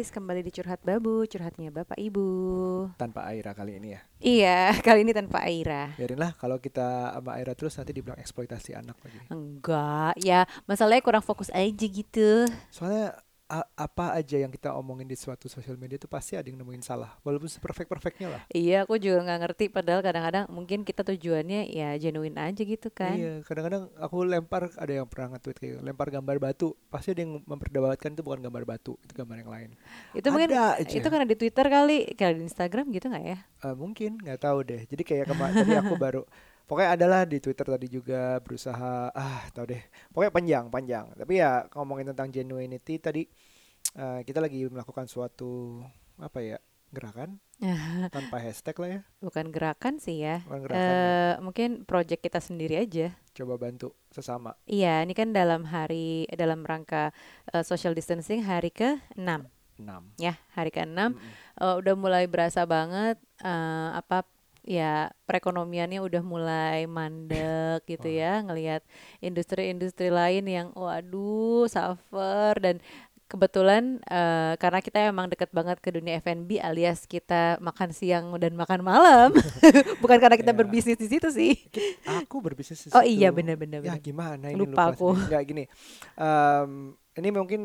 Guys, 0.00 0.16
kembali 0.16 0.40
di 0.40 0.48
Curhat 0.48 0.80
Babu, 0.80 1.28
curhatnya 1.28 1.68
Bapak 1.68 2.00
Ibu. 2.00 2.24
tanpa 2.96 3.28
Aira 3.28 3.52
kali 3.52 3.76
ini 3.76 3.92
ya. 3.92 4.00
Iya, 4.16 4.72
kali 4.88 5.04
ini 5.04 5.12
tanpa 5.12 5.44
Aira. 5.44 5.92
Biarinlah 5.92 6.32
kalau 6.40 6.56
kita 6.56 7.12
sama 7.20 7.36
Aira 7.36 7.52
terus 7.52 7.76
nanti 7.76 7.92
dibilang 7.92 8.16
eksploitasi 8.16 8.80
anak 8.80 8.96
lagi. 8.96 9.20
Enggak, 9.28 10.16
ya 10.24 10.48
masalahnya 10.64 11.04
kurang 11.04 11.20
fokus 11.20 11.52
aja 11.52 11.84
gitu. 11.84 12.48
Soalnya 12.72 13.12
apa 13.74 14.14
aja 14.14 14.38
yang 14.38 14.54
kita 14.54 14.70
omongin 14.78 15.10
di 15.10 15.18
suatu 15.18 15.50
sosial 15.50 15.74
media 15.74 15.98
itu 15.98 16.06
pasti 16.06 16.38
ada 16.38 16.46
yang 16.46 16.62
nemuin 16.62 16.86
salah, 16.86 17.18
walaupun 17.26 17.50
seperfect-perfectnya 17.50 18.28
lah. 18.30 18.42
Iya, 18.54 18.86
aku 18.86 18.94
juga 19.02 19.26
nggak 19.26 19.40
ngerti 19.42 19.64
padahal 19.74 20.06
kadang-kadang 20.06 20.46
mungkin 20.54 20.86
kita 20.86 21.02
tujuannya 21.02 21.66
ya 21.74 21.98
genuine 21.98 22.38
aja 22.38 22.62
gitu 22.62 22.88
kan. 22.94 23.18
Iya, 23.18 23.42
kadang-kadang 23.42 23.90
aku 23.98 24.16
lempar 24.22 24.70
ada 24.78 24.92
yang 25.02 25.10
pernah 25.10 25.34
nge-tweet 25.34 25.56
kayak 25.58 25.70
gitu, 25.74 25.80
lempar 25.82 26.06
gambar 26.14 26.36
batu, 26.38 26.78
pasti 26.94 27.10
ada 27.10 27.26
yang 27.26 27.42
memperdebatkan 27.42 28.14
itu 28.14 28.22
bukan 28.22 28.38
gambar 28.46 28.62
batu, 28.62 28.94
itu 29.02 29.12
gambar 29.18 29.36
yang 29.42 29.50
lain. 29.50 29.70
Itu 30.14 30.30
mungkin 30.30 30.54
Ada 30.54 30.86
aja. 30.86 30.94
itu 30.94 31.08
karena 31.10 31.26
di 31.26 31.36
Twitter 31.36 31.66
kali, 31.66 31.98
kalau 32.14 32.34
di 32.38 32.42
Instagram 32.46 32.86
gitu 32.94 33.10
nggak 33.10 33.24
ya? 33.26 33.38
Eh, 33.66 33.74
mungkin 33.74 34.22
nggak 34.22 34.40
tahu 34.46 34.62
deh. 34.62 34.86
Jadi 34.86 35.02
kayak 35.02 35.26
kemarin 35.26 35.54
tadi 35.58 35.74
aku 35.74 35.98
baru 35.98 36.22
pokoknya 36.70 36.94
adalah 36.94 37.26
di 37.26 37.42
Twitter 37.42 37.66
tadi 37.66 37.90
juga 37.90 38.38
berusaha 38.38 39.10
ah 39.10 39.42
tahu 39.50 39.74
deh. 39.74 39.82
Pokoknya 40.14 40.30
panjang 40.30 40.64
panjang. 40.70 41.04
Tapi 41.18 41.42
ya 41.42 41.66
ngomongin 41.74 42.14
tentang 42.14 42.30
genuinity 42.30 43.02
tadi 43.02 43.26
eh, 43.98 44.20
kita 44.22 44.38
lagi 44.38 44.70
melakukan 44.70 45.10
suatu 45.10 45.82
apa 46.22 46.38
ya 46.38 46.58
gerakan 46.90 47.38
tanpa 48.14 48.38
hashtag 48.38 48.74
lah 48.78 48.88
ya. 48.88 49.00
Bukan 49.18 49.50
gerakan 49.50 49.98
sih 49.98 50.22
ya. 50.22 50.46
Bukan 50.46 50.60
gerakan 50.70 50.78
ya. 50.78 50.94
Eh, 50.94 51.34
mungkin 51.42 51.68
project 51.82 52.22
kita 52.22 52.38
sendiri 52.38 52.78
aja. 52.78 53.14
Coba 53.34 53.58
bantu 53.58 53.94
sesama. 54.10 54.54
Iya, 54.66 55.02
ini 55.02 55.14
kan 55.14 55.30
dalam 55.30 55.66
hari 55.66 56.30
dalam 56.34 56.62
rangka 56.62 57.10
eh, 57.50 57.62
social 57.66 57.94
distancing 57.94 58.46
hari 58.46 58.70
ke-6 58.70 59.46
enam. 59.80 60.02
ya, 60.20 60.36
hari 60.52 60.68
ke-6 60.70 60.92
Mm-mm. 60.92 61.18
eh, 61.62 61.74
udah 61.78 61.94
mulai 61.96 62.24
berasa 62.26 62.62
banget 62.66 63.16
eh, 63.40 63.88
apa 63.96 64.22
ya 64.62 65.08
perekonomiannya 65.24 66.00
udah 66.00 66.22
mulai 66.22 66.84
mandek 66.84 67.84
gitu 67.84 68.06
ya 68.06 68.40
ngelihat 68.40 68.84
industri-industri 69.20 70.08
lain 70.08 70.44
yang 70.44 70.68
waduh 70.74 71.64
suffer 71.64 72.52
dan 72.58 72.76
kebetulan 73.24 74.02
eh, 74.04 74.58
karena 74.58 74.82
kita 74.82 74.98
emang 75.06 75.30
deket 75.30 75.48
banget 75.50 75.78
ke 75.78 75.94
dunia 75.94 76.18
F&B 76.18 76.58
alias 76.58 77.06
kita 77.06 77.62
makan 77.62 77.94
siang 77.94 78.34
dan 78.36 78.58
makan 78.58 78.82
malam 78.82 79.30
bukan 80.02 80.18
karena 80.18 80.34
kita 80.34 80.50
Ya. 80.50 80.58
berbisnis 80.58 80.98
di 80.98 81.06
situ 81.06 81.30
sih 81.30 81.54
Aku 82.04 82.42
berbisnis 82.42 82.82
di 82.82 82.90
oh 82.90 83.00
iya 83.00 83.30
situ. 83.30 83.38
benar-benar 83.38 83.80
Ya 83.80 83.94
gimana 83.96 84.50
ini 84.50 84.66
Lupa 84.66 84.90
lupa, 84.90 84.98
aku. 84.98 85.08
Nggak 85.14 85.42
gini. 85.46 85.64
em, 86.16 86.70
ini 87.14 87.28
mungkin 87.30 87.60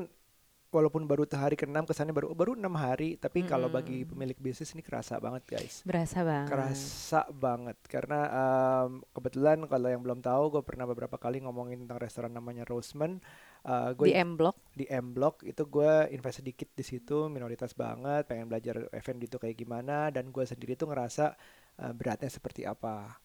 walaupun 0.76 1.08
baru 1.08 1.24
hari 1.32 1.56
ke-6 1.56 1.88
kesannya 1.88 2.12
baru 2.12 2.36
baru 2.36 2.60
enam 2.60 2.76
hari, 2.76 3.16
tapi 3.16 3.48
kalau 3.48 3.72
bagi 3.72 4.04
pemilik 4.04 4.36
bisnis 4.36 4.76
ini 4.76 4.84
kerasa 4.84 5.16
banget 5.24 5.48
guys. 5.48 5.80
berasa 5.88 6.28
banget. 6.28 6.52
Kerasa 6.52 7.22
banget. 7.32 7.78
Karena 7.88 8.20
em, 8.28 9.00
kebetulan 9.16 9.64
kalau 9.72 9.88
yang 9.88 10.04
belum 10.04 10.20
tahu 10.20 10.60
gue 10.60 10.64
pernah 10.68 10.84
beberapa 10.84 11.16
kali 11.16 11.40
ngomongin 11.40 11.88
tentang 11.88 12.00
restoran 12.04 12.36
namanya 12.36 12.68
Roseman. 12.68 13.24
Eh, 13.66 13.90
gue 13.98 14.12
di 14.12 14.14
M 14.14 14.38
Block 14.38 14.58
di 14.78 14.86
M 14.86 15.18
Block 15.18 15.42
itu 15.42 15.66
gue 15.66 16.12
invest 16.14 16.46
sedikit 16.46 16.70
di 16.78 16.86
situ 16.86 17.32
minoritas 17.34 17.74
banget 17.74 18.30
pengen 18.30 18.46
belajar 18.46 18.86
F&B 18.94 19.26
itu 19.26 19.42
kayak 19.42 19.58
gimana 19.58 20.14
dan 20.14 20.30
gue 20.30 20.46
sendiri 20.46 20.78
tuh 20.78 20.94
ngerasa 20.94 21.34
uh, 21.82 21.94
beratnya 21.98 22.30
seperti 22.30 22.62
apa. 22.70 23.18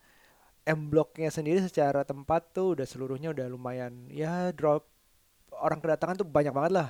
M 0.64 0.88
Blocknya 0.88 1.28
sendiri 1.28 1.60
secara 1.60 2.08
tempat 2.08 2.56
tuh 2.56 2.72
udah 2.78 2.86
seluruhnya 2.88 3.36
udah 3.36 3.52
lumayan 3.52 4.08
ya 4.08 4.48
drop 4.56 4.88
orang 5.60 5.82
kedatangan 5.82 6.24
tuh 6.24 6.28
banyak 6.28 6.54
banget 6.56 6.72
lah 6.72 6.88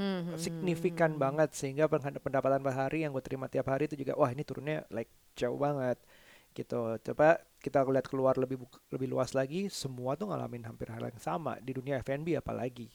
Hmm, 0.00 0.32
signifikan 0.40 1.12
hmm. 1.12 1.20
banget 1.20 1.50
sehingga 1.52 1.84
pen- 1.84 2.16
pendapatan 2.24 2.64
per 2.64 2.72
hari 2.72 3.04
yang 3.04 3.12
gue 3.12 3.20
terima 3.20 3.52
tiap 3.52 3.68
hari 3.68 3.84
itu 3.84 4.00
juga 4.00 4.16
wah 4.16 4.32
ini 4.32 4.40
turunnya 4.48 4.88
like 4.88 5.12
jauh 5.36 5.60
banget 5.60 6.00
gitu 6.56 6.96
coba 7.04 7.36
kita 7.60 7.84
lihat 7.84 8.08
keluar 8.08 8.34
lebih 8.40 8.64
lebih 8.88 9.12
luas 9.12 9.36
lagi 9.36 9.68
semua 9.68 10.16
tuh 10.16 10.32
ngalamin 10.32 10.64
hampir 10.64 10.88
hal 10.88 11.04
yang 11.04 11.20
sama 11.20 11.60
di 11.60 11.76
dunia 11.76 12.00
F&B 12.00 12.32
apalagi 12.34 12.88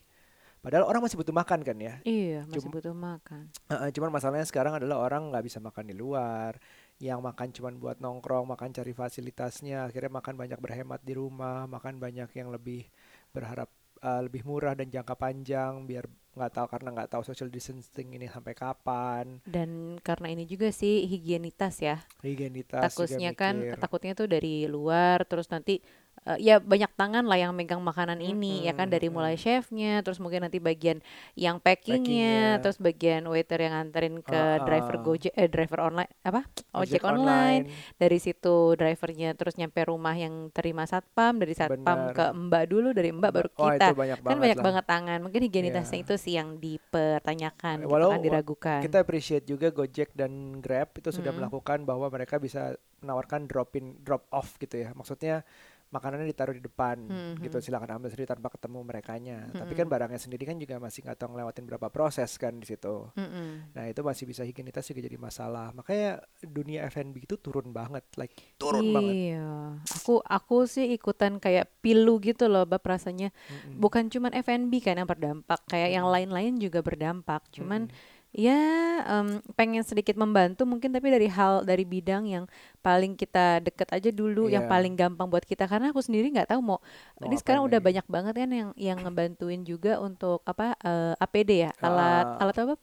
padahal 0.66 0.90
orang 0.90 1.06
masih 1.06 1.22
butuh 1.22 1.30
makan 1.30 1.62
kan 1.62 1.78
ya 1.78 2.02
Iya, 2.02 2.42
masih 2.50 2.66
Cuma- 2.66 2.74
butuh 2.82 2.96
makan. 2.98 3.44
Heeh, 3.70 3.90
cuman 3.94 4.10
masalahnya 4.10 4.50
sekarang 4.50 4.74
adalah 4.82 4.98
orang 5.06 5.30
nggak 5.30 5.46
bisa 5.46 5.62
makan 5.62 5.86
di 5.86 5.96
luar 5.96 6.58
yang 6.98 7.22
makan 7.22 7.54
cuman 7.54 7.78
buat 7.78 8.02
nongkrong 8.02 8.50
makan 8.50 8.74
cari 8.74 8.98
fasilitasnya 8.98 9.86
akhirnya 9.86 10.10
makan 10.10 10.34
banyak 10.40 10.58
berhemat 10.58 11.06
di 11.06 11.14
rumah 11.14 11.70
makan 11.70 12.02
banyak 12.02 12.34
yang 12.34 12.50
lebih 12.50 12.88
berharap 13.36 13.70
uh, 14.02 14.22
lebih 14.24 14.48
murah 14.48 14.74
dan 14.74 14.88
jangka 14.88 15.16
panjang 15.20 15.84
biar 15.84 16.08
nggak 16.36 16.52
tahu 16.52 16.68
karena 16.68 16.90
nggak 16.92 17.10
tahu 17.12 17.24
social 17.24 17.48
distancing 17.48 18.12
ini 18.12 18.28
sampai 18.28 18.54
kapan 18.54 19.26
Dan 19.48 19.96
karena 20.04 20.28
ini 20.36 20.44
juga 20.44 20.68
sih 20.76 21.08
higienitas 21.08 21.80
ya. 21.80 22.04
higienitas 22.22 22.92
juga 22.92 22.92
Takutnya 22.92 23.32
kan, 23.32 23.56
mikir. 23.64 23.78
takutnya 23.80 24.14
tuh 24.20 24.28
dari 24.28 24.68
luar, 24.68 25.24
terus 25.24 25.48
nanti 25.48 25.80
eh, 26.26 26.38
ya 26.40 26.58
banyak 26.58 26.92
tangan 26.92 27.24
lah 27.24 27.38
yang 27.38 27.54
megang 27.54 27.80
makanan 27.80 28.18
ini, 28.18 28.66
ya 28.66 28.74
kan 28.74 28.88
dari 28.88 29.08
mulai 29.08 29.34
chefnya, 29.36 30.02
terus 30.02 30.18
mungkin 30.18 30.42
nanti 30.42 30.58
bagian 30.58 31.00
yang 31.34 31.58
packingnya, 31.58 32.02
Packingnya. 32.02 32.62
terus 32.62 32.78
bagian 32.78 33.24
waiter 33.26 33.60
yang 33.60 33.74
nganterin 33.74 34.20
ke 34.20 34.34
Ah, 34.36 34.58
driver 34.60 34.96
ah. 34.96 35.02
gojek, 35.02 35.34
eh 35.34 35.46
driver 35.46 35.80
online 35.84 36.12
apa? 36.22 36.42
Ojek, 36.74 36.98
Ojek 36.98 37.04
online. 37.04 37.64
online. 37.70 37.94
Dari 37.96 38.18
situ 38.18 38.56
drivernya 38.74 39.30
terus 39.34 39.54
nyampe 39.56 39.80
rumah 39.84 40.14
yang 40.14 40.50
terima 40.50 40.84
satpam, 40.84 41.38
dari 41.38 41.54
satpam 41.54 42.10
Benar. 42.10 42.14
ke 42.14 42.26
mbak 42.32 42.64
dulu, 42.66 42.90
dari 42.92 43.10
mbak 43.10 43.32
baru 43.32 43.50
oh 43.52 43.70
kita. 43.70 43.86
itu 43.86 43.96
banyak 43.96 44.18
kan 44.20 44.36
banyak 44.36 44.58
lah. 44.58 44.66
banget 44.66 44.86
tangan 44.86 45.20
mungkin 45.20 45.42
higienitasnya 45.44 45.98
Iya. 45.98 46.04
itu 46.04 46.14
sih 46.16 46.34
yang 46.34 46.50
dipertanyakan 46.58 47.86
gitu 47.86 47.92
Walau 47.92 48.10
kan 48.10 48.20
wa- 48.20 48.26
diragukan 48.26 48.80
kita 48.82 48.98
appreciate 49.00 49.46
juga 49.46 49.68
Gojek 49.70 50.12
dan 50.12 50.32
Grab 50.58 50.90
itu 50.94 51.10
sudah 51.10 51.30
Mm-mm. 51.30 51.40
melakukan 51.44 51.80
bahwa 51.84 52.08
mereka 52.08 52.36
bisa 52.38 52.74
menawarkan 53.00 53.46
drop 53.46 53.76
in 53.76 54.02
drop 54.02 54.26
off 54.30 54.58
gitu 54.58 54.80
ya 54.80 54.90
maksudnya 54.92 55.46
makanannya 55.96 56.28
ditaruh 56.28 56.52
di 56.52 56.60
depan 56.60 57.00
Mhm. 57.00 57.40
gitu 57.40 57.58
silakan 57.58 57.96
ambil 57.96 58.12
sendiri 58.12 58.28
tanpa 58.28 58.52
ketemu 58.52 58.84
merekanya 58.84 59.38
tapi 59.50 59.72
kan 59.72 59.86
Mm-mm. 59.86 59.94
barangnya 59.96 60.20
sendiri 60.20 60.44
kan 60.44 60.58
juga 60.58 60.76
masih 60.78 61.00
nggak 61.02 61.16
tahu 61.16 61.30
ngelewatin 61.32 61.64
berapa 61.64 61.88
proses 61.88 62.36
kan 62.36 62.52
di 62.54 62.68
situ 62.68 63.08
Mm-mm. 63.16 63.72
nah 63.72 63.86
itu 63.86 64.02
masih 64.02 64.26
bisa 64.26 64.44
higienitas 64.44 64.84
juga 64.84 65.00
jadi 65.00 65.16
masalah 65.16 65.72
makanya 65.72 66.20
dunia 66.42 66.84
F&B 66.86 67.24
itu 67.24 67.38
turun 67.38 67.72
banget 67.72 68.04
like 68.16 68.36
turun 68.58 68.92
banget 68.92 69.16
iya 69.32 69.48
aku 69.96 70.20
aku 70.20 70.66
sih 70.66 70.92
ikutan 70.92 71.38
kayak 71.38 71.72
pilu 71.80 72.20
gitu 72.20 72.46
loh 72.46 72.66
bab 72.66 72.82
rasanya 72.82 73.32
Mm-mm. 73.48 73.80
bukan 73.80 74.10
cuman 74.10 74.36
F&B 74.36 74.74
kan 74.80 74.96
yang 74.96 75.08
berdampak 75.08 75.64
kayak 75.66 75.90
yang 75.90 76.04
Mm-mm. 76.04 76.16
lain-lain 76.28 76.54
juga 76.58 76.82
berdampak 76.82 77.48
cuman 77.50 77.88
Mm-mm. 77.88 78.14
Ya 78.36 78.60
em, 79.02 79.28
pengen 79.56 79.80
sedikit 79.82 80.14
membantu 80.14 80.68
mungkin 80.68 80.92
tapi 80.92 81.08
dari 81.08 81.26
hal 81.26 81.64
dari 81.64 81.82
bidang 81.82 82.28
yang 82.28 82.46
paling 82.80 83.16
kita 83.16 83.64
deket 83.64 83.88
aja 83.90 84.12
dulu 84.12 84.46
yang 84.46 84.68
Iya. 84.68 84.72
paling 84.72 84.94
gampang 84.94 85.26
buat 85.26 85.42
kita 85.42 85.66
karena 85.66 85.90
aku 85.90 86.04
sendiri 86.04 86.28
nggak 86.30 86.52
tahu 86.52 86.60
mau 86.60 86.80
Mau 87.16 87.26
ini 87.26 87.36
sekarang 87.36 87.64
udah 87.64 87.80
banyak 87.80 88.04
banget 88.06 88.34
kan 88.36 88.50
yang 88.52 88.70
yang 88.76 88.98
ngebantuin 89.00 89.64
juga 89.64 89.98
untuk 89.98 90.44
apa 90.44 90.76
eh, 90.78 91.16
APD 91.18 91.52
ya 91.62 91.72
alat 91.80 92.28
Ah. 92.28 92.44
alat 92.44 92.58
apa 92.60 92.76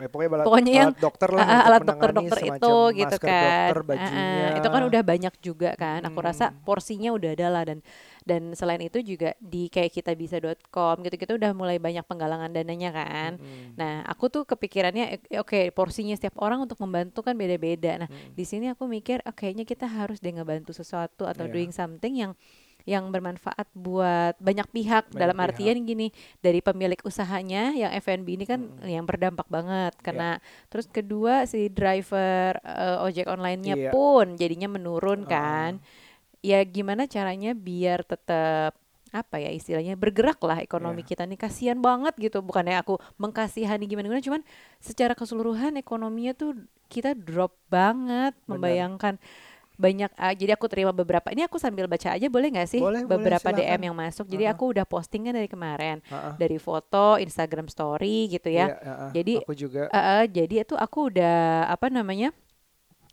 Ya, 0.00 0.08
pokoknya 0.08 0.32
alat, 0.32 0.44
Pokoknya 0.48 0.72
yang, 0.72 0.88
alat 0.88 1.04
dokter 1.04 1.28
lah 1.28 1.36
Ah, 1.36 1.44
ah, 1.44 1.52
untuk 1.52 1.60
alat 1.60 1.80
menangani 1.80 1.88
dokter-dokter 1.92 2.38
itu 2.40 2.48
semacam 2.48 2.96
gitu 2.96 3.16
kan. 3.20 3.20
dokter 3.20 3.76
Ah, 3.76 3.76
ah, 3.76 3.84
bajunya 3.84 4.48
itu 4.56 4.68
kan 4.70 4.82
udah 4.82 5.02
banyak 5.04 5.34
juga 5.44 5.70
kan. 5.76 6.00
Aku 6.08 6.18
rasa 6.20 6.44
Mm. 6.48 6.56
porsinya 6.64 7.10
udah 7.12 7.30
ada 7.36 7.46
lah 7.52 7.62
dan 7.68 7.78
dan 8.22 8.52
selain 8.52 8.80
itu 8.80 9.00
juga 9.00 9.32
di 9.38 9.66
kayak 9.66 9.90
kitabisa.com 9.92 11.00
gitu-gitu 11.00 11.36
udah 11.36 11.52
mulai 11.52 11.76
banyak 11.76 12.02
penggalangan 12.02 12.50
dananya 12.50 12.90
kan. 12.90 13.30
Mm-mm. 13.36 13.74
Nah, 13.74 14.04
aku 14.04 14.28
tuh 14.28 14.42
kepikirannya 14.44 15.04
eh, 15.16 15.38
oke, 15.38 15.70
porsinya 15.70 16.12
setiap 16.12 16.38
orang 16.38 16.60
untuk 16.60 16.78
membantu 16.78 17.20
kan 17.20 17.34
beda-beda. 17.34 17.96
Nah, 17.96 18.08
Mm. 18.08 18.34
di 18.34 18.44
sini 18.44 18.66
aku 18.66 18.84
mikir 18.84 19.22
oh, 19.22 19.32
kayaknya 19.32 19.62
kita 19.62 19.86
harus 19.86 20.18
deh 20.18 20.30
ngebantu 20.30 20.70
sesuatu 20.70 21.24
atau 21.24 21.46
Iya. 21.46 21.52
doing 21.52 21.70
something 21.70 22.14
yang 22.14 22.32
yang 22.88 23.12
bermanfaat 23.12 23.68
buat 23.76 24.40
banyak 24.40 24.64
pihak 24.72 25.12
Banyak 25.12 25.20
dalam 25.20 25.36
pihak. 25.36 25.46
artian 25.52 25.84
gini 25.84 26.08
dari 26.40 26.64
pemilik 26.64 26.96
usahanya 27.04 27.76
yang 27.76 27.92
F&B 27.92 28.40
ini 28.40 28.48
kan 28.48 28.56
Mm-mm. 28.56 28.88
yang 28.88 29.04
berdampak 29.04 29.44
banget 29.46 29.92
Iya. 29.94 30.02
karena 30.02 30.30
terus 30.66 30.88
kedua 30.88 31.44
si 31.44 31.68
driver 31.68 32.56
eh, 32.56 33.04
ojek 33.04 33.28
online-nya 33.28 33.76
Iya. 33.76 33.90
pun 33.92 34.32
jadinya 34.34 34.66
menurun 34.66 35.24
Ah. 35.24 35.28
kan 35.28 35.72
ya 36.40 36.60
gimana 36.62 37.04
caranya 37.04 37.52
biar 37.52 38.02
tetap 38.02 38.76
apa 39.10 39.36
ya 39.36 39.50
istilahnya 39.50 39.94
bergerak 39.94 40.38
lah 40.40 40.58
ekonomi 40.58 41.02
Iya. 41.02 41.08
kita 41.08 41.22
nih 41.26 41.36
kasihan 41.36 41.76
banget 41.76 42.14
gitu 42.16 42.40
bukannya 42.40 42.78
aku 42.78 42.94
mengkasihani 43.16 43.84
gimana 43.84 44.06
gimana 44.06 44.22
cuman 44.22 44.42
secara 44.78 45.12
keseluruhan 45.12 45.74
ekonominya 45.76 46.30
tuh 46.32 46.54
kita 46.86 47.12
drop 47.12 47.58
banget 47.66 48.38
Benar. 48.38 48.46
membayangkan 48.48 49.14
banyak 49.74 50.12
ah, 50.14 50.30
jadi 50.30 50.54
aku 50.54 50.68
terima 50.68 50.92
beberapa 50.92 51.26
ini 51.28 51.42
aku 51.42 51.56
sambil 51.56 51.88
baca 51.88 52.12
aja 52.12 52.28
boleh 52.28 52.52
nggak 52.52 52.68
sih 52.68 52.78
Boleh, 52.78 53.00
boleh, 53.00 53.10
beberapa 53.10 53.48
DM 53.48 53.58
silakan. 53.64 53.82
yang 53.82 53.96
masuk 53.98 54.24
jadi 54.28 54.44
Ah, 54.44 54.48
ah. 54.48 54.54
aku 54.54 54.64
udah 54.70 54.84
posting 54.84 55.22
kan 55.24 55.32
dari 55.32 55.48
kemarin 55.48 55.96
Ah, 56.06 56.14
ah. 56.14 56.34
dari 56.36 56.56
foto 56.56 57.16
Instagram 57.16 57.66
story 57.66 58.28
gitu 58.28 58.46
ya 58.46 58.70
Iya, 58.70 58.76
ah, 58.78 58.92
ah. 59.00 59.10
Jadi, 59.10 59.34
aku 59.40 59.54
juga 59.54 59.88
Eh, 59.88 59.98
eh, 59.98 60.24
jadi 60.30 60.54
itu 60.62 60.76
aku 60.76 61.10
udah 61.10 61.38
apa 61.66 61.88
namanya 61.88 62.30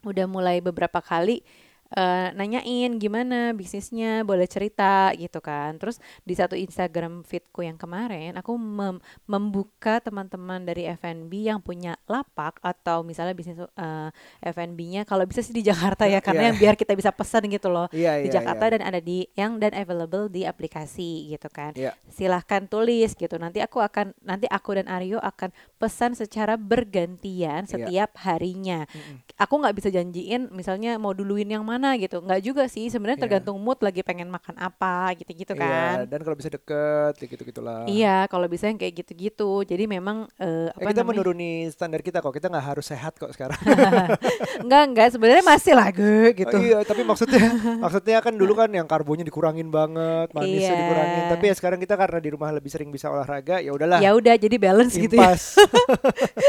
udah 0.03 0.25
mulai 0.25 0.59
beberapa 0.59 0.99
kali 0.99 1.41
eh, 1.89 2.29
nanyain 2.31 2.95
gimana 2.95 3.51
bisnisnya, 3.51 4.21
boleh 4.21 4.43
cerita 4.43 5.13
gitu 5.13 5.37
kan. 5.37 5.75
Terus 5.75 5.97
di 6.21 6.33
satu 6.33 6.53
Instagram 6.53 7.21
feedku 7.21 7.61
yang 7.61 7.75
kemarin, 7.75 8.35
aku 8.35 8.55
mem- 8.55 8.99
membuka 9.23 9.99
teman-teman 9.99 10.61
dari 10.61 10.89
F&B 10.89 11.31
yang 11.43 11.59
punya 11.59 11.95
lapak 12.03 12.57
atau 12.59 13.01
misalnya 13.01 13.31
bisnis 13.31 13.55
eh, 13.59 14.09
F&B-nya 14.41 15.03
kalau 15.03 15.23
bisa 15.23 15.39
sih 15.39 15.51
di 15.51 15.61
Jakarta 15.61 16.03
ya, 16.03 16.17
karena 16.25 16.41
Iya. 16.41 16.49
yang 16.49 16.57
biar 16.57 16.75
kita 16.75 16.91
bisa 16.91 17.11
pesan 17.11 17.45
gitu 17.47 17.67
loh 17.67 17.85
Iya, 17.89 18.19
di 18.19 18.27
iya, 18.27 18.35
Jakarta 18.35 18.65
iya. 18.65 18.71
dan 18.73 18.81
ada 18.83 18.99
di 18.99 19.17
yang 19.33 19.55
dan 19.57 19.71
available 19.71 20.27
di 20.27 20.43
aplikasi 20.43 21.29
gitu 21.29 21.47
kan. 21.47 21.71
Iya. 21.73 21.93
Silahkan 22.07 22.65
tulis 22.65 23.13
gitu. 23.13 23.37
Nanti 23.37 23.61
aku 23.61 23.77
akan 23.77 24.17
nanti 24.21 24.47
aku 24.47 24.75
dan 24.75 24.87
Aryo 24.87 25.19
akan 25.19 25.49
pesan 25.77 26.13
secara 26.13 26.57
bergantian 26.57 27.63
Iya. 27.63 27.69
setiap 27.69 28.09
harinya. 28.23 28.89
Mm-mm. 28.89 29.21
Aku 29.37 29.53
nggak 29.55 29.75
bisa 29.75 29.89
janjiin 29.89 30.49
misalnya 30.49 30.97
mau 30.97 31.13
duluin 31.13 31.45
yang 31.45 31.61
mana 31.61 31.76
gitu. 31.95 32.17
Nggak 32.19 32.41
juga 32.41 32.63
sih. 32.65 32.87
Sebenarnya 32.87 33.17
Iya. 33.17 33.23
tergantung 33.23 33.57
mood 33.57 33.77
lagi 33.77 34.01
pengen 34.01 34.27
makan 34.27 34.55
apa 34.55 35.13
gitu-gitu 35.13 35.51
Iya, 35.51 35.61
kan. 35.61 35.95
dan 36.05 36.19
kalau 36.21 36.33
bisa 36.33 36.47
deket, 36.47 37.13
ya 37.15 37.25
gitu-gitulah. 37.27 37.81
Iya, 37.85 38.17
kalau 38.25 38.45
bisa 38.45 38.65
yang 38.65 38.75
kayak 38.75 38.93
gitu-gitu. 38.97 39.61
Jadi 39.63 39.83
memang 39.85 40.25
eh, 40.35 40.69
apa 40.69 40.87
kita 40.87 41.01
namanya? 41.01 41.09
menuruni 41.13 41.51
standar 41.67 41.99
kita 41.99 42.19
kok. 42.19 42.31
Kita 42.31 42.47
nggak 42.47 42.65
harus 42.65 42.85
sehat 42.85 43.13
kok 43.15 43.29
sekarang. 43.29 43.59
enggak 44.63 44.81
enggak 44.87 45.07
sebenarnya 45.11 45.43
masih 45.43 45.73
lah 45.73 45.89
ge, 45.89 46.33
gitu. 46.35 46.53
Oh, 46.53 46.61
iya, 46.63 46.79
tapi 46.81 47.01
maksudnya 47.03 47.43
maksudnya 47.83 48.17
kan 48.19 48.33
dulu 48.33 48.53
kan 48.53 48.69
yang 48.69 48.85
karbonya 48.85 49.21
dikurangin 49.21 49.67
banget, 49.67 50.31
manisnya 50.31 50.71
Iya. 50.71 50.79
dikurangin. 50.79 51.23
Tapi 51.29 51.43
ya 51.43 51.53
sekarang 51.53 51.79
kita 51.79 51.93
karena 51.93 52.17
di 52.17 52.29
rumah 52.29 52.49
lebih 52.49 52.69
sering 52.69 52.89
bisa 52.89 53.07
olahraga, 53.07 53.59
ya 53.59 53.69
udahlah. 53.69 53.99
Ya 53.99 54.13
udah 54.13 54.33
jadi 54.33 54.55
balance 54.55 54.95
gitu 54.95 55.13
ya. 55.13 55.29
impas. 55.29 55.59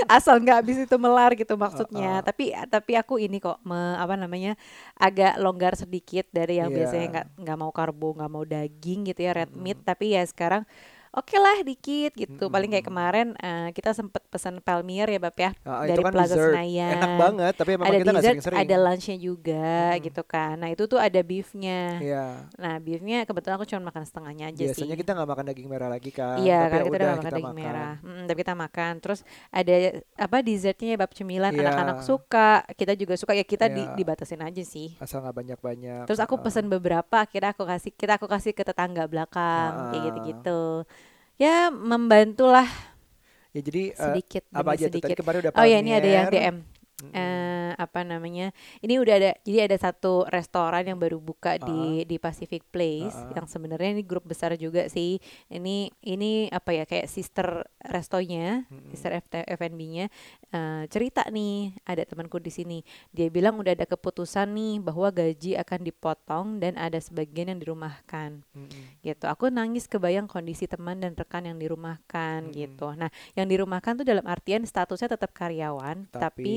asal 0.09 0.39
nggak 0.39 0.57
habis 0.57 0.79
itu 0.81 0.97
melar 0.97 1.35
gitu 1.35 1.55
maksudnya 1.55 2.21
Uh-uh. 2.21 2.25
tapi 2.25 2.45
tapi 2.69 2.93
aku 2.95 3.19
ini 3.19 3.39
kok 3.39 3.59
me- 3.61 3.97
apa 3.97 4.15
namanya 4.15 4.55
agak 4.95 5.18
longgar 5.43 5.75
sedikit 5.75 6.27
dari 6.31 6.61
yang 6.61 6.71
Iya. 6.71 6.77
biasanya 6.85 7.07
nggak 7.13 7.27
nggak 7.43 7.59
mau 7.59 7.73
karbo 7.75 8.09
nggak 8.15 8.31
mau 8.31 8.45
daging 8.47 9.01
gitu 9.11 9.21
ya 9.27 9.33
red 9.35 9.53
meat 9.55 9.79
tapi 9.83 10.15
ya 10.15 10.23
sekarang 10.23 10.63
oke 11.11 11.35
lah 11.35 11.59
dikit 11.61 12.13
gitu 12.13 12.45
paling 12.47 12.69
kayak 12.69 12.85
kemarin 12.85 13.27
eh, 13.35 13.71
kita 13.71 13.91
sempet 13.91 14.21
pesan 14.27 14.59
palmir 14.59 15.07
ya 15.07 15.19
bab 15.19 15.35
ya 15.35 15.51
Ah, 15.63 15.83
dari 15.83 15.95
itu 15.95 16.03
kan 16.03 16.13
Plaza 16.13 16.33
dessert. 16.33 16.51
Senayan 16.51 16.93
Enak 16.95 17.13
banget, 17.17 17.53
tapi 17.55 17.71
emang 17.73 17.87
ada 17.87 17.97
kita 17.97 18.11
dessert 18.11 18.25
sering-sering. 18.39 18.59
ada 18.61 18.77
lunchnya 18.79 19.17
juga 19.19 19.71
Mm-mm. 19.91 20.05
gitu 20.05 20.23
kan 20.23 20.55
nah 20.57 20.69
itu 20.69 20.83
tuh 20.85 20.99
ada 20.99 21.21
beefnya 21.21 21.81
Iya. 21.99 22.27
nah 22.55 22.75
beefnya 22.77 23.19
kebetulan 23.23 23.55
aku 23.55 23.67
cuma 23.67 23.83
makan 23.85 24.03
setengahnya 24.03 24.45
aja 24.49 24.65
sih 24.67 24.67
Biasanya 24.79 24.97
kita 24.97 25.11
nggak 25.13 25.29
makan 25.29 25.45
daging 25.47 25.69
merah 25.69 25.89
lagi 25.89 26.11
kan. 26.11 26.37
Iya, 26.39 26.61
ya 26.61 26.69
kita 26.79 26.89
udah 26.89 27.09
makan 27.09 27.19
kita 27.19 27.31
daging 27.31 27.47
makan. 27.47 27.59
merah. 27.59 27.93
Mm, 28.01 28.23
tapi 28.25 28.39
kita 28.39 28.55
makan. 28.55 28.93
Terus 28.99 29.21
ada 29.51 29.75
apa 30.15 30.37
dessertnya 30.41 30.89
ya 30.89 30.99
bab 30.99 31.11
cemilan 31.11 31.51
Iya. 31.51 31.61
anak-anak 31.63 31.99
suka, 32.03 32.51
kita 32.73 32.93
juga 32.95 33.15
suka 33.15 33.33
ya 33.33 33.43
kita 33.43 33.67
di, 33.67 33.81
Iya. 33.81 33.95
dibatasin 33.95 34.41
aja 34.41 34.63
sih. 34.63 34.95
Asal 34.99 35.21
nggak 35.21 35.37
banyak-banyak. 35.37 36.03
Terus 36.05 36.21
aku 36.21 36.35
Ah. 36.35 36.43
pesen 36.43 36.67
beberapa, 36.67 37.17
akhirnya 37.19 37.51
aku 37.51 37.65
kasih 37.65 37.91
kita 37.91 38.13
aku 38.15 38.27
kasih 38.27 38.53
ke 38.53 38.63
tetangga 38.63 39.05
belakang 39.05 39.71
kayak 39.91 39.99
Ah. 39.99 40.05
gitu-gitu. 40.07 40.63
Ya 41.39 41.71
membantulah 41.71 42.67
Ya 43.57 43.61
jadi 43.65 43.83
eh, 43.97 43.97
sedikit 43.97 44.45
apa 44.53 44.69
demi 44.69 44.77
aja 44.77 44.87
tuh 44.93 45.01
tadi 45.01 45.15
sedikit. 45.15 45.19
kemarin 45.19 45.39
udah 45.45 45.53
Oh 45.57 45.65
ya 45.65 45.77
ini 45.83 45.91
ada 45.97 46.09
yang. 46.09 46.29
DM. 46.33 46.57
Mm-mm. 47.01 47.13
eh 47.15 47.48
apa 47.77 48.07
namanya 48.07 48.55
ini 48.81 48.97
udah 48.97 49.15
ada 49.19 49.31
jadi 49.43 49.69
ada 49.69 49.77
satu 49.77 50.25
restoran 50.31 50.87
yang 50.87 50.97
baru 50.97 51.19
buka 51.21 51.59
di 51.61 52.07
di 52.09 52.17
Pacific 52.17 52.65
Place 52.71 53.13
Uh-uh. 53.13 53.35
yang 53.35 53.47
sebenarnya 53.51 53.99
ini 53.99 54.03
grup 54.07 54.25
besar 54.25 54.55
juga 54.57 54.87
sih 54.89 55.19
ini 55.53 55.91
ini 56.07 56.49
apa 56.49 56.73
ya 56.73 56.85
kayak 56.87 57.11
sister 57.11 57.67
restonya 57.85 58.65
Mm-mm. 58.71 58.95
sister 58.95 59.13
FT 59.19 59.45
F&B-nya 59.59 60.07
eh, 60.55 60.83
cerita 60.89 61.27
nih 61.29 61.75
ada 61.85 62.07
temanku 62.07 62.39
di 62.39 62.55
sini 62.55 62.79
dia 63.11 63.29
bilang 63.29 63.59
udah 63.59 63.75
ada 63.75 63.85
keputusan 63.85 64.49
nih 64.55 64.75
bahwa 64.81 65.09
gaji 65.11 65.59
akan 65.59 65.81
dipotong 65.83 66.47
dan 66.63 66.79
ada 66.79 66.97
sebagian 67.03 67.51
yang 67.51 67.61
dirumahkan 67.61 68.47
Mm-mm. 68.55 69.03
gitu 69.03 69.27
aku 69.27 69.51
nangis 69.51 69.91
kebayang 69.91 70.31
kondisi 70.31 70.71
teman 70.71 71.03
dan 71.03 71.19
rekan 71.19 71.45
yang 71.45 71.59
dirumahkan 71.59 72.49
Mm-mm. 72.49 72.57
gitu 72.57 72.95
nah 72.95 73.11
yang 73.35 73.51
dirumahkan 73.51 74.01
tuh 74.01 74.07
dalam 74.07 74.25
artian 74.29 74.63
statusnya 74.63 75.19
tetap 75.19 75.35
karyawan 75.35 76.07
tapi, 76.13 76.27
Tapi, 76.29 76.55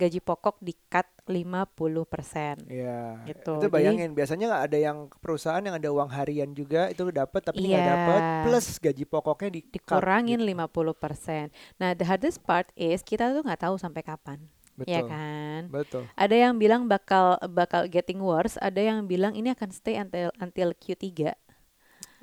gaji 0.00 0.20
pokok 0.24 0.49
di 0.58 0.74
cut 0.88 1.06
50%. 1.24 2.58
ya 2.66 3.22
Gitu. 3.22 3.52
itu 3.52 3.62
Jadi- 3.62 3.70
bayangin 3.70 4.10
biasanya 4.10 4.44
nggak 4.48 4.64
ada 4.66 4.78
yang 4.80 4.98
perusahaan 5.16 5.60
yang 5.60 5.76
ada 5.76 5.88
uang 5.88 6.10
harian 6.10 6.50
juga 6.50 6.88
itu 6.88 7.06
dapat 7.06 7.40
tapi 7.44 7.62
nggak 7.62 7.70
Iya. 7.76 7.86
dapat 7.86 8.20
plus 8.44 8.66
gaji 8.76 9.04
pokoknya 9.04 9.50
di 9.52 9.60
Dikurangin 9.62 10.40
gitu. 10.40 10.48
50%. 10.48 11.46
Nah, 11.76 11.92
the 11.92 12.02
hardest 12.02 12.42
part 12.42 12.66
is 12.74 13.00
kita 13.00 13.30
tuh 13.30 13.42
nggak 13.42 13.62
tahu 13.62 13.76
sampai 13.76 14.02
kapan. 14.02 14.40
betul 14.72 14.96
Ya 14.96 15.04
kan? 15.04 15.60
betul 15.68 16.08
Ada 16.16 16.36
yang 16.40 16.56
bilang 16.56 16.88
bakal 16.88 17.36
bakal 17.52 17.84
getting 17.84 18.16
worse, 18.16 18.56
ada 18.56 18.80
yang 18.80 19.04
bilang 19.04 19.36
ini 19.36 19.52
akan 19.52 19.68
stay 19.68 19.94
until 19.94 20.32
until 20.40 20.72
Q3 20.72 21.36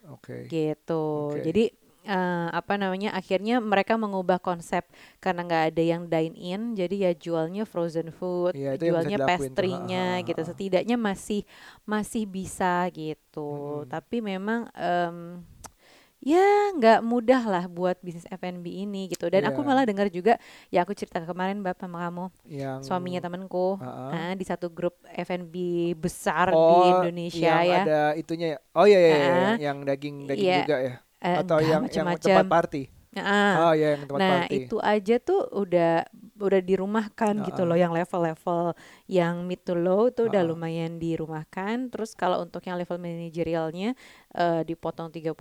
oke 0.09 0.49
gitu. 0.49 1.37
Oke. 1.37 1.45
Jadi 1.45 1.69
eh, 2.07 2.47
apa 2.49 2.79
namanya? 2.79 3.11
Akhirnya 3.11 3.59
mereka 3.59 3.99
mengubah 3.99 4.39
konsep 4.39 4.87
karena 5.19 5.43
nggak 5.43 5.63
ada 5.75 5.83
yang 5.83 6.01
dine 6.07 6.33
in, 6.33 6.61
jadi 6.73 6.95
ya 6.95 7.11
jualnya 7.13 7.67
frozen 7.67 8.09
food, 8.09 8.55
bisa 8.55 8.79
jualnya 8.79 9.17
pastry-nya 9.19 10.23
gitu. 10.23 10.39
Setidaknya 10.41 10.95
masih 10.95 11.43
masih 11.83 12.23
bisa 12.23 12.87
gitu. 12.95 13.83
Mm-mm. 13.83 13.91
Tapi 13.91 14.17
memang 14.23 14.71
em, 14.73 15.43
ya 16.17 16.41
nggak 16.73 17.05
mudah 17.05 17.41
lah 17.45 17.63
buat 17.69 18.01
bisnis 18.01 18.25
F&B 18.25 18.65
ini 18.65 19.11
gitu. 19.11 19.29
Dan 19.29 19.45
aku 19.45 19.61
Iya. 19.61 19.67
malah 19.69 19.83
dengar 19.85 20.07
juga 20.09 20.41
ya 20.73 20.81
aku 20.81 20.91
cerita 20.91 21.21
kemarin 21.21 21.61
bapak 21.61 21.85
sama 21.85 22.09
kamu, 22.09 22.25
yang 22.49 22.79
suaminya 22.81 23.21
temenku. 23.21 23.77
Ha-ha. 23.77 24.31
ah, 24.31 24.33
di 24.33 24.41
satu 24.41 24.67
grup 24.73 24.97
F&B 25.13 25.53
besar 25.93 26.49
di 26.49 26.57
Oh, 26.57 26.89
Indonesia 26.97 27.53
yang 27.61 27.69
ya. 27.69 27.81
ada 27.85 27.99
itunya 28.15 28.47
ya. 28.55 28.59
Oh 28.73 28.85
iya 28.85 28.97
iya, 28.97 29.09
iya, 29.13 29.29
Ha-ha. 29.29 29.51
yang 29.61 29.77
daging 29.83 30.15
daging 30.25 30.47
Iya. 30.49 30.59
juga 30.65 30.77
ya. 30.81 30.95
Eh, 31.17 31.35
Atau 31.35 31.57
enggak, 31.57 31.61
yang 31.61 31.71
yang 31.71 31.83
macem-macem. 32.07 32.29
tempat 32.29 32.47
party. 32.47 32.83
Ah. 33.17 33.53
Oh 33.65 33.73
iya 33.73 33.97
yang 33.97 34.05
tempat 34.05 34.19
Nah 34.21 34.31
party. 34.45 34.55
itu 34.63 34.77
aja 34.77 35.15
tuh 35.17 35.41
udah 35.49 35.93
udah 36.37 36.59
dirumahkan 36.59 37.41
gitu 37.43 37.61
Uh-uh. 37.61 37.69
loh 37.69 37.77
yang 37.77 37.91
level-level 37.91 38.73
yang 39.05 39.41
mid 39.43 39.61
to 39.61 39.73
low 39.73 40.07
itu 40.07 40.25
udah 40.25 40.39
Uh-uh. 40.39 40.53
lumayan 40.53 40.95
dirumahkan 40.95 41.89
terus 41.89 42.13
kalau 42.13 42.39
untuk 42.39 42.61
yang 42.61 42.75
level 42.75 42.97
manajerialnya 42.97 43.97
eh, 44.31 44.61
dipotong 44.63 45.09
30% 45.09 45.33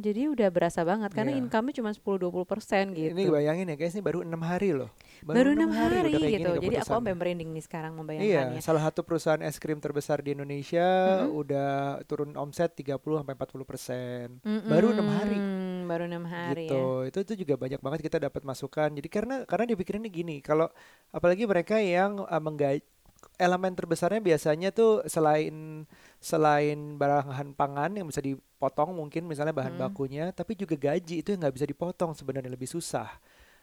jadi 0.00 0.28
udah 0.28 0.48
berasa 0.48 0.82
banget 0.82 1.10
karena 1.10 1.32
Iya. 1.32 1.40
income-nya 1.40 1.74
cuma 1.74 1.90
10-20% 1.90 2.92
gitu 2.92 3.12
Ini 3.12 3.24
bayangin 3.28 3.66
ya 3.66 3.76
guys, 3.76 3.92
ini 3.92 4.02
baru 4.02 4.22
enam 4.22 4.40
hari 4.40 4.70
loh. 4.72 4.90
baru 5.22 5.54
enam 5.54 5.70
hari, 5.70 6.02
udah 6.02 6.10
kayak 6.12 6.34
gitu 6.36 6.50
gini 6.52 6.64
jadi 6.68 6.76
aku 6.82 6.92
sampai 6.92 7.12
merinding 7.12 7.50
nih 7.50 7.62
sekarang 7.62 7.92
Iya, 7.92 7.98
membayangkannya 7.98 8.60
salah 8.60 8.82
satu 8.84 9.00
perusahaan 9.02 9.38
es 9.40 9.56
krim 9.56 9.78
terbesar 9.78 10.18
di 10.18 10.34
Indonesia 10.34 10.86
Mm-mm. 11.24 11.34
udah 11.36 11.72
turun 12.04 12.34
omset 12.34 12.74
30 12.74 12.98
sampai 12.98 13.34
40 13.34 13.62
persen. 13.64 14.26
Baru 14.42 14.90
enam 14.90 15.08
hari. 15.08 15.38
Baru 15.82 16.04
enam 16.04 16.24
hari 16.24 16.66
gitu. 16.66 16.82
ya 17.02 17.08
Itu 17.08 17.18
itu 17.22 17.32
juga 17.40 17.54
banyak 17.56 17.78
banget 17.78 18.00
kita 18.02 18.18
dapat 18.18 18.42
masukan. 18.42 18.90
Jadi 18.90 19.08
karena 19.08 19.36
karena 19.44 19.64
dipikirinnya 19.68 20.11
gini, 20.12 20.44
kalau 20.44 20.68
apalagi 21.08 21.48
mereka 21.48 21.80
yang 21.80 22.22
uh, 22.28 22.42
menggaji 22.42 22.84
elemen 23.38 23.72
terbesarnya 23.72 24.18
biasanya 24.18 24.74
tuh 24.74 25.06
selain 25.06 25.86
selain 26.18 26.98
bahan 26.98 27.54
pangan 27.54 27.90
yang 27.94 28.06
bisa 28.06 28.18
dipotong 28.22 28.94
mungkin 28.94 29.26
misalnya 29.26 29.54
bahan 29.54 29.78
Mm. 29.78 29.82
bakunya, 29.88 30.24
tapi 30.34 30.54
juga 30.58 30.74
gaji 30.76 31.22
itu 31.24 31.28
yang 31.32 31.40
nggak 31.42 31.56
bisa 31.56 31.66
dipotong 31.66 32.12
sebenarnya 32.14 32.50
lebih 32.52 32.68
susah. 32.68 33.08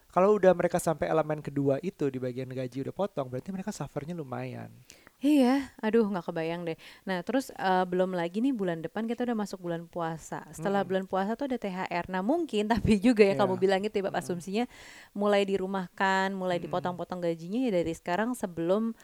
Kalau 0.09 0.33
udah 0.41 0.57
mereka 0.57 0.81
sampai 0.81 1.05
elemen 1.05 1.37
kedua 1.37 1.77
itu 1.85 2.09
di 2.09 2.17
bagian 2.17 2.49
gaji 2.49 2.81
udah 2.81 2.95
potong, 2.95 3.29
berarti 3.29 3.53
mereka 3.53 3.69
suffernya 3.69 4.17
lumayan. 4.17 4.73
Iya, 5.19 5.67
aduh 5.77 6.07
nggak 6.07 6.25
kebayang 6.25 6.63
deh. 6.63 6.79
Nah 7.03 7.19
terus 7.21 7.51
eh, 7.51 7.83
belum 7.83 8.15
lagi 8.15 8.39
nih 8.39 8.55
bulan 8.55 8.79
depan 8.79 9.03
kita 9.03 9.27
udah 9.27 9.35
masuk 9.37 9.59
bulan 9.59 9.83
puasa. 9.83 10.47
Setelah 10.49 10.79
Mm-mm. 10.79 10.89
bulan 10.89 11.05
puasa 11.05 11.35
tuh 11.35 11.51
ada 11.51 11.59
THR. 11.59 12.07
Nah 12.07 12.23
mungkin 12.23 12.67
tapi 12.73 12.95
juga 12.97 13.27
ya 13.27 13.35
kamu 13.35 13.53
Iya. 13.53 13.61
bilang 13.61 13.81
itu 13.83 13.91
ya 13.93 14.07
Mm-mm. 14.07 14.15
asumsinya 14.15 14.63
mulai 15.11 15.43
dirumahkan, 15.43 16.31
mulai 16.31 16.55
dipotong-potong 16.57 17.19
gajinya 17.19 17.67
ya 17.67 17.71
dari 17.75 17.91
sekarang 17.91 18.31
sebelum 18.31 18.95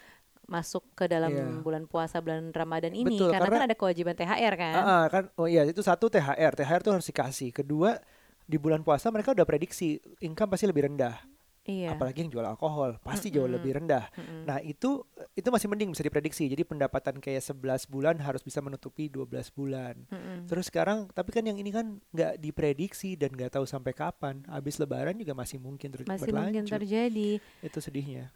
masuk 0.46 0.88
ke 0.94 1.06
dalam 1.06 1.30
Iya. 1.30 1.60
bulan 1.60 1.84
puasa 1.84 2.24
bulan 2.24 2.48
Ramadan 2.50 2.96
ini. 2.96 3.12
Betul, 3.12 3.36
karena, 3.36 3.44
karena- 3.44 3.60
kan 3.60 3.68
ada 3.68 3.76
kewajiban 3.76 4.16
THR 4.16 4.54
kan. 4.56 4.74
Ah, 4.74 4.88
ah, 4.88 5.06
kan 5.12 5.24
oh 5.36 5.46
iya 5.46 5.68
itu 5.68 5.84
satu 5.84 6.08
THR. 6.08 6.56
THR 6.56 6.80
tuh 6.80 6.96
harus 6.96 7.04
dikasih. 7.04 7.52
Kedua 7.52 8.00
di 8.46 8.56
bulan 8.56 8.88
puasa 8.88 9.12
mereka 9.12 9.36
udah 9.36 9.44
prediksi 9.44 10.00
income 10.22 10.56
pasti 10.56 10.64
lebih 10.64 10.88
rendah. 10.88 11.35
Iya. 11.66 11.98
Apalagi 11.98 12.22
yang 12.22 12.30
jual 12.30 12.46
alkohol 12.46 13.02
pasti 13.02 13.34
jauh 13.34 13.44
Mm-mm. 13.44 13.58
lebih 13.58 13.72
rendah. 13.76 14.06
Mm-mm. 14.14 14.46
Nah, 14.46 14.62
itu 14.62 15.02
itu 15.34 15.48
masih 15.50 15.66
mending 15.66 15.90
bisa 15.90 16.02
diprediksi. 16.02 16.46
Jadi 16.46 16.62
pendapatan 16.62 17.18
kayak 17.18 17.42
11 17.42 17.58
bulan 17.86 18.16
harus 18.22 18.40
bisa 18.40 18.62
menutupi 18.62 19.10
12 19.10 19.26
bulan. 19.50 19.98
Mm-mm. 20.08 20.46
Terus 20.46 20.70
sekarang 20.70 21.10
tapi 21.10 21.34
kan 21.34 21.42
yang 21.42 21.58
ini 21.58 21.74
kan 21.74 21.98
nggak 22.10 22.38
diprediksi 22.38 23.18
dan 23.18 23.34
nggak 23.34 23.50
tahu 23.52 23.66
sampai 23.66 23.92
kapan. 23.92 24.46
Habis 24.46 24.78
lebaran 24.78 25.18
juga 25.18 25.34
masih 25.34 25.58
mungkin 25.58 25.90
terus 25.90 26.06
Masih 26.06 26.30
mungkin 26.30 26.62
berlanjut. 26.62 26.70
terjadi. 26.72 27.30
Itu 27.60 27.80
sedihnya. 27.82 28.30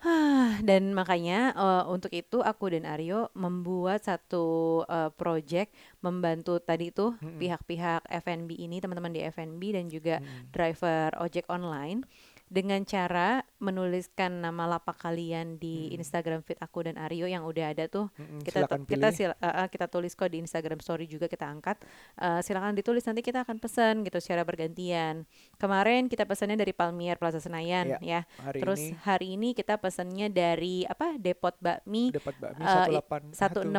Dan 0.60 0.92
makanya 0.92 1.54
eh, 1.54 1.84
untuk 1.86 2.10
itu 2.10 2.42
aku 2.42 2.74
dan 2.74 2.84
Aryo 2.84 3.30
membuat 3.34 4.04
satu 4.04 4.82
eh, 4.84 5.14
project 5.14 5.70
membantu 6.02 6.58
tadi 6.58 6.90
tuh 6.90 7.14
Mm-mm. 7.18 7.38
pihak-pihak 7.38 8.10
F&B 8.26 8.58
ini 8.58 8.82
teman-teman 8.82 9.14
di 9.14 9.22
F&B 9.22 9.62
dan 9.70 9.86
juga 9.86 10.18
Mm. 10.20 10.50
driver 10.52 11.10
ojek 11.22 11.46
online 11.48 12.02
dengan 12.50 12.82
cara 12.82 13.46
menuliskan 13.60 14.42
nama 14.42 14.66
lapak 14.68 14.98
kalian 14.98 15.56
di 15.56 15.88
Hmm. 15.88 15.98
Instagram 15.98 16.42
feed 16.42 16.58
aku 16.58 16.82
dan 16.82 16.98
Aryo 16.98 17.24
yang 17.24 17.44
udah 17.44 17.70
ada 17.70 17.86
tuh 17.86 18.10
kita 18.42 18.66
silakan 18.66 18.82
kita 18.84 19.08
pilih. 19.08 19.14
sil- 19.14 19.38
uh, 19.38 19.48
uh, 19.56 19.68
kita 19.68 19.86
tulis 19.86 20.12
kok 20.12 20.28
di 20.28 20.40
Instagram 20.40 20.80
Story 20.80 21.06
juga 21.06 21.26
kita 21.26 21.46
angkat 21.46 21.78
Uh, 22.16 22.42
silakan 22.42 22.74
ditulis 22.74 23.02
nanti 23.02 23.22
kita 23.22 23.42
akan 23.42 23.58
pesan 23.58 24.02
gitu 24.02 24.18
secara 24.18 24.42
bergantian 24.42 25.24
kemarin 25.56 26.06
kita 26.06 26.24
pesannya 26.24 26.58
dari 26.58 26.72
Palmier 26.72 27.16
Plaza 27.16 27.38
Senayan 27.38 27.96
Iya, 27.96 27.98
ya 28.02 28.22
Hari 28.42 28.60
terus 28.60 28.82
ini 28.82 28.98
hari 29.00 29.28
ini 29.32 29.50
kita 29.54 29.78
pesannya 29.78 30.28
dari 30.28 30.84
apa 30.84 31.16
Depot 31.16 31.54
Bakmi 31.56 32.12
dapat 32.12 32.34
bakmi 32.36 32.60
uh, 32.60 32.90
181 32.92 33.38
168 33.38 33.70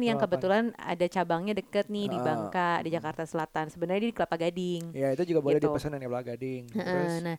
yang 0.00 0.16
168. 0.16 0.22
kebetulan 0.22 0.64
ada 0.76 1.06
cabangnya 1.06 1.54
deket 1.54 1.86
nih 1.88 2.06
di 2.06 2.16
Ah. 2.16 2.24
Bangka 2.24 2.70
di 2.80 2.90
Jakarta 2.90 3.24
Selatan 3.24 3.68
sebenarnya 3.68 4.02
di 4.04 4.12
Kelapa 4.12 4.36
Gading 4.38 4.94
Ya 4.94 5.10
itu 5.10 5.24
juga 5.26 5.40
boleh 5.40 5.56
Gitu. 5.56 5.66
dipesan 5.66 5.92
yang 5.92 6.04
Gading. 6.16 6.64
Heeh, 6.70 6.84
Terus 6.84 7.14
nah 7.20 7.36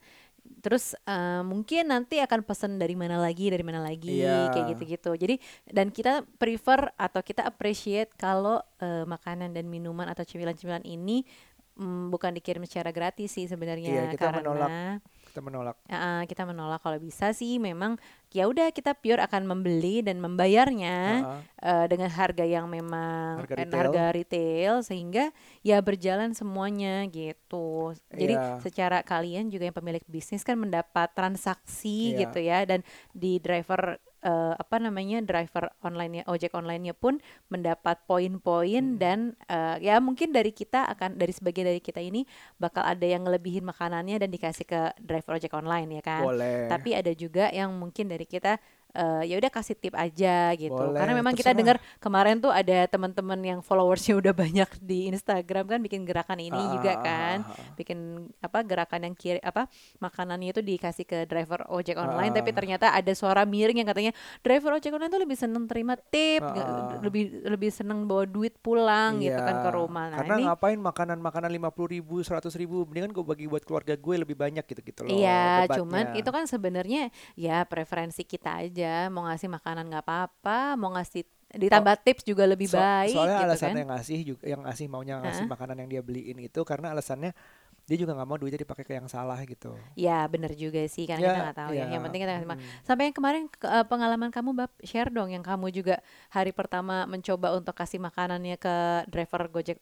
terus 0.61 0.97
eh, 1.05 1.41
mungkin 1.45 1.93
nanti 1.93 2.17
akan 2.17 2.41
pesan 2.41 2.81
dari 2.81 2.97
mana 2.97 3.21
lagi 3.21 3.53
dari 3.53 3.61
mana 3.61 3.85
lagi 3.85 4.25
Iya. 4.25 4.49
kayak 4.49 4.65
gitu-gitu 4.73 5.11
jadi 5.13 5.35
dan 5.69 5.93
kita 5.93 6.25
prefer 6.41 6.89
atau 6.97 7.21
kita 7.21 7.45
appreciate 7.45 8.09
kalau 8.17 8.61
eh, 8.81 9.05
makanan 9.05 9.53
dan 9.53 9.69
minuman 9.69 10.09
atau 10.09 10.25
cemilan-cemilan 10.25 10.81
ini 10.85 11.21
mm, 11.77 12.09
bukan 12.09 12.33
dikirim 12.33 12.65
secara 12.65 12.89
gratis 12.89 13.35
sih 13.35 13.45
sebenarnya 13.45 14.09
kita 14.15 14.21
karena 14.31 14.41
menolak. 14.41 14.69
Kita 15.35 15.43
menolak. 15.43 15.75
eh, 15.85 16.23
kita 16.25 16.47
menolak 16.47 16.79
kalau 16.79 16.95
bisa 16.95 17.29
sih 17.29 17.59
memang 17.59 17.99
ya 18.31 18.47
udah 18.47 18.71
kita 18.71 18.95
pure 18.95 19.19
akan 19.19 19.43
membeli 19.45 19.99
dan 19.99 20.17
membayarnya 20.17 20.97
Heeh. 21.19 21.39
eh, 21.61 21.85
dengan 21.85 22.07
harga 22.07 22.41
yang 22.41 22.65
memang 22.65 23.43
Harga 23.43 23.55
retail. 23.57 23.75
harga 23.75 24.03
retail 24.09 24.73
sehingga 24.79 25.35
ya 25.59 25.79
berjalan 25.79 26.31
semuanya 26.31 27.03
gitu. 27.05 27.91
Jadi 28.09 28.33
Iya. 28.33 28.63
secara 28.63 28.97
kalian 29.01 29.51
juga 29.51 29.67
yang 29.67 29.75
pemilik 29.75 30.03
bisnis 30.05 30.41
kan 30.41 30.55
mendapat 30.55 31.11
transaksi 31.11 32.15
Iya. 32.15 32.19
gitu 32.23 32.39
ya 32.39 32.59
dan 32.63 32.79
di 33.11 33.37
driver 33.37 33.99
eh, 34.25 34.53
apa 34.57 34.81
namanya 34.81 35.21
driver 35.21 35.69
online 35.85 36.25
ojek 36.25 36.57
online-nya 36.57 36.97
pun 36.97 37.21
mendapat 37.53 38.01
poin-poin 38.09 38.97
Hmm. 38.97 38.97
dan 38.97 39.19
eh, 39.45 39.85
ya 39.85 40.01
mungkin 40.01 40.33
dari 40.33 40.49
kita 40.49 40.89
akan 40.97 41.15
dari 41.21 41.31
sebagian 41.31 41.69
dari 41.69 41.79
kita 41.79 42.01
ini 42.01 42.25
bakal 42.57 42.81
ada 42.81 43.05
yang 43.05 43.23
ngelebihin 43.23 43.61
makanannya 43.61 44.17
dan 44.17 44.33
dikasih 44.33 44.65
ke 44.65 44.81
driver 44.97 45.37
ojek 45.37 45.53
online 45.53 46.01
ya 46.01 46.03
kan. 46.03 46.25
Boleh. 46.25 46.65
Tapi 46.65 46.97
ada 46.97 47.13
juga 47.13 47.53
yang 47.53 47.69
mungkin 47.77 48.09
dari 48.09 48.25
kita 48.25 48.57
eh, 48.95 49.23
ya 49.27 49.35
udah 49.37 49.51
kasih 49.51 49.75
tip 49.75 49.93
aja 49.93 50.55
gitu. 50.55 50.71
Boleh, 50.71 50.95
Karena 50.95 51.13
memang 51.13 51.35
kita 51.35 51.51
dengar 51.51 51.77
kemarin 51.99 52.39
tuh 52.39 52.49
ada 52.49 52.87
teman-teman 52.87 53.39
yang 53.39 53.59
followersnya 53.59 54.15
udah 54.15 54.31
banyak 54.33 54.69
di 54.79 55.11
Instagram 55.11 55.65
kan 55.67 55.79
bikin 55.79 56.01
gerakan 56.01 56.39
ini 56.39 56.55
Ah, 56.55 56.71
juga 56.71 56.91
ah, 56.91 57.03
kan. 57.03 57.37
ah, 57.43 57.51
ah. 57.51 57.73
Bikin 57.75 57.99
apa 58.39 58.63
gerakan 58.63 59.01
yang 59.03 59.15
kiri 59.15 59.39
apa 59.39 59.67
makanannya 59.99 60.49
itu 60.49 60.61
dikasih 60.61 61.03
ke 61.03 61.17
driver 61.25 61.67
ojek 61.67 61.95
online 61.95 62.31
Ah. 62.31 62.37
tapi 62.39 62.51
ternyata 62.51 62.89
ada 62.89 63.11
suara 63.11 63.43
miring 63.43 63.83
yang 63.83 63.89
katanya 63.89 64.13
driver 64.39 64.71
ojek 64.73 64.89
online 64.89 65.11
tuh 65.11 65.21
lebih 65.21 65.35
seneng 65.35 65.67
terima 65.67 65.93
tip, 65.99 66.39
Ah, 66.39 66.55
ah. 66.55 66.99
lebih 67.03 67.43
lebih 67.43 67.69
seneng 67.69 68.05
bawa 68.05 68.23
duit 68.23 68.55
pulang 68.57 69.19
gitu 69.19 69.35
kan 69.35 69.59
ke 69.59 69.63
Iya, 69.65 69.75
rumah. 69.75 70.05
Nah, 70.07 70.17
Karena 70.21 70.35
ini 70.35 70.43
ngapain 70.45 70.79
makanan-makanan 70.79 71.49
lima 71.49 71.69
puluh 71.69 71.89
ribu, 71.91 72.21
seratus 72.21 72.53
ribu, 72.53 72.85
mendingan 72.85 73.11
gue 73.11 73.25
bagi 73.25 73.45
buat 73.45 73.61
keluarga 73.61 73.93
gue 73.93 74.15
lebih 74.17 74.33
banyak 74.33 74.63
gitu 74.63 74.81
gitu 74.81 74.99
loh. 75.03 75.11
Iya, 75.11 75.65
debatnya. 75.65 75.75
cuman 75.81 76.05
itu 76.15 76.29
kan 76.29 76.43
sebenarnya 76.45 77.01
ya 77.35 77.65
preferensi 77.65 78.21
kita 78.23 78.61
aja. 78.61 78.84
Mau 79.07 79.23
ngasih 79.23 79.47
makanan 79.47 79.85
nggak 79.87 80.03
apa-apa, 80.03 80.75
mau 80.75 80.91
ngasih 80.91 81.23
ditambah 81.55 81.95
tips 82.03 82.23
juga 82.23 82.43
lebih 82.43 82.67
So- 82.67 82.75
baik 82.75 83.15
soalnya 83.15 83.37
gitu 83.37 83.47
alasan 83.47 83.69
kan. 83.69 83.75
yang 83.77 83.89
ngasih 83.89 84.17
juga 84.25 84.43
yang 84.43 84.61
ngasih 84.65 84.85
maunya 84.85 85.13
ngasih 85.21 85.45
Hah? 85.45 85.51
makanan 85.51 85.75
yang 85.79 85.89
dia 85.89 86.01
beliin 86.03 86.37
itu 86.41 86.61
karena 86.61 86.91
alasannya 86.91 87.31
dia 87.85 87.97
juga 88.01 88.11
nggak 88.11 88.25
mau 88.25 88.35
duitnya 88.35 88.59
dipakai 88.59 88.81
ke 88.81 88.91
yang 88.91 89.05
salah 89.05 89.37
gitu. 89.45 89.77
Ya 89.93 90.25
bener 90.25 90.51
juga 90.53 90.81
sih 90.89 91.05
karena 91.05 91.21
Ya, 91.21 91.29
kita 91.31 91.41
nggak 91.45 91.59
tahu 91.61 91.71
ya. 91.71 91.79
ya, 91.79 91.93
Yang 91.93 92.01
penting 92.03 92.21
kita 92.21 92.31
ngasih 92.33 92.49
ma- 92.49 92.57
mm. 92.57 92.81
Sampai 92.81 93.03
yang 93.07 93.15
kemarin 93.15 93.43
ke- 93.45 93.69
eh, 93.69 93.85
pengalaman 93.85 94.29
kamu 94.33 94.49
bab 94.51 94.71
share 94.81 95.13
dong 95.13 95.29
yang 95.29 95.45
kamu 95.45 95.69
juga 95.69 96.01
hari 96.27 96.49
pertama 96.49 97.05
mencoba 97.05 97.53
untuk 97.53 97.71
kasih 97.71 98.01
makanannya 98.01 98.57
ke 98.57 98.75
driver 99.07 99.47
Gojek. 99.47 99.77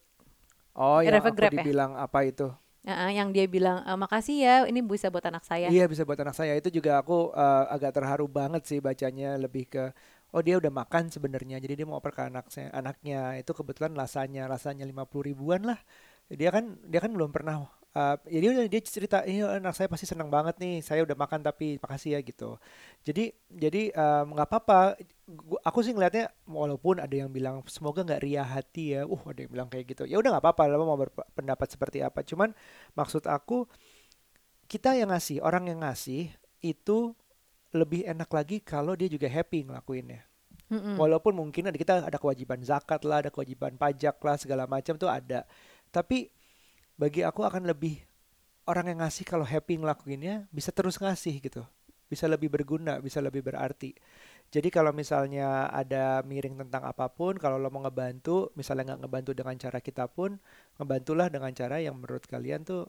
Oh, 0.75 0.99
yang 0.99 1.15
driver 1.15 1.31
aku 1.31 1.37
Grab 1.37 1.49
ya? 1.49 1.63
dibilang 1.63 1.91
apa 1.95 2.19
itu? 2.21 2.51
Eh, 2.83 3.15
yang 3.15 3.31
dia 3.31 3.47
bilang 3.47 3.79
"Eh, 3.87 3.95
makasih 3.95 4.35
ya 4.43 4.55
ini 4.67 4.83
bisa 4.83 5.07
buat 5.07 5.23
anak 5.23 5.47
saya. 5.47 5.71
Iya 5.71 5.87
bisa 5.87 6.03
buat 6.03 6.19
anak 6.19 6.35
saya. 6.35 6.51
Itu 6.59 6.67
juga 6.67 6.99
aku 6.99 7.31
eh, 7.31 7.63
agak 7.71 7.95
terharu 7.95 8.27
banget 8.27 8.61
sih 8.67 8.79
bacanya 8.83 9.39
lebih 9.39 9.71
ke 9.71 9.83
oh 10.35 10.41
dia 10.43 10.59
udah 10.59 10.67
makan 10.73 11.07
sebenarnya 11.13 11.61
jadi 11.63 11.73
dia 11.79 11.85
mau 11.87 11.95
oper 12.01 12.11
ke 12.11 12.21
anak 12.27 12.51
saya 12.51 12.67
anaknya. 12.75 13.39
Itu 13.39 13.55
kebetulan 13.55 13.95
rasanya 13.95 14.51
rasanya 14.51 14.83
lima 14.83 15.07
puluh 15.07 15.31
ribuan 15.31 15.63
lah. 15.63 15.79
Dia 16.27 16.49
kan 16.51 16.75
dia 16.91 16.99
kan 16.99 17.11
belum 17.15 17.31
pernah 17.31 17.63
eh, 17.93 18.15
ya 18.29 18.39
dia 18.67 18.81
cerita 18.81 19.21
ini 19.23 19.45
anak 19.45 19.73
saya 19.77 19.87
pasti 19.87 20.09
senang 20.09 20.29
banget 20.33 20.57
nih 20.57 20.81
saya 20.81 21.05
udah 21.05 21.17
makan 21.17 21.45
tapi 21.45 21.77
makasih 21.77 22.17
ya 22.17 22.19
gitu 22.25 22.57
jadi 23.05 23.33
jadi 23.49 23.81
em, 23.93 24.25
nggak 24.33 24.47
apa-apa 24.49 24.97
Gua- 25.23 25.63
aku 25.63 25.79
sih 25.79 25.95
ngelihatnya 25.95 26.27
walaupun 26.51 26.99
ada 26.99 27.15
yang 27.15 27.31
bilang 27.31 27.63
semoga 27.71 28.03
nggak 28.03 28.19
ria 28.19 28.43
hati 28.43 28.99
ya 28.99 29.07
uh 29.07 29.21
ada 29.23 29.39
yang 29.39 29.51
bilang 29.55 29.67
kayak 29.71 29.95
gitu 29.95 30.03
ya 30.03 30.19
udah 30.19 30.35
nggak 30.35 30.43
apa-apa 30.43 30.63
lo 30.67 30.83
mau 30.83 30.99
berpendapat 30.99 31.67
seperti 31.71 32.03
apa 32.03 32.27
cuman 32.27 32.51
maksud 32.91 33.23
aku 33.31 33.63
kita 34.67 34.97
yang 34.97 35.13
ngasih, 35.13 35.37
orang 35.43 35.69
yang 35.69 35.85
ngasih 35.85 36.33
itu 36.63 37.13
lebih 37.73 38.05
enak 38.09 38.29
lagi 38.29 38.57
kalau 38.61 38.97
dia 38.97 39.09
juga 39.09 39.29
happy 39.29 39.69
ngelakuinnya. 39.69 40.25
Mm-mm. 40.73 40.97
Walaupun 40.97 41.33
mungkin 41.37 41.69
ada 41.69 41.77
kita 41.77 42.01
ada 42.01 42.17
kewajiban 42.17 42.61
zakat 42.65 43.05
lah, 43.05 43.21
ada 43.25 43.29
kewajiban 43.29 43.77
pajak 43.77 44.17
lah, 44.21 44.35
segala 44.39 44.65
macam 44.65 44.97
tuh 44.97 45.09
ada. 45.09 45.45
Tapi 45.93 46.31
bagi 46.95 47.25
aku 47.25 47.41
akan 47.43 47.65
lebih 47.67 48.01
orang 48.69 48.95
yang 48.95 48.99
ngasih 49.03 49.25
kalau 49.27 49.43
happy 49.43 49.79
ngelakuinnya 49.79 50.47
bisa 50.53 50.71
terus 50.71 50.97
ngasih 51.01 51.39
gitu. 51.43 51.63
Bisa 52.07 52.29
lebih 52.29 52.53
berguna, 52.53 53.01
bisa 53.01 53.17
lebih 53.19 53.41
berarti. 53.41 53.97
Jadi 54.53 54.69
kalau 54.69 54.93
misalnya 54.93 55.65
ada 55.73 56.21
miring 56.21 56.61
tentang 56.61 56.85
apa 56.85 57.09
pun, 57.09 57.33
kalau 57.41 57.57
lo 57.57 57.73
mau 57.73 57.81
ngebantu, 57.81 58.53
misalnya 58.53 58.93
nggak 58.93 59.01
ngebantu 59.01 59.31
dengan 59.33 59.55
cara 59.57 59.79
kita 59.81 60.05
pun, 60.05 60.37
ngebantulah 60.77 61.33
dengan 61.33 61.49
cara 61.57 61.81
yang 61.81 61.97
menurut 61.97 62.21
kalian 62.29 62.61
tuh 62.61 62.85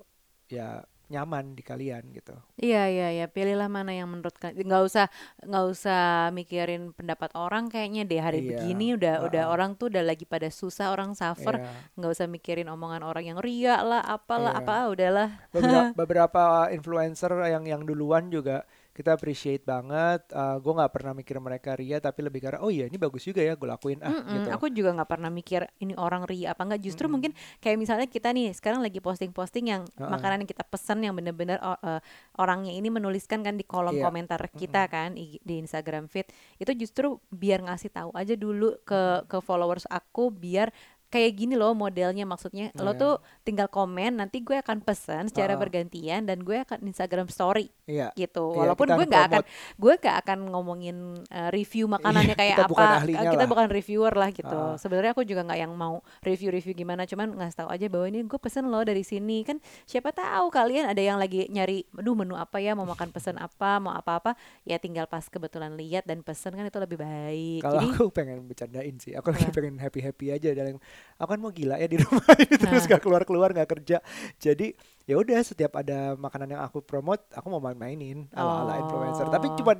ya 0.53 0.85
nyaman 1.07 1.53
di 1.53 1.61
kalian 1.61 2.09
gitu. 2.11 2.33
Iya 2.57 2.89
iya 2.89 3.09
iya 3.13 3.27
pilihlah 3.29 3.69
mana 3.69 3.93
yang 3.93 4.09
menurut 4.09 4.33
kalian 4.35 4.65
nggak 4.65 4.83
usah 4.83 5.07
nggak 5.43 5.65
usah 5.69 6.03
mikirin 6.31 6.91
pendapat 6.91 7.31
orang 7.37 7.69
kayaknya 7.69 8.03
deh 8.03 8.21
hari 8.21 8.41
Iya, 8.41 8.49
begini 8.57 8.97
udah 8.97 9.15
udah 9.23 9.43
heeh. 9.45 9.53
orang 9.53 9.77
tuh 9.77 9.93
udah 9.93 10.01
lagi 10.01 10.25
pada 10.25 10.49
susah 10.49 10.91
orang 10.91 11.13
suffer 11.13 11.61
Iya. 11.61 11.69
nggak 12.01 12.11
usah 12.11 12.27
mikirin 12.27 12.69
omongan 12.69 13.05
orang 13.05 13.25
yang 13.27 13.39
ria 13.39 13.81
lah 13.81 14.01
apalah 14.01 14.57
Iya. 14.57 14.65
apa 14.65 14.75
udahlah 14.89 15.29
beberapa, 15.53 15.83
beberapa 16.01 16.43
influencer 16.73 17.33
yang 17.47 17.65
yang 17.65 17.83
duluan 17.85 18.33
juga 18.33 18.65
kita 18.95 19.11
appreciate 19.13 19.61
banget. 19.61 20.23
gue 20.35 20.73
nggak 20.73 20.93
pernah 20.93 21.13
mikir 21.13 21.37
mereka 21.37 21.75
ria, 21.75 21.99
tapi 21.99 22.23
lebih 22.23 22.41
karena 22.41 22.63
oh 22.63 22.71
iya 22.71 22.87
ini 22.87 22.95
bagus 22.95 23.21
juga 23.21 23.43
ya 23.43 23.53
gue 23.53 23.67
lakuin 23.67 23.99
ah 24.01 24.15
Mm-mm, 24.15 24.33
gitu. 24.33 24.49
aku 24.55 24.67
juga 24.71 24.95
nggak 24.95 25.11
pernah 25.11 25.29
mikir 25.29 25.67
ini 25.79 25.99
orang 25.99 26.23
ria 26.25 26.55
apa 26.55 26.63
enggak 26.63 26.81
justru 26.81 27.05
Mm-mm. 27.05 27.13
mungkin 27.19 27.33
kayak 27.59 27.75
misalnya 27.75 28.07
kita 28.07 28.31
nih 28.31 28.55
sekarang 28.55 28.81
lagi 28.81 29.03
posting-posting 29.03 29.65
yang 29.67 29.83
Heeh. 29.85 30.07
makanan 30.07 30.47
yang 30.47 30.51
kita 30.51 30.63
pesan 30.63 31.03
yang 31.03 31.13
bener-bener 31.13 31.59
eh, 31.59 32.01
orangnya 32.39 32.71
ini 32.71 32.89
menuliskan 32.89 33.43
kan 33.43 33.59
di 33.59 33.67
kolom 33.67 33.99
Iya. 33.99 34.05
komentar 34.07 34.41
kita 34.49 34.87
kan 34.87 35.19
i- 35.19 35.43
di 35.43 35.55
Instagram 35.59 36.07
feed 36.07 36.31
itu 36.57 36.71
justru 36.79 37.19
biar 37.29 37.67
ngasih 37.67 37.91
tahu 37.91 38.15
aja 38.15 38.35
dulu 38.35 38.79
ke 38.83 39.27
ke 39.27 39.39
followers 39.41 39.91
aku 39.91 40.31
biar 40.31 40.71
kayak 41.15 41.31
gini 41.33 41.55
loh 41.55 41.71
modelnya 41.73 42.27
maksudnya 42.27 42.75
lo 42.75 42.91
Iya. 42.91 42.99
tuh 42.99 43.15
tinggal 43.41 43.71
komen 43.71 44.19
nanti 44.19 44.43
gue 44.43 44.59
akan 44.59 44.83
pesan 44.83 45.31
secara 45.31 45.55
Heeh. 45.55 45.63
bergantian 45.63 46.27
dan 46.27 46.43
gue 46.43 46.59
akan 46.59 46.83
Instagram 46.83 47.31
story 47.31 47.71
Iya. 47.87 48.11
gitu 48.15 48.51
Iya, 48.51 48.59
walaupun 48.67 48.87
gue 48.91 49.07
nggak 49.07 49.25
akan 49.31 49.43
gue 49.79 49.95
gak 49.95 50.17
akan 50.27 50.39
ngomongin 50.51 50.97
uh, 51.29 51.51
review 51.51 51.87
makanannya 51.87 52.35
kayak 52.35 52.57
kita 52.57 52.67
apa 52.67 52.73
bukan 52.73 52.89
kita 53.07 53.39
lah. 53.39 53.47
bukan 53.47 53.67
reviewer 53.69 54.13
lah 54.13 54.31
gitu 54.31 54.51
Ah. 54.51 54.75
sebenarnya 54.75 55.13
aku 55.13 55.23
juga 55.23 55.45
nggak 55.45 55.61
yang 55.61 55.71
mau 55.71 56.01
review-review 56.21 56.75
gimana 56.75 57.05
cuman 57.05 57.31
ngasih 57.33 57.57
tahu 57.57 57.69
aja 57.71 57.87
bahwa 57.87 58.07
ini 58.09 58.25
gue 58.25 58.41
pesen 58.41 58.67
loh 58.67 58.83
dari 58.83 59.05
sini 59.05 59.45
kan 59.45 59.57
siapa 59.85 60.11
tahu 60.11 60.51
kalian 60.51 60.89
ada 60.89 60.99
yang 60.99 61.17
lagi 61.17 61.47
nyari 61.47 61.87
aduh 61.93 62.17
menu 62.17 62.35
apa 62.35 62.59
ya 62.59 62.73
mau 62.73 62.83
makan 62.85 63.13
pesen 63.13 63.37
apa 63.37 63.79
mau 63.79 63.93
apa-apa 63.93 64.33
ya 64.65 64.81
tinggal 64.81 65.05
pas 65.05 65.29
kebetulan 65.29 65.77
lihat 65.77 66.03
dan 66.03 66.25
pesen 66.25 66.51
kan 66.51 66.65
itu 66.65 66.81
lebih 66.81 66.99
baik 66.99 67.61
Kalau 67.61 67.77
jadi 67.77 67.87
aku 67.93 68.05
pengen 68.11 68.39
bercandain 68.45 68.97
sih, 68.97 69.13
aku 69.13 69.29
lagi 69.29 69.53
pengen 69.53 69.77
happy 69.77 70.01
happy 70.01 70.27
aja 70.31 70.51
dalam. 70.51 70.81
Aku 71.15 71.29
kan 71.31 71.41
mau 71.41 71.51
gila 71.51 71.79
ya 71.79 71.87
di 71.87 71.97
rumah 71.97 72.27
ini 72.43 72.55
terus 72.55 72.85
Nah. 72.85 72.97
gak 72.97 73.03
keluar 73.03 73.23
keluar 73.23 73.49
nggak 73.51 73.71
kerja. 73.71 74.03
Jadi 74.37 74.75
ya 75.05 75.15
udah 75.15 75.39
setiap 75.41 75.77
ada 75.77 76.15
makanan 76.15 76.59
yang 76.59 76.63
aku 76.63 76.81
promote, 76.81 77.23
aku 77.31 77.47
mau 77.49 77.61
main-mainin 77.61 78.27
ala 78.33 78.65
ala 78.65 78.73
influencer. 78.81 79.29
Tapi 79.29 79.47
Oh. 79.47 79.57
cuma 79.57 79.73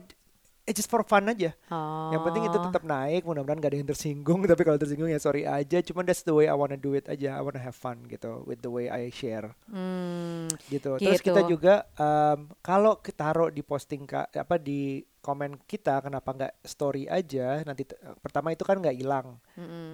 it's 0.65 0.77
just 0.77 0.89
for 0.89 1.05
fun 1.05 1.29
aja. 1.29 1.53
oh 1.69 2.09
Yang 2.09 2.23
penting 2.25 2.45
itu 2.45 2.59
tetap 2.59 2.83
naik, 2.83 3.23
mudah-mudahan 3.23 3.61
gak 3.61 3.71
ada 3.71 3.79
yang 3.79 3.89
tersinggung. 3.89 4.41
Tapi 4.51 4.63
kalau 4.63 4.77
tersinggung 4.77 5.09
ya 5.09 5.17
sorry 5.17 5.45
aja. 5.45 5.79
Cuman 5.81 6.05
that's 6.05 6.21
the 6.21 6.33
way 6.33 6.49
I 6.49 6.57
wanna 6.57 6.77
do 6.77 6.93
it 6.93 7.07
aja. 7.07 7.37
I 7.37 7.43
wanna 7.43 7.61
have 7.61 7.73
fun 7.73 8.05
gitu 8.07 8.43
with 8.45 8.61
the 8.61 8.69
way 8.69 8.89
I 8.89 9.09
share 9.09 9.53
hmm, 9.69 10.49
gitu. 10.69 10.97
Terus 10.97 11.21
Gitu. 11.21 11.31
kita 11.31 11.41
juga 11.45 11.75
em, 11.95 12.49
kalau 12.61 12.99
kita 12.99 13.17
taruh 13.25 13.49
di 13.49 13.61
posting 13.61 14.05
ka, 14.05 14.29
apa 14.29 14.61
di 14.61 15.01
komen 15.19 15.57
kita 15.65 16.05
kenapa 16.05 16.29
nggak 16.29 16.55
story 16.63 17.09
aja 17.09 17.65
nanti 17.65 17.89
t- 17.89 17.97
pertama 18.21 18.53
itu 18.53 18.61
kan 18.61 18.77
nggak 18.77 18.93
hilang 18.93 19.41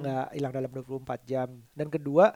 nggak 0.03 0.35
hilang 0.35 0.51
dalam 0.51 0.71
24 0.75 1.07
jam 1.23 1.49
dan 1.71 1.87
kedua 1.87 2.35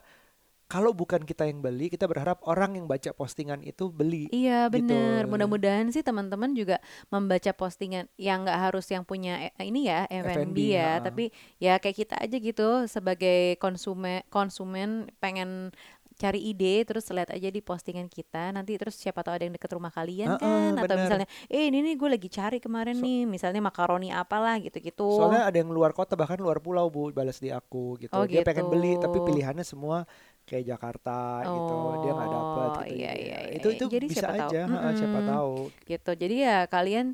kalau 0.75 0.91
bukan 0.91 1.23
kita 1.23 1.47
yang 1.47 1.63
beli, 1.63 1.87
kita 1.87 2.03
berharap 2.03 2.43
orang 2.43 2.75
yang 2.75 2.83
baca 2.83 3.15
postingan 3.15 3.63
itu 3.63 3.87
beli. 3.87 4.27
Iya 4.27 4.67
gitu. 4.67 4.91
bener, 4.91 5.23
mudah-mudahan 5.23 5.87
sih 5.87 6.03
teman-teman 6.03 6.51
juga 6.51 6.83
membaca 7.07 7.55
postingan 7.55 8.11
yang 8.19 8.43
nggak 8.43 8.59
harus 8.59 8.83
yang 8.91 9.07
punya 9.07 9.55
eh, 9.55 9.71
ini 9.71 9.87
ya 9.87 10.03
F&B 10.11 10.57
ya, 10.75 10.99
ha. 10.99 11.03
tapi 11.07 11.31
ya 11.63 11.79
kayak 11.79 11.95
kita 11.95 12.15
aja 12.19 12.35
gitu 12.35 12.67
sebagai 12.91 13.55
konsumen 13.63 14.19
konsumen 14.27 15.07
pengen 15.23 15.71
cari 16.15 16.39
ide 16.47 16.87
terus 16.87 17.11
lihat 17.11 17.27
aja 17.27 17.51
di 17.51 17.59
postingan 17.59 18.07
kita 18.07 18.55
nanti 18.55 18.79
terus 18.79 18.95
siapa 18.95 19.19
tahu 19.19 19.35
ada 19.35 19.43
yang 19.43 19.55
deket 19.55 19.75
rumah 19.75 19.91
kalian 19.91 20.39
Heeh, 20.39 20.39
kan 20.39 20.71
atau 20.79 20.95
bener. 20.95 21.03
misalnya 21.03 21.27
eh 21.51 21.67
ini 21.67 21.83
nih 21.83 21.95
gue 21.99 22.09
lagi 22.15 22.29
cari 22.31 22.57
kemarin 22.63 22.95
So- 22.95 23.03
nih 23.03 23.27
misalnya 23.27 23.59
makaroni 23.59 24.15
apalah 24.15 24.55
gitu-gitu 24.63 25.03
Soalnya 25.19 25.51
ada 25.51 25.57
yang 25.59 25.75
luar 25.75 25.91
kota 25.91 26.15
bahkan 26.15 26.39
luar 26.39 26.63
pulau 26.63 26.87
Bu 26.87 27.11
balas 27.11 27.43
di 27.43 27.51
aku 27.51 27.99
gitu. 27.99 28.15
Oh, 28.15 28.23
Dia 28.23 28.47
pengen 28.47 28.71
beli 28.71 28.95
tapi 28.95 29.19
gitu. 29.19 29.27
pilihannya 29.27 29.67
semua 29.67 30.07
kayak 30.47 30.65
Jakarta 30.71 31.11
gitu. 31.53 31.73
Dia 32.01 32.11
nggak 32.17 32.31
dapet 32.37 32.71
Oh, 32.71 32.83
gitu. 32.89 32.93
iya, 32.95 33.11
iya, 33.17 33.37
iya, 33.49 33.57
Itu 33.57 33.67
iya. 33.69 33.75
itu 33.75 33.85
Jadi 33.93 34.05
bisa 34.09 34.21
siapa 34.21 34.33
tahu. 34.39 34.51
aja, 34.51 34.59
ha, 34.73 34.77
siapa 34.99 35.19
Mm-mm. 35.21 35.29
tahu. 35.29 35.51
gitu 35.89 36.11
jadi 36.21 36.35
ya 36.47 36.57
kalian 36.73 37.07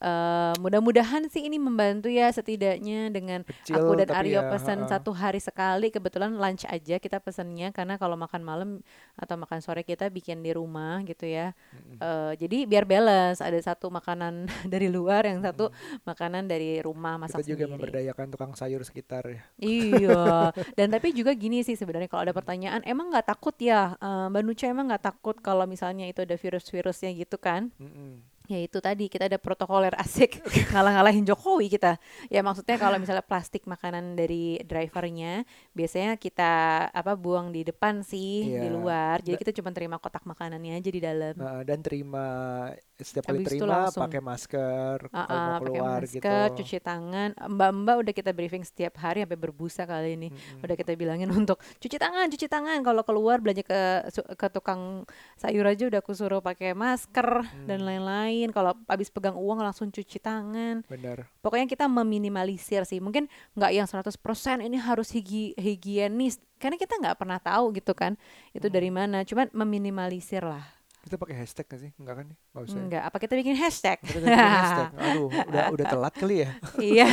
eh, 0.00 0.54
mudah-mudahan 0.60 1.28
sih 1.32 1.44
ini 1.46 1.56
membantu 1.60 2.08
ya 2.12 2.28
setidaknya 2.28 3.08
dengan 3.12 3.42
Kecil 3.44 3.76
aku 3.76 3.92
dan 4.00 4.10
Aryo 4.12 4.40
ya, 4.44 4.50
pesan 4.52 4.84
ha-ha. 4.84 4.92
satu 4.98 5.10
hari 5.16 5.40
sekali 5.40 5.88
kebetulan 5.88 6.36
lunch 6.36 6.68
aja 6.68 6.96
kita 7.00 7.18
pesennya 7.20 7.72
karena 7.72 7.96
kalau 7.96 8.14
makan 8.16 8.42
malam 8.44 8.70
atau 9.16 9.36
makan 9.40 9.60
sore 9.64 9.82
kita 9.82 10.08
bikin 10.12 10.44
di 10.44 10.52
rumah 10.52 11.00
gitu 11.04 11.24
ya 11.24 11.56
Mm-mm. 11.72 11.96
Eh, 11.96 12.32
jadi 12.36 12.68
biar 12.68 12.84
balance 12.84 13.40
ada 13.40 13.56
satu 13.56 13.88
makanan 13.88 14.44
dari 14.72 14.92
luar 14.92 15.24
yang 15.24 15.40
satu 15.40 15.72
makanan 16.04 16.44
dari 16.44 16.78
rumah 16.84 17.16
masak 17.16 17.40
Kita 17.42 17.56
juga 17.56 17.64
sendiri 17.64 17.74
memberdayakan 17.76 18.26
tukang 18.32 18.52
sayur 18.52 18.82
sekitar 18.84 19.24
ya. 19.26 19.40
Iya, 19.56 20.52
dan 20.78 20.92
tapi 20.92 21.16
juga 21.16 21.32
gini 21.32 21.64
sih 21.64 21.74
sebenarnya 21.74 22.08
kalau 22.10 22.28
ada 22.28 22.34
pertanyaan, 22.36 22.84
emang 22.84 23.08
nggak 23.08 23.32
takut 23.32 23.56
ya, 23.56 23.96
eh, 23.96 24.26
Mbak 24.28 24.42
Nucha 24.44 24.66
emang 24.68 24.92
nggak 24.92 25.04
takut 25.04 25.36
kalau 25.40 25.64
misalnya 25.64 26.04
itu 26.04 26.22
ada 26.22 26.36
virus-virusnya 26.36 27.10
gitu 27.16 27.36
kan? 27.40 27.72
Mm-mm. 27.80 28.35
Ya 28.46 28.62
itu 28.62 28.78
tadi 28.78 29.10
kita 29.10 29.26
ada 29.26 29.42
protokoler 29.42 29.90
asik 29.98 30.38
ngalah-ngalahin 30.72 31.26
Jokowi 31.26 31.66
kita. 31.66 31.98
Ya 32.30 32.46
maksudnya 32.46 32.78
kalau 32.78 32.94
misalnya 32.96 33.26
plastik 33.26 33.66
makanan 33.66 34.14
dari 34.14 34.62
drivernya 34.62 35.42
biasanya 35.74 36.14
kita 36.14 36.52
apa 36.90 37.18
buang 37.18 37.50
di 37.50 37.66
depan 37.66 38.06
sih 38.06 38.46
di 38.46 38.66
Iya. 38.66 38.70
luar. 38.70 39.16
Jadi 39.18 39.36
kita 39.36 39.52
cuma 39.52 39.74
terima 39.74 39.98
kotak 39.98 40.22
makanannya 40.22 40.78
aja 40.78 40.90
di 40.90 41.00
dalam. 41.02 41.34
Dan 41.66 41.82
terima 41.82 42.26
setiap 43.02 43.24
kali 43.26 43.42
Habis 43.42 43.48
terima 43.52 43.90
pakai 43.90 44.20
masker 44.20 44.96
Ah, 45.10 45.24
kalau 45.24 45.36
mau 45.36 45.36
ah, 45.36 45.58
pakai 45.58 45.66
keluar 45.68 46.00
masker, 46.00 46.16
gitu. 46.16 46.56
cuci 46.60 46.76
tangan. 46.78 47.28
Mbak-mbak 47.36 47.96
udah 48.00 48.12
kita 48.12 48.30
briefing 48.30 48.62
setiap 48.62 48.94
hari 48.96 49.20
sampai 49.20 49.36
berbusa 49.36 49.82
kali 49.82 50.14
ini. 50.14 50.28
Mm-mm. 50.30 50.62
Udah 50.62 50.74
kita 50.74 50.92
bilangin 50.94 51.28
untuk 51.36 51.58
cuci 51.76 51.96
tangan, 51.96 52.28
cuci 52.28 52.46
tangan. 52.46 52.78
Kalau 52.80 53.02
keluar 53.02 53.40
belanja 53.40 53.60
ke 53.60 53.80
ke 54.32 54.46
tukang 54.48 55.04
sayur 55.34 55.64
aja 55.64 55.84
udah 55.84 55.98
aku 55.98 56.12
suruh 56.12 56.38
pakai 56.38 56.72
masker 56.72 57.28
dan 57.64 57.78
Hmm. 57.78 57.88
lain-lain. 57.88 58.48
Kalau 58.50 58.76
habis 58.86 59.08
pegang 59.08 59.34
uang 59.34 59.58
langsung 59.58 59.88
cuci 59.88 60.16
tangan. 60.16 60.84
Benar. 60.84 61.26
Pokoknya 61.40 61.66
kita 61.66 61.84
meminimalisir 61.86 62.84
sih. 62.84 63.00
Mungkin 63.00 63.26
nggak 63.52 63.72
yang 63.72 63.84
100% 63.84 64.14
ini 64.60 64.76
harus 64.76 65.10
higi 65.10 65.56
higienis. 65.56 66.36
Karena 66.56 66.76
kita 66.76 66.96
nggak 66.96 67.16
pernah 67.16 67.36
tahu 67.36 67.72
gitu 67.72 67.92
kan. 67.92 68.16
Itu 68.52 68.68
dari 68.68 68.88
Hmm. 68.88 68.96
mana. 69.00 69.18
Cuman 69.22 69.48
meminimalisir 69.50 70.40
lah. 70.40 70.75
Kita 71.06 71.22
pakai 71.22 71.38
hashtag 71.38 71.66
gak 71.70 71.80
sih? 71.86 71.90
Enggak 72.02 72.14
kan? 72.18 72.24
nih? 72.26 72.38
Nggak 72.50 72.64
usah. 72.66 72.74
ya? 72.74 72.82
Enggak, 72.82 73.02
apa 73.06 73.16
kita 73.22 73.34
bikin 73.38 73.54
hashtag? 73.54 73.98
Kita 74.02 74.18
bikin 74.18 74.42
hashtag. 74.42 74.88
Aduh, 75.06 75.28
udah 75.30 75.64
udah 75.70 75.86
telat 75.86 76.14
kali 76.18 76.36
ya. 76.42 76.50
iya. 76.82 77.06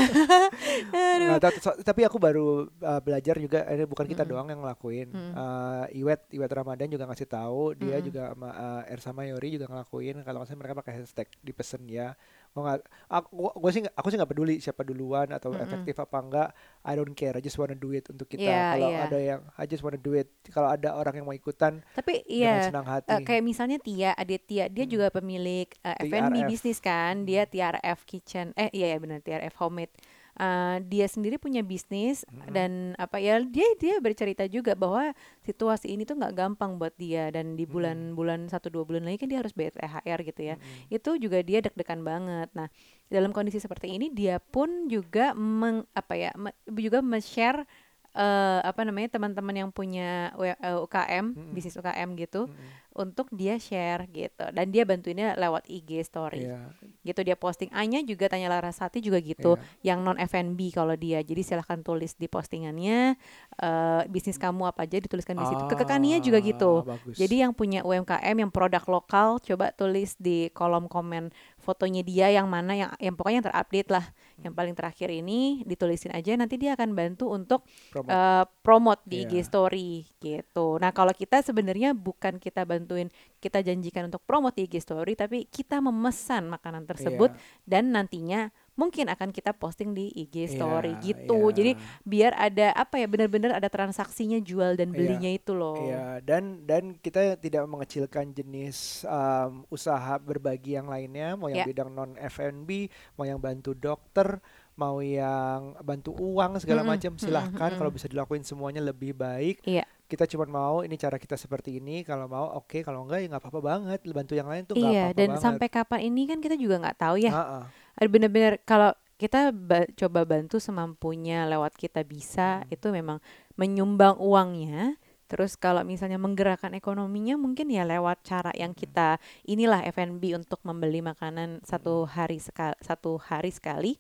Aduh. 1.13 1.37
So- 1.61 1.77
tapi 1.85 2.01
aku 2.01 2.17
baru 2.17 2.65
uh, 2.81 3.01
belajar 3.05 3.37
juga 3.37 3.61
ini 3.69 3.85
bukan 3.85 4.09
kita 4.09 4.25
Mm-mm. 4.25 4.33
doang 4.33 4.47
yang 4.49 4.65
ngelakuin. 4.65 5.13
Mm. 5.13 5.31
Uh, 5.37 5.85
Iwet 5.93 6.25
Iwet 6.33 6.51
Ramadan 6.57 6.89
juga 6.89 7.05
ngasih 7.05 7.29
tahu, 7.29 7.77
dia 7.77 8.01
Mm-mm. 8.01 8.07
juga 8.09 8.21
sama 8.33 8.49
uh, 8.49 8.83
Ersa 8.89 9.13
Mayori 9.13 9.49
juga 9.61 9.69
ngelakuin 9.69 10.25
kalau 10.25 10.41
salah 10.41 10.57
mereka 10.57 10.73
pakai 10.81 10.93
hashtag 10.97 11.29
dipesen 11.45 11.85
ya. 11.85 12.17
Gue 12.53 12.61
nggak 12.61 12.79
aku 13.09 13.29
gua 13.57 13.71
sih 13.73 13.81
aku 13.81 14.07
sih 14.07 14.17
nggak 14.17 14.29
peduli 14.29 14.61
siapa 14.61 14.85
duluan 14.85 15.25
atau 15.29 15.49
Mm-mm. 15.49 15.65
efektif 15.65 15.97
apa 15.97 16.17
enggak. 16.21 16.49
I 16.85 16.93
don't 16.93 17.17
care, 17.17 17.33
I 17.33 17.41
just 17.41 17.57
wanna 17.57 17.73
do 17.73 17.89
it 17.89 18.05
untuk 18.07 18.29
kita. 18.29 18.45
Iya, 18.45 18.77
kalau 18.77 18.89
iya. 18.93 18.99
ada 19.03 19.19
yang 19.19 19.41
I 19.57 19.65
just 19.65 19.81
wanna 19.81 19.97
do 19.97 20.13
it. 20.13 20.29
Kalau 20.47 20.69
ada 20.69 20.93
orang 20.93 21.17
yang 21.17 21.25
mau 21.25 21.33
ikutan 21.33 21.81
Tapi 21.91 22.21
iya, 22.29 22.69
senang 22.69 22.85
hati. 22.85 23.09
Eh, 23.09 23.25
kayak 23.25 23.41
misalnya 23.41 23.81
Tia 23.81 24.13
Aditya 24.13 24.69
dia 24.69 24.85
Hmm. 24.85 24.93
juga 24.93 25.07
pemilik 25.09 25.65
eh, 25.81 25.97
F&B 26.05 26.45
bisnis 26.45 26.77
kan 26.77 27.25
dia 27.25 27.49
TRF 27.49 28.05
Kitchen 28.05 28.53
eh 28.53 28.69
iya 28.69 28.93
ya 28.93 28.97
benar 29.01 29.19
TRF 29.19 29.57
Homemade 29.57 29.93
Eh, 30.33 30.77
dia 30.89 31.05
sendiri 31.05 31.37
punya 31.37 31.61
bisnis 31.61 32.25
Mm-mm. 32.25 32.49
dan 32.49 32.71
apa 32.97 33.21
ya 33.21 33.37
dia 33.45 33.69
dia 33.77 34.01
bercerita 34.01 34.49
juga 34.49 34.73
bahwa 34.73 35.13
situasi 35.45 35.93
ini 35.93 36.09
tuh 36.09 36.17
nggak 36.17 36.33
gampang 36.33 36.81
buat 36.81 36.89
dia 36.97 37.29
dan 37.29 37.53
di 37.53 37.69
bulan-bulan 37.69 38.49
satu 38.49 38.73
dua 38.73 38.81
bulan 38.81 39.05
lagi 39.05 39.21
kan 39.21 39.29
dia 39.29 39.37
harus 39.37 39.53
bayar 39.53 39.77
THR 39.77 40.19
gitu 40.25 40.41
ya 40.41 40.55
Mm-mm. 40.57 40.89
itu 40.89 41.09
juga 41.21 41.37
dia 41.45 41.61
deg-degan 41.61 42.01
banget. 42.01 42.49
Nah, 42.57 42.65
dalam 43.13 43.29
kondisi 43.29 43.61
seperti 43.61 43.93
ini 43.93 44.09
dia 44.09 44.41
pun 44.41 44.89
juga 44.89 45.37
meng, 45.37 45.85
apa 45.93 46.17
ya 46.17 46.33
me- 46.33 46.57
juga 46.81 47.05
men-share 47.05 47.69
eh, 48.13 48.59
apa 48.61 48.81
namanya 48.85 49.17
teman-teman 49.17 49.65
yang 49.65 49.69
punya 49.73 50.29
eh, 50.37 50.77
UKM, 50.77 51.33
Mm-mm. 51.33 51.51
bisnis 51.53 51.73
UKM 51.73 52.13
gitu 52.13 52.45
Mm-mm. 52.45 52.69
untuk 52.93 53.25
dia 53.33 53.57
share 53.57 54.05
gitu. 54.13 54.45
Dan 54.53 54.69
dia 54.69 54.85
bantuinnya 54.85 55.33
lewat 55.33 55.65
IG 55.65 56.05
story. 56.05 56.45
Iya, 56.45 56.69
Gitu 57.01 57.19
dia 57.25 57.33
posting. 57.35 57.73
Anya 57.73 58.05
juga 58.05 58.29
tanya 58.29 58.53
Larasati 58.53 59.01
juga 59.01 59.17
gitu 59.19 59.57
iya. 59.57 59.93
yang 59.93 60.05
non 60.05 60.21
F&B 60.21 60.71
kalau 60.71 60.93
dia. 60.93 61.25
Jadi 61.25 61.41
silahkan 61.41 61.81
tulis 61.81 62.13
di 62.15 62.29
postingannya 62.29 63.17
eh, 63.59 64.01
bisnis 64.07 64.37
kamu 64.37 64.69
apa 64.69 64.85
aja 64.85 65.01
dituliskan 65.01 65.35
di 65.35 65.45
situ. 65.49 65.63
Kekekania 65.67 66.21
juga 66.21 66.39
gitu. 66.39 66.85
Ah, 66.85 66.95
bagus. 66.95 67.17
Jadi 67.17 67.41
yang 67.41 67.51
punya 67.57 67.81
UMKM 67.81 68.35
yang 68.37 68.51
produk 68.53 68.85
lokal 68.85 69.41
coba 69.41 69.73
tulis 69.73 70.13
di 70.21 70.53
kolom 70.53 70.85
komen 70.85 71.33
fotonya 71.63 72.03
dia 72.03 72.27
yang 72.27 72.45
mana 72.45 72.75
yang 72.75 72.91
yang 72.99 73.15
pokoknya 73.15 73.39
yang 73.39 73.47
terupdate 73.47 73.89
lah. 73.89 74.05
Yang 74.37 74.53
paling 74.53 74.75
terakhir 74.75 75.09
ini 75.09 75.39
ditulisin 75.63 76.11
aja 76.11 76.35
nanti 76.35 76.59
dia 76.59 76.75
akan 76.75 76.91
bantu 76.91 77.31
untuk 77.31 77.63
Promote. 77.89 78.11
eh, 78.11 78.43
promote 78.59 79.01
di 79.03 79.23
IG 79.23 79.33
Iya. 79.33 79.47
story 79.47 79.91
gitu. 80.19 80.75
Nah, 80.77 80.91
kalau 80.91 81.15
kita 81.15 81.39
sebenarnya 81.39 81.95
bukan 81.95 82.35
kita 82.37 82.61
bantuin 82.63 83.07
kita 83.39 83.59
janjikan 83.59 84.07
untuk 84.07 84.19
promote 84.21 84.55
di 84.55 84.67
IG 84.67 84.79
story 84.79 85.15
tapi 85.15 85.47
kita 85.47 85.79
memesan 85.79 86.47
makanan 86.47 86.83
tersebut 86.83 87.31
Iya. 87.31 87.39
dan 87.63 87.83
nantinya 87.89 88.41
mungkin 88.73 89.05
akan 89.07 89.29
kita 89.29 89.53
posting 89.53 89.91
di 89.91 90.09
IG 90.11 90.49
story 90.49 90.97
Iya, 90.97 91.03
gitu. 91.03 91.39
iya. 91.43 91.53
Jadi 91.53 91.71
biar 92.03 92.31
ada 92.33 92.67
apa 92.73 92.97
ya 92.97 93.05
benar-benar 93.05 93.53
ada 93.53 93.67
transaksinya 93.67 94.39
jual 94.39 94.73
dan 94.73 94.91
Iya, 94.91 94.97
belinya 94.97 95.29
itu 95.29 95.53
loh. 95.53 95.77
Iya, 95.79 96.19
dan 96.19 96.63
dan 96.63 96.83
kita 96.95 97.37
tidak 97.37 97.63
mengecilkan 97.65 98.31
jenis 98.31 99.05
um, 99.05 99.65
usaha 99.67 100.17
berbagi 100.17 100.73
yang 100.73 100.85
lainnya, 100.85 101.33
mau 101.33 101.47
yang 101.47 101.61
Ya. 101.61 101.65
bidang 101.65 101.89
non 101.89 102.17
F&B, 102.17 102.89
mau 103.13 103.23
yang 103.23 103.37
bantu 103.37 103.73
dokter, 103.73 104.41
mau 104.73 104.97
yang 104.99 105.77
bantu 105.79 106.13
uang 106.13 106.57
segala 106.57 106.81
Mm-mm, 106.81 106.89
macam, 106.89 107.11
mm-mm, 107.13 107.21
silahkan 107.21 107.71
kalau 107.71 107.89
mm-mm. 107.89 107.95
bisa 107.95 108.07
dilakuin 108.07 108.41
semuanya 108.41 108.81
lebih 108.81 109.13
baik. 109.13 109.61
Iya. 109.63 109.85
Kita 110.03 110.25
cuma 110.25 110.45
mau 110.45 110.81
ini 110.81 110.93
cara 110.93 111.17
kita 111.17 111.33
seperti 111.33 111.77
ini, 111.77 112.01
kalau 112.01 112.25
mau 112.25 112.45
oke, 112.53 112.81
kalau 112.81 113.01
enggak 113.01 113.21
ya 113.21 113.27
nggak 113.29 113.41
apa-apa 113.41 113.61
banget. 113.61 113.99
Bantu 114.07 114.33
yang 114.33 114.49
lain 114.49 114.63
tuh 114.63 114.75
nggak 114.75 114.89
Iya, 114.89 115.05
apa-apa 115.05 115.17
dan 115.17 115.29
banget. 115.31 115.41
sampai 115.41 115.67
kapan 115.69 115.99
ini 116.05 116.21
kan 116.25 116.37
kita 116.37 116.55
juga 116.55 116.77
nggak 116.79 116.97
tahu 116.99 117.15
ya. 117.17 117.31
Ha-ha. 117.31 117.61
Ada 117.93 118.07
bener-bener 118.09 118.57
kalau 118.63 118.91
kita 119.15 119.53
ba- 119.53 119.87
coba 119.95 120.25
bantu 120.25 120.57
semampunya 120.59 121.45
lewat 121.47 121.77
kita 121.77 122.01
bisa, 122.03 122.65
Hmm. 122.65 122.73
itu 122.73 122.87
memang 122.89 123.17
menyumbang 123.55 124.17
uangnya. 124.19 124.97
Terus 125.29 125.55
kalau 125.57 125.81
misalnya 125.81 126.19
menggerakkan 126.21 126.75
ekonominya 126.77 127.39
mungkin 127.39 127.71
ya 127.71 127.87
lewat 127.87 128.21
cara 128.21 128.51
yang 128.53 128.75
Hmm. 128.75 128.81
kita 128.83 129.07
inilah 129.47 129.81
F&B 129.87 130.35
untuk 130.35 130.59
membeli 130.61 131.01
makanan 131.01 131.63
satu 131.63 132.05
hari 132.05 132.37
sekali 132.37 132.75
satu 132.81 133.17
hari 133.17 133.49
sekali. 133.49 133.97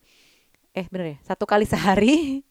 Eh 0.73 0.85
bener 0.89 1.17
ya, 1.17 1.17
satu 1.23 1.45
kali 1.45 1.65
sehari 1.69 2.41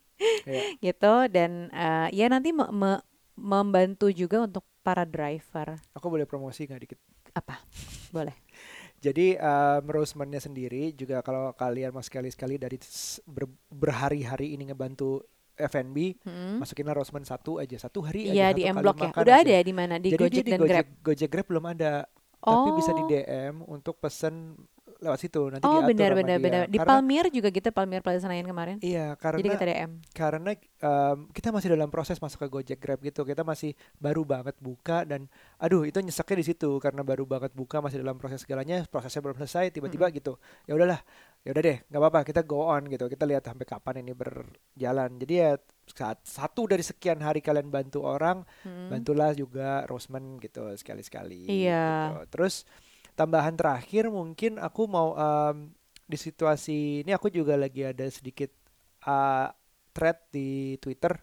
Iya. 0.46 0.62
gitu 0.86 1.14
dan 1.30 1.68
eh, 1.74 2.08
ya 2.14 2.26
nanti 2.30 2.54
me- 2.54 2.70
me- 2.70 3.02
membantu 3.34 4.10
juga 4.14 4.42
untuk 4.46 4.62
para 4.82 5.02
driver. 5.06 5.78
Aku 5.94 6.06
boleh 6.10 6.26
promosi 6.26 6.66
nggak 6.66 6.82
dikit? 6.82 6.98
Apa? 7.34 7.58
Boleh. 8.10 8.34
Jadi 9.02 9.34
um, 9.34 9.82
roastman-nya 9.84 10.38
sendiri 10.38 10.94
juga 10.94 11.18
kalau 11.20 11.50
kalian 11.52 11.90
mau 11.90 12.00
sekali-sekali 12.00 12.54
dari 12.54 12.78
ber- 13.26 13.50
berhari-hari 13.66 14.54
ini 14.54 14.70
ngebantu 14.70 15.26
F&B, 15.52 16.22
Mm-mm. 16.22 16.62
masukinlah 16.62 16.94
roastman 16.94 17.22
satu 17.22 17.58
aja 17.58 17.76
satu 17.76 18.00
hari 18.00 18.24
Iya 18.24 18.48
aja 18.48 18.56
di 18.56 18.62
satu 18.62 18.72
M 18.72 18.76
Block 18.78 18.96
ya. 18.96 19.10
Udah 19.12 19.36
aja. 19.36 19.42
ada 19.42 19.52
ya 19.52 19.62
di 19.62 19.74
mana? 19.74 19.94
Di 19.98 20.08
Jadi 20.08 20.22
Gojek 20.22 20.32
dia 20.32 20.42
di 20.42 20.50
dan 20.50 20.60
Gojek, 20.60 20.70
Grab. 20.72 20.86
Gojek 21.02 21.28
Grab 21.28 21.46
belum 21.46 21.64
ada, 21.68 21.92
tapi 22.38 22.68
bisa 22.72 22.90
di 22.90 23.02
Oh. 23.02 23.06
DM 23.06 23.54
untuk 23.66 23.94
pesen 23.98 24.54
lewat 25.02 25.18
situ 25.18 25.42
nanti 25.50 25.62
Oh 25.62 25.82
benar 25.82 26.14
benar 26.14 26.38
benar. 26.38 26.62
Di 26.64 26.78
Karena 26.78 26.86
Palmir 26.88 27.24
juga 27.28 27.50
gitu 27.50 27.68
Palmir 27.68 28.00
Plaza 28.00 28.22
Senayan 28.22 28.46
kemarin. 28.46 28.76
iya 28.78 29.12
Jadi 29.12 29.20
karena 29.20 29.38
kita 29.52 29.66
DM. 29.66 29.90
karena 30.12 30.50
em, 30.54 31.18
kita 31.28 31.48
masih 31.50 31.68
dalam 31.70 31.90
proses 31.90 32.16
masuk 32.16 32.38
ke 32.38 32.48
Gojek 32.48 32.78
Grab 32.78 33.02
gitu. 33.02 33.22
Kita 33.22 33.42
masih 33.42 33.74
baru 33.96 34.22
banget 34.22 34.54
buka 34.56 35.02
dan 35.02 35.26
aduh 35.56 35.82
itu 35.82 35.98
nyeseknya 35.98 36.38
di 36.38 36.46
situ 36.46 36.78
karena 36.78 37.02
baru 37.02 37.26
banget 37.26 37.50
buka 37.50 37.78
masih 37.78 37.98
dalam 37.98 38.14
proses 38.14 38.40
segalanya, 38.40 38.86
prosesnya 38.86 39.20
belum 39.20 39.36
selesai 39.36 39.70
tiba-tiba 39.70 40.06
gitu. 40.08 40.38
Ya 40.64 40.72
udahlah. 40.72 41.02
Ya 41.42 41.50
udah 41.50 41.58
deh, 41.60 41.78
nggak 41.82 41.98
apa-apa, 41.98 42.20
kita 42.22 42.40
go 42.40 42.62
on 42.64 42.86
gitu. 42.86 43.10
Kita 43.10 43.26
lihat 43.26 43.42
sampai 43.42 43.66
kapan 43.66 43.98
ini 43.98 44.14
berjalan. 44.14 45.18
Jadi 45.18 45.34
ya 45.34 45.58
saat 45.84 46.22
satu 46.22 46.64
dari 46.64 46.80
sekian 46.80 47.18
hari 47.18 47.42
kalian 47.42 47.66
bantu 47.66 48.06
orang, 48.06 48.46
Mm. 48.62 48.86
bantulah 48.88 49.34
juga 49.34 49.82
Rosman 49.84 50.38
gitu 50.38 50.70
sekali-sekali 50.72 51.50
Iya. 51.50 52.14
gitu. 52.14 52.30
Terus 52.30 52.62
tambahan 53.14 53.54
terakhir 53.56 54.08
mungkin 54.08 54.56
aku 54.56 54.88
mau 54.88 55.14
em, 55.16 55.72
di 56.08 56.18
situasi 56.18 57.04
ini 57.06 57.10
aku 57.12 57.32
juga 57.32 57.56
lagi 57.56 57.86
ada 57.86 58.04
sedikit 58.08 58.52
uh, 59.06 59.48
thread 59.92 60.18
di 60.32 60.76
Twitter 60.80 61.16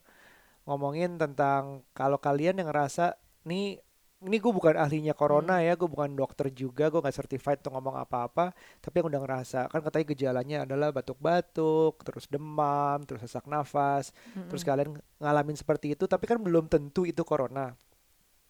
ngomongin 0.69 1.17
tentang 1.17 1.82
kalau 1.97 2.21
kalian 2.21 2.62
yang 2.62 2.69
ngerasa 2.69 3.17
nih 3.45 3.82
ini 4.19 4.36
gue 4.36 4.52
bukan 4.52 4.75
ahlinya 4.75 5.15
corona 5.15 5.63
ya, 5.63 5.80
gue 5.80 5.88
bukan 5.88 6.12
dokter 6.12 6.52
juga, 6.52 6.91
gue 6.91 6.99
nggak 6.99 7.15
certified 7.15 7.63
untuk 7.63 7.80
ngomong 7.80 8.04
apa-apa, 8.04 8.52
tapi 8.84 8.99
yang 8.99 9.08
udah 9.15 9.21
ngerasa 9.23 9.71
kan 9.71 9.80
katanya 9.80 10.06
gejalanya 10.12 10.58
adalah 10.67 10.91
batuk-batuk, 10.91 12.04
terus 12.04 12.28
demam, 12.28 12.99
terus 13.08 13.23
sesak 13.23 13.47
nafas, 13.47 14.12
terus 14.52 14.67
Mm-mm. 14.67 14.71
kalian 14.75 14.89
ngalamin 15.23 15.56
seperti 15.56 15.95
itu, 15.95 16.04
tapi 16.04 16.28
kan 16.28 16.36
belum 16.36 16.67
tentu 16.67 17.08
itu 17.08 17.23
corona. 17.23 17.71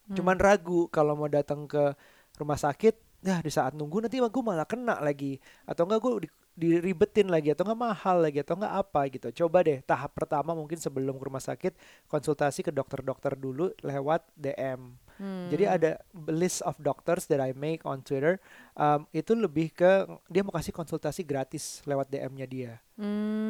Hmm. 0.10 0.16
Cuman 0.18 0.42
ragu 0.42 0.90
kalau 0.90 1.14
mau 1.14 1.30
datang 1.30 1.70
ke 1.70 1.94
rumah 2.42 2.58
sakit, 2.58 2.98
ya 3.20 3.44
di 3.44 3.52
saat 3.52 3.76
nunggu 3.76 4.06
nanti 4.06 4.20
gue 4.20 4.44
malah 4.44 4.68
kena 4.68 5.00
lagi, 5.04 5.40
atau 5.68 5.84
enggak 5.88 6.00
gue 6.00 6.12
di, 6.24 6.30
diribetin 6.60 7.28
lagi, 7.28 7.52
atau 7.52 7.68
enggak 7.68 7.80
mahal 7.80 8.18
lagi, 8.24 8.40
atau 8.44 8.56
enggak 8.60 8.74
apa 8.76 9.02
gitu. 9.12 9.28
Coba 9.46 9.64
deh 9.64 9.80
tahap 9.84 10.16
pertama 10.16 10.56
mungkin 10.56 10.80
sebelum 10.80 11.16
ke 11.20 11.24
rumah 11.28 11.44
sakit 11.44 11.76
konsultasi 12.08 12.64
ke 12.64 12.72
dokter-dokter 12.72 13.36
dulu 13.36 13.72
lewat 13.84 14.28
DM. 14.36 14.96
Hmm. 15.20 15.52
Jadi 15.52 15.64
ada 15.68 15.92
list 16.32 16.64
of 16.64 16.80
doctors 16.80 17.28
that 17.28 17.44
I 17.44 17.52
make 17.52 17.84
on 17.84 18.00
Twitter. 18.00 18.40
Um, 18.80 19.04
itu 19.12 19.36
lebih 19.36 19.76
ke 19.76 20.08
dia 20.32 20.48
mau 20.48 20.56
kasih 20.56 20.72
konsultasi 20.72 21.28
gratis 21.28 21.84
lewat 21.84 22.08
DM-nya 22.08 22.48
dia. 22.48 22.74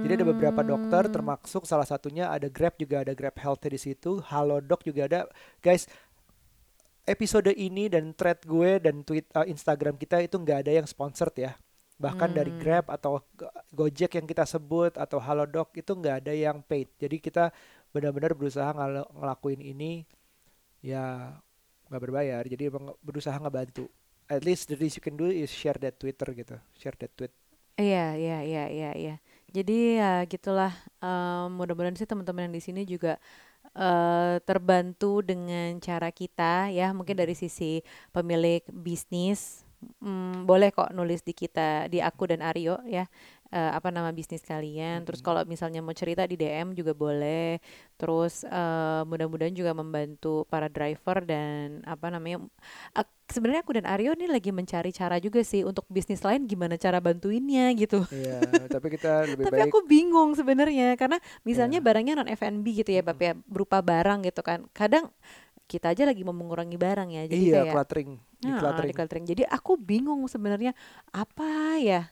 Jadi 0.05 0.21
ada 0.21 0.25
beberapa 0.29 0.61
dokter 0.61 1.09
Hmm. 1.09 1.13
termasuk 1.13 1.65
salah 1.65 1.85
satunya 1.85 2.29
ada 2.29 2.49
Grab 2.49 2.77
juga 2.77 3.01
ada 3.01 3.13
Grab 3.17 3.37
Health 3.37 3.65
di 3.65 3.77
situ, 3.81 4.21
Halodoc 4.21 4.81
juga 4.85 5.05
ada. 5.09 5.19
Guys, 5.61 5.85
episode 7.09 7.49
ini 7.51 7.89
dan 7.89 8.13
thread 8.13 8.39
gue 8.45 8.77
dan 8.77 9.01
tweet 9.01 9.25
uh, 9.33 9.43
Instagram 9.43 9.97
kita 9.97 10.21
itu 10.21 10.37
nggak 10.37 10.63
ada 10.67 10.71
yang 10.77 10.85
sponsored 10.85 11.33
ya. 11.35 11.57
Bahkan 11.99 12.31
dari 12.31 12.53
Hmm. 12.53 12.61
Grab 12.61 12.85
atau 12.87 13.19
Go- 13.35 13.51
Gojek 13.75 14.15
yang 14.15 14.23
kita 14.23 14.45
sebut 14.45 14.95
atau 14.95 15.19
Halodoc 15.19 15.73
itu 15.75 15.91
nggak 15.91 16.23
ada 16.23 16.31
yang 16.31 16.63
paid. 16.63 16.87
Jadi 16.95 17.19
kita 17.19 17.51
benar-benar 17.91 18.37
berusaha 18.37 18.69
ngel- 18.71 19.09
ngelakuin 19.17 19.59
ini 19.59 20.05
ya 20.79 21.35
nggak 21.89 22.01
berbayar. 22.01 22.43
Jadi 22.45 22.63
emang 22.69 22.93
berusaha 23.03 23.35
ngebantu. 23.35 23.89
At 24.29 24.45
least 24.45 24.69
the 24.69 24.77
least 24.77 24.95
you 24.95 25.03
can 25.03 25.17
do 25.17 25.25
is 25.25 25.49
share 25.49 25.75
that 25.81 25.97
Twitter 25.97 26.29
gitu, 26.31 26.55
share 26.77 26.93
that 27.01 27.09
tweet. 27.17 27.33
Iya, 27.75 28.13
iya, 28.13 28.37
iya, 28.43 28.63
iya, 28.69 28.91
iya. 28.93 29.15
Jadi 29.49 29.97
ya 29.97 30.21
gitulah. 30.23 30.69
Em, 31.01 31.47
mudah-mudahan 31.49 31.97
sih 31.97 32.05
teman-teman 32.05 32.45
yang 32.45 32.53
di 32.53 32.61
sini 32.61 32.85
juga 32.85 33.17
eh, 33.75 34.35
terbantu 34.43 35.21
dengan 35.25 35.77
cara 35.81 36.09
kita 36.09 36.69
ya. 36.73 36.91
Mungkin 36.95 37.15
dari 37.17 37.33
sisi 37.37 37.81
pemilik 38.11 38.63
bisnis, 38.69 39.63
mm, 40.01 40.45
boleh 40.49 40.69
kok 40.73 40.91
nulis 40.91 41.23
di 41.23 41.33
kita, 41.35 41.87
di 41.87 41.99
aku 42.03 42.29
dan 42.29 42.41
Aryo 42.43 42.81
ya. 42.85 43.07
Eh, 43.53 43.71
apa 43.77 43.89
nama 43.93 44.09
bisnis 44.15 44.41
kalian. 44.45 45.03
Terus 45.07 45.19
Mm-mm. 45.19 45.25
kalau 45.25 45.41
misalnya 45.47 45.79
mau 45.85 45.93
cerita 45.95 46.23
di 46.29 46.35
DM 46.39 46.73
juga 46.77 46.93
boleh. 46.97 47.57
Terus 47.99 48.45
eh, 48.47 49.01
mudah-mudahan 49.09 49.55
juga 49.55 49.71
membantu 49.77 50.45
para 50.49 50.67
driver 50.71 51.21
dan 51.25 51.81
apa 51.85 52.07
namanya. 52.13 52.45
ak- 52.97 53.11
Sebenarnya 53.29 53.61
aku 53.61 53.77
dan 53.77 53.85
Aryo 53.85 54.17
nih 54.17 54.25
lagi 54.25 54.49
mencari 54.49 54.89
cara 54.89 55.21
juga 55.21 55.45
sih 55.45 55.61
untuk 55.61 55.85
bisnis 55.85 56.25
lain 56.25 56.49
gimana 56.49 56.81
cara 56.81 56.97
bantuinnya 56.97 57.69
gitu. 57.77 58.01
Iya, 58.13 58.33
tapi 58.73 58.87
kita 58.95 59.07
lebih 59.31 59.45
Tapi 59.45 59.55
baik 59.55 59.69
aku 59.69 59.83
bingung 59.87 60.33
sebenarnya 60.35 60.95
karena 60.99 61.17
misalnya 61.47 61.79
Iya. 61.79 61.83
barangnya 61.83 62.13
non 62.19 62.29
F&B 62.29 62.67
gitu 62.83 62.91
ya, 62.93 63.01
Bapak 63.05 63.23
ya, 63.23 63.33
berupa 63.47 63.79
barang 63.83 64.25
gitu 64.27 64.41
kan. 64.43 64.65
Kadang 64.75 65.09
kita 65.69 65.93
aja 65.93 66.03
lagi 66.09 66.21
mau 66.27 66.35
mengurangi 66.35 66.77
barang 66.79 67.09
ya. 67.13 67.23
Jadi 67.29 67.45
iya 67.45 67.55
kayak 67.55 67.71
cluttering, 67.71 68.11
Nah, 68.43 68.85
decluttering. 68.85 68.87
decluttering. 68.87 69.25
Jadi 69.27 69.43
aku 69.49 69.75
bingung 69.79 70.23
sebenarnya 70.29 70.71
apa 71.13 71.77
ya? 71.81 72.07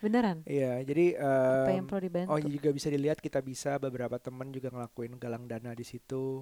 Beneran. 0.00 0.40
Iya, 0.48 0.80
jadi 0.82 1.16
Apa 1.16 1.70
yang 1.70 1.84
perlu 1.84 2.02
dibantu? 2.02 2.28
oh 2.32 2.38
juga 2.40 2.68
bisa 2.72 2.88
dilihat 2.88 3.20
kita 3.20 3.40
bisa 3.40 3.76
beberapa 3.76 4.16
teman 4.16 4.48
juga 4.48 4.72
ngelakuin 4.72 5.20
galang 5.20 5.44
dana 5.44 5.72
di 5.72 5.84
situ. 5.84 6.40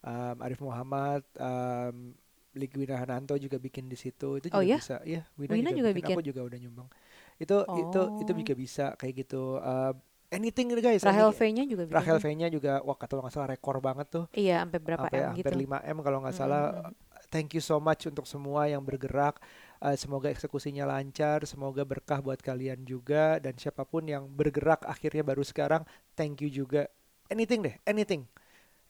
Em, 0.00 0.36
Arif 0.40 0.62
Muhammad, 0.62 1.26
um, 1.36 2.14
Ligwina 2.50 2.98
Hananto 2.98 3.36
juga 3.36 3.58
bikin 3.58 3.86
di 3.86 3.94
situ. 3.94 4.38
Itu 4.38 4.48
Oh 4.50 4.62
juga 4.62 4.74
ya? 4.74 4.78
bisa. 4.78 4.96
Iya, 5.04 5.22
Wina, 5.36 5.52
Wina 5.54 5.70
juga 5.70 5.90
bikin. 5.92 6.14
Aku 6.14 6.20
bikin? 6.22 6.28
juga 6.32 6.40
udah 6.46 6.58
nyumbang. 6.58 6.88
Itu 7.36 7.56
itu 7.68 8.00
itu 8.22 8.32
Oh. 8.32 8.38
juga 8.40 8.54
bisa 8.54 8.84
kayak 8.96 9.14
gitu. 9.26 9.42
Em, 9.58 9.94
anything 10.30 10.70
guys. 10.78 11.02
Rahel 11.02 11.30
V-nya 11.30 11.66
juga 11.66 11.82
bikin. 11.86 11.96
Rahel 11.98 12.16
V-nya 12.18 12.46
juga 12.48 12.72
wah 12.80 12.96
kalau 12.96 13.22
nggak 13.22 13.34
salah 13.34 13.48
rekor 13.50 13.76
banget 13.78 14.06
tuh. 14.08 14.24
Iya, 14.32 14.62
sampai 14.62 14.78
berapa 14.80 15.06
Sampai 15.06 15.18
M 15.20 15.34
gitu. 15.34 15.50
hampir 15.50 15.54
5 15.58 15.78
M 15.82 15.96
kalau 16.00 16.18
nggak 16.22 16.36
salah. 16.38 16.62
Mm-mm. 16.86 16.94
Thank 17.30 17.54
you 17.54 17.62
so 17.62 17.78
much 17.78 18.10
untuk 18.10 18.26
semua 18.26 18.66
yang 18.66 18.82
bergerak. 18.82 19.38
Uh, 19.78 19.94
semoga 19.94 20.28
eksekusinya 20.28 20.84
lancar, 20.84 21.46
semoga 21.46 21.86
berkah 21.86 22.18
buat 22.20 22.42
kalian 22.42 22.82
juga 22.84 23.38
dan 23.38 23.56
siapa 23.56 23.86
pun 23.86 24.04
yang 24.04 24.26
bergerak 24.28 24.84
akhirnya 24.84 25.22
baru 25.24 25.46
sekarang, 25.46 25.86
thank 26.18 26.42
you 26.42 26.50
juga. 26.50 26.90
Anything 27.30 27.62
deh, 27.64 27.78
anything. 27.86 28.26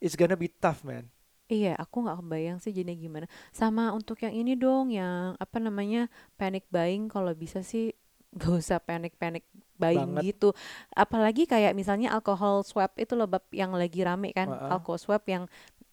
It's 0.00 0.16
gonna 0.16 0.40
be 0.40 0.48
tough, 0.48 0.80
man. 0.82 1.12
Iya, 1.50 1.76
aku 1.76 2.06
nggak 2.06 2.18
kebayang 2.24 2.58
sih 2.62 2.72
jadi 2.72 2.96
gimana. 2.96 3.28
Sama 3.52 3.92
untuk 3.92 4.16
yang 4.24 4.32
ini 4.32 4.56
dong, 4.56 4.88
yang 4.94 5.36
apa 5.36 5.58
namanya 5.60 6.08
panic 6.40 6.64
buying, 6.72 7.12
kalau 7.12 7.36
bisa 7.36 7.60
sih 7.60 7.92
gak 8.38 8.62
usah 8.62 8.78
panic-panic 8.78 9.42
buying 9.74 10.14
Banget. 10.14 10.22
gitu. 10.32 10.48
Apalagi 10.94 11.50
kayak 11.50 11.74
misalnya 11.74 12.14
alcohol 12.14 12.62
swab 12.62 12.94
itu 12.94 13.18
loh 13.18 13.26
bab 13.26 13.42
yang 13.50 13.74
lagi 13.74 14.06
rame 14.06 14.30
kan, 14.30 14.46
Heeh. 14.46 14.70
alcohol 14.70 15.02
swab 15.02 15.26
yang 15.26 15.50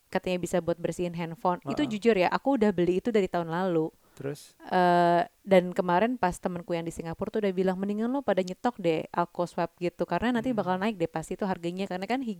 katanya 0.08 0.38
bisa 0.38 0.58
buat 0.58 0.76
bersihin 0.76 1.14
handphone. 1.14 1.60
Itu 1.66 1.84
jujur 1.84 2.14
ya, 2.14 2.28
aku 2.28 2.56
udah 2.56 2.72
beli 2.72 2.98
itu 2.98 3.10
dari 3.10 3.26
tahun 3.26 3.48
lalu. 3.48 3.88
Terus, 4.14 4.58
eh 4.66 5.22
dan 5.46 5.70
kemarin 5.72 6.18
pas 6.18 6.34
temenku 6.34 6.74
yang 6.74 6.82
di 6.82 6.90
Singapura 6.90 7.30
tuh 7.30 7.40
udah 7.40 7.54
bilang 7.54 7.78
mendingan 7.78 8.10
lo 8.10 8.26
pada 8.26 8.42
nyetok 8.42 8.74
deh 8.78 9.06
alcohol 9.14 9.46
swab 9.46 9.70
gitu 9.78 10.10
karena 10.10 10.34
nanti 10.34 10.50
Hmm. 10.50 10.58
bakal 10.58 10.76
naik 10.76 10.98
deh 10.98 11.06
pasti 11.06 11.38
itu 11.38 11.46
harganya 11.46 11.86
karena 11.86 12.10
kan 12.10 12.26
ya 12.26 12.34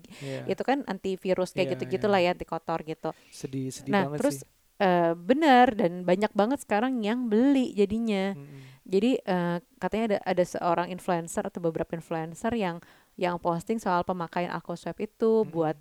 itu 0.44 0.64
kan 0.66 0.82
antivirus 0.84 1.54
kayak 1.54 1.70
Iya, 1.70 1.74
gitu-gitu 1.78 2.10
iya. 2.10 2.14
lah 2.18 2.20
ya 2.26 2.30
anti 2.34 2.50
kotor 2.50 2.82
gitu. 2.82 3.14
sedih, 3.30 3.70
sedih 3.70 3.94
Nah, 3.94 4.10
banget 4.10 4.18
terus 4.18 4.38
sih. 4.42 4.50
eh 4.82 5.14
bener 5.14 5.68
dan 5.74 6.02
banyak 6.02 6.34
banget 6.34 6.66
sekarang 6.66 6.98
yang 7.00 7.30
beli 7.30 7.70
jadinya. 7.74 8.34
Mm-mm. 8.34 8.82
Jadi 8.82 9.22
eh, 9.22 9.58
katanya 9.78 10.06
ada 10.10 10.18
ada 10.34 10.44
seorang 10.50 10.88
influencer 10.90 11.46
atau 11.46 11.62
beberapa 11.62 11.94
influencer 11.94 12.58
yang 12.58 12.82
yang 13.18 13.38
posting 13.38 13.78
soal 13.78 14.02
pemakaian 14.02 14.50
alcohol 14.50 14.82
swab 14.82 14.98
itu 14.98 15.46
Mm-mm. 15.46 15.54
buat 15.54 15.78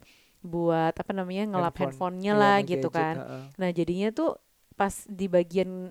buat 0.47 0.95
apa 0.97 1.13
namanya 1.13 1.45
ngelap 1.51 1.75
Handphone. 1.77 1.93
handphonenya 1.93 2.33
Iya, 2.33 2.41
lah 2.41 2.57
gitu 2.65 2.89
gadget, 2.89 2.97
kan. 2.99 3.17
heeh. 3.19 3.45
Nah 3.61 3.69
jadinya 3.75 4.09
tuh 4.15 4.31
pas 4.79 4.95
di 5.09 5.27
bagian 5.27 5.91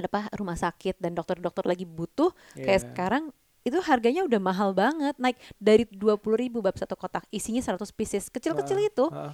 apa 0.00 0.26
rumah 0.40 0.56
sakit 0.56 0.98
dan 0.98 1.12
dokter-dokter 1.12 1.64
lagi 1.68 1.84
butuh 1.84 2.32
kayak 2.64 2.80
Iya. 2.82 2.88
sekarang 2.88 3.24
itu 3.62 3.78
harganya 3.84 4.26
udah 4.26 4.40
mahal 4.42 4.74
banget 4.74 5.14
naik 5.22 5.38
dari 5.62 5.86
20.000 5.86 6.34
ribu 6.34 6.58
bab 6.64 6.74
satu 6.74 6.98
kotak 6.98 7.22
isinya 7.30 7.62
100 7.62 7.94
pieces 7.94 8.26
kecil-kecil 8.32 8.78
Heeh, 8.80 8.90
itu 8.90 9.06
heeh. 9.14 9.32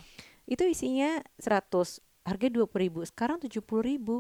itu 0.48 0.64
isinya 0.68 1.22
100 1.40 2.01
harga 2.29 2.46
20.000 2.53 3.01
ribu 3.01 3.01
sekarang 3.09 3.38
70.000 3.40 3.81
ribu 3.81 4.16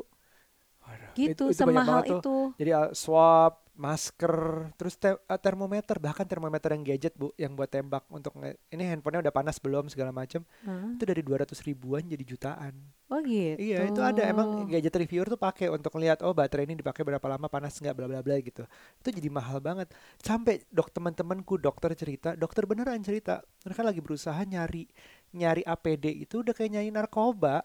Waduh, 0.82 1.12
gitu 1.18 1.44
itu, 1.52 1.52
itu 1.52 1.58
semahal 1.60 2.00
itu 2.08 2.36
Jadi 2.58 2.70
uh, 2.74 2.90
swab, 2.96 3.67
masker, 3.78 4.34
terus 4.74 4.98
te- 4.98 5.14
uh, 5.14 5.40
termometer, 5.40 6.02
bahkan 6.02 6.26
termometer 6.26 6.74
yang 6.74 6.82
gadget 6.82 7.14
bu, 7.14 7.30
yang 7.38 7.54
buat 7.54 7.70
tembak 7.70 8.02
untuk 8.10 8.34
ini 8.74 8.82
handphonenya 8.82 9.30
udah 9.30 9.34
panas 9.34 9.62
belum 9.62 9.86
segala 9.86 10.10
macam, 10.10 10.42
Hah? 10.66 10.98
itu 10.98 11.04
dari 11.06 11.22
200 11.22 11.54
ribuan 11.62 12.02
jadi 12.02 12.24
jutaan. 12.26 12.74
oh 13.08 13.22
gitu 13.24 13.56
Iya 13.56 13.88
itu 13.88 14.02
ada 14.04 14.20
emang 14.26 14.68
gadget 14.68 14.92
reviewer 14.98 15.30
tuh 15.32 15.40
pakai 15.40 15.72
untuk 15.72 15.96
lihat 15.96 16.20
oh 16.26 16.36
baterai 16.36 16.68
ini 16.68 16.76
dipakai 16.76 17.06
berapa 17.08 17.24
lama 17.24 17.48
panas 17.48 17.78
nggak 17.78 17.94
bla 17.94 18.06
bla 18.10 18.20
bla 18.20 18.36
gitu. 18.42 18.66
Itu 19.00 19.08
jadi 19.14 19.30
mahal 19.30 19.62
banget. 19.62 19.94
Sampai 20.20 20.66
dok 20.68 20.92
teman-temanku 20.92 21.56
dokter 21.56 21.94
cerita, 21.94 22.34
dokter 22.34 22.66
beneran 22.68 23.00
cerita 23.00 23.40
mereka 23.64 23.80
lagi 23.86 24.00
berusaha 24.02 24.36
nyari 24.44 24.90
nyari 25.32 25.62
APD 25.64 26.26
itu 26.26 26.42
udah 26.42 26.52
kayak 26.52 26.76
nyari 26.76 26.90
narkoba. 26.90 27.62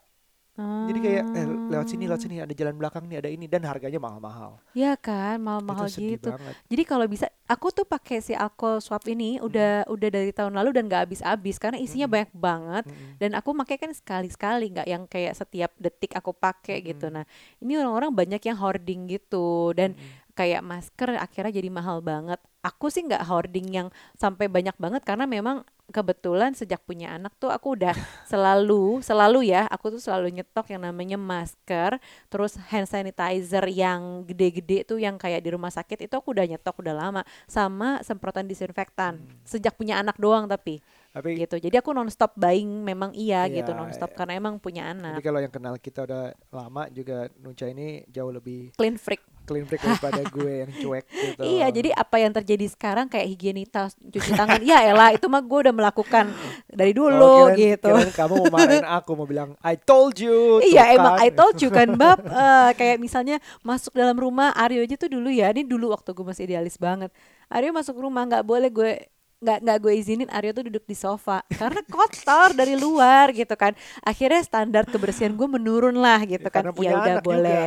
Jadi 0.53 0.99
kayak 1.01 1.23
eh, 1.33 1.45
lewat 1.73 1.87
sini 1.89 2.05
lewat 2.05 2.21
Ah. 2.21 2.25
sini 2.29 2.35
ada 2.37 2.53
jalan 2.53 2.75
belakang 2.77 3.03
nih 3.09 3.17
ada 3.17 3.29
ini 3.31 3.49
dan 3.49 3.65
harganya 3.65 3.97
mahal-mahal. 3.97 4.61
ya 4.73 4.93
kan 4.93 5.41
mahal-mahal 5.41 5.89
gitu 5.89 6.29
banget. 6.29 6.53
jadi 6.65 6.83
kalau 6.85 7.05
bisa 7.05 7.25
aku 7.45 7.69
tuh 7.69 7.85
pakai 7.85 8.21
si 8.21 8.33
alcohol 8.33 8.77
swab 8.77 9.01
ini 9.05 9.37
udah 9.37 9.85
udah 9.85 10.09
dari 10.09 10.29
tahun 10.29 10.53
lalu 10.53 10.69
dan 10.77 10.85
gak 10.85 11.09
habis-habis 11.09 11.57
karena 11.57 11.77
isinya 11.77 12.05
Mm-mm. 12.05 12.15
banyak 12.15 12.31
banget 12.33 12.83
Mm-mm. 12.85 13.17
dan 13.17 13.31
aku 13.33 13.49
pakai 13.55 13.77
kan 13.77 13.91
sekali-sekali 13.93 14.65
nggak 14.73 14.87
yang 14.87 15.03
kayak 15.05 15.33
setiap 15.33 15.73
detik 15.77 16.13
aku 16.13 16.33
pakai 16.33 16.81
gitu 16.81 17.09
Mm-mm. 17.09 17.21
nah 17.21 17.25
ini 17.57 17.73
orang-orang 17.77 18.13
banyak 18.13 18.41
yang 18.41 18.57
hoarding 18.57 19.09
gitu 19.09 19.73
dan 19.73 19.93
Mm-mm. 19.93 20.21
Kayak 20.33 20.65
masker 20.65 21.17
akhirnya 21.17 21.53
jadi 21.53 21.69
mahal 21.69 22.01
banget. 22.01 22.41
Aku 22.63 22.87
sih 22.87 23.03
nggak 23.03 23.27
hoarding 23.27 23.67
yang 23.69 23.87
sampai 24.15 24.47
banyak 24.47 24.73
banget 24.79 25.03
karena 25.03 25.27
memang 25.27 25.67
kebetulan 25.91 26.55
sejak 26.55 26.79
punya 26.87 27.11
anak 27.11 27.35
tuh 27.35 27.51
aku 27.51 27.75
udah 27.75 27.91
selalu 28.31 29.03
selalu 29.03 29.51
ya 29.51 29.67
aku 29.67 29.91
tuh 29.93 30.01
selalu 30.01 30.31
nyetok 30.39 30.71
yang 30.71 30.87
namanya 30.87 31.19
masker 31.19 31.99
terus 32.31 32.55
hand 32.71 32.87
sanitizer 32.87 33.67
yang 33.67 34.23
gede-gede 34.23 34.87
tuh 34.87 34.97
yang 34.97 35.19
kayak 35.19 35.43
di 35.43 35.51
rumah 35.51 35.69
sakit 35.69 36.07
itu 36.07 36.13
aku 36.15 36.31
udah 36.31 36.47
nyetok 36.47 36.79
udah 36.79 36.95
lama 36.95 37.21
sama 37.51 37.99
semprotan 38.01 38.47
disinfektan 38.47 39.19
Hmm. 39.19 39.29
sejak 39.43 39.75
punya 39.75 39.99
anak 39.99 40.15
doang 40.17 40.47
tapi 40.47 40.79
Tapi 41.13 41.37
gitu 41.37 41.61
jadi 41.61 41.77
aku 41.77 41.93
nonstop 41.93 42.33
buying 42.33 42.81
memang 42.81 43.13
iya, 43.13 43.45
Iya, 43.45 43.61
gitu 43.61 43.71
nonstop 43.71 44.11
karena 44.11 44.33
emang 44.33 44.57
punya 44.57 44.89
tapi 44.89 44.97
anak 44.97 45.21
kalau 45.21 45.39
yang 45.39 45.53
kenal 45.53 45.77
kita 45.77 46.03
udah 46.03 46.23
lama 46.49 46.89
juga 46.89 47.29
Nunca 47.37 47.65
ini 47.65 48.01
jauh 48.07 48.29
lebih 48.29 48.73
clean 48.73 48.97
freak 48.97 49.21
clean 49.43 49.61
freak 49.63 49.83
daripada 49.85 50.23
gue 50.23 50.53
yang 50.57 50.71
cuek 50.73 51.05
gitu. 51.05 51.41
Iya, 51.43 51.67
jadi 51.69 51.91
apa 51.93 52.15
yang 52.15 52.31
terjadi 52.31 52.63
sekarang 52.65 53.05
kayak 53.05 53.27
higienitas 53.27 53.91
cuci 53.99 54.31
tangan, 54.31 54.63
ya 54.63 54.79
elah 54.81 55.11
itu 55.11 55.27
mah 55.27 55.43
gue 55.43 55.59
udah 55.67 55.75
melakukan 55.75 56.31
dari 56.65 56.95
Oh, 56.95 57.11
dulu 57.11 57.51
kirain- 57.51 57.59
gitu. 57.75 57.91
kirain 57.91 58.09
kamu 58.09 58.33
mau 58.39 58.47
marahin 58.49 58.87
aku 58.87 59.11
mau 59.13 59.27
bilang 59.27 59.49
I 59.59 59.75
told 59.75 60.15
you. 60.15 60.63
Iya 60.63 60.87
tuh 60.87 60.95
emang 60.95 61.13
kan. 61.13 61.25
I 61.27 61.29
told 61.29 61.55
you 61.59 61.69
kan 61.69 61.89
Bab 61.93 62.23
Eh, 62.23 62.71
Kayak 62.73 62.97
misalnya 62.97 63.35
masuk 63.61 63.91
dalam 63.91 64.15
rumah 64.15 64.55
Aryo 64.55 64.79
aja 64.79 64.95
tuh 64.95 65.11
dulu 65.11 65.27
ya 65.27 65.51
Ini 65.51 65.67
dulu 65.67 65.91
waktu 65.91 66.09
gue 66.09 66.23
masih 66.23 66.47
idealis 66.47 66.79
banget 66.79 67.11
Aryo 67.51 67.69
masuk 67.69 67.99
rumah 67.99 68.23
nggak 68.23 68.41
boleh 68.41 68.71
gue 68.71 68.91
nggak 69.43 69.57
nggak 69.67 69.77
gue 69.83 69.93
izinin 69.99 70.29
Aryo 70.31 70.51
tuh 70.55 70.63
duduk 70.71 70.85
di 70.87 70.95
sofa. 70.95 71.43
Karena 71.51 71.83
kotor 71.85 72.55
dari 72.55 72.73
luar 72.79 73.35
gitu 73.35 73.53
kan. 73.59 73.75
Akhirnya 74.01 74.41
standar 74.41 74.87
kebersihan 74.87 75.35
gue 75.35 75.47
menurun 75.47 75.99
lah 75.99 76.23
gitu 76.23 76.47
Ya, 76.47 76.53
kan. 76.53 76.63
ya 76.71 76.71
punya 76.73 76.93
udah 76.95 77.15
anak 77.19 77.23
boleh 77.23 77.63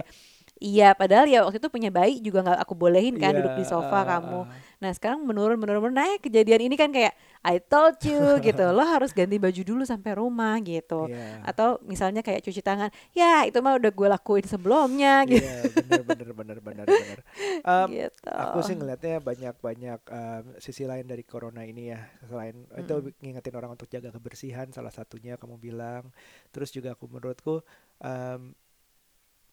iya 0.56 0.96
padahal 0.96 1.28
ya 1.28 1.44
waktu 1.44 1.60
itu 1.60 1.68
punya 1.68 1.92
bayi 1.92 2.18
juga 2.18 2.40
nggak 2.40 2.58
aku 2.64 2.72
bolehin 2.72 3.16
kan 3.16 3.36
Iya, 3.36 3.44
duduk 3.44 3.54
di 3.60 3.64
sofa 3.68 3.92
ah, 3.92 4.04
kamu 4.16 4.40
ah. 4.44 4.48
nah 4.76 4.90
sekarang 4.92 5.20
menurun 5.24 5.60
menurun 5.60 5.84
menurun 5.84 5.96
nah 5.96 6.16
kejadian 6.16 6.64
ini 6.64 6.76
kan 6.76 6.88
kayak 6.88 7.12
I 7.44 7.60
told 7.60 8.00
you 8.02 8.18
gitu 8.46 8.64
lo 8.72 8.80
harus 8.82 9.12
ganti 9.12 9.36
baju 9.36 9.62
dulu 9.62 9.82
sampai 9.84 10.16
rumah 10.16 10.56
gitu 10.64 11.12
Iya. 11.12 11.44
atau 11.44 11.76
misalnya 11.84 12.24
kayak 12.24 12.40
cuci 12.40 12.64
tangan 12.64 12.88
ya 13.12 13.44
itu 13.44 13.60
mah 13.60 13.76
udah 13.76 13.92
gue 13.92 14.08
lakuin 14.08 14.46
sebelumnya 14.48 15.22
gitu, 15.28 15.44
Iya, 15.44 15.68
bener 15.70 16.02
bener 16.02 16.30
bener 16.32 16.58
bener 16.60 16.86
bener. 16.88 17.18
Em, 17.66 17.88
gitu. 17.92 18.30
Aku 18.32 18.62
sih 18.62 18.74
ngelihatnya 18.74 19.18
banyak-banyak 19.20 20.00
em, 20.08 20.44
sisi 20.58 20.86
lain 20.86 21.04
dari 21.04 21.22
corona 21.26 21.62
ini 21.62 21.92
ya. 21.92 22.00
Selain 22.24 22.54
itu 22.74 22.94
ngingetin 23.20 23.54
orang 23.54 23.74
untuk 23.74 23.88
jaga 23.90 24.10
kebersihan, 24.10 24.70
salah 24.70 24.92
satunya 24.94 25.36
kamu 25.36 25.56
bilang. 25.58 26.10
Terus 26.50 26.70
juga 26.70 26.94
aku 26.94 27.06
menurutku 27.10 27.60
em, 28.00 28.54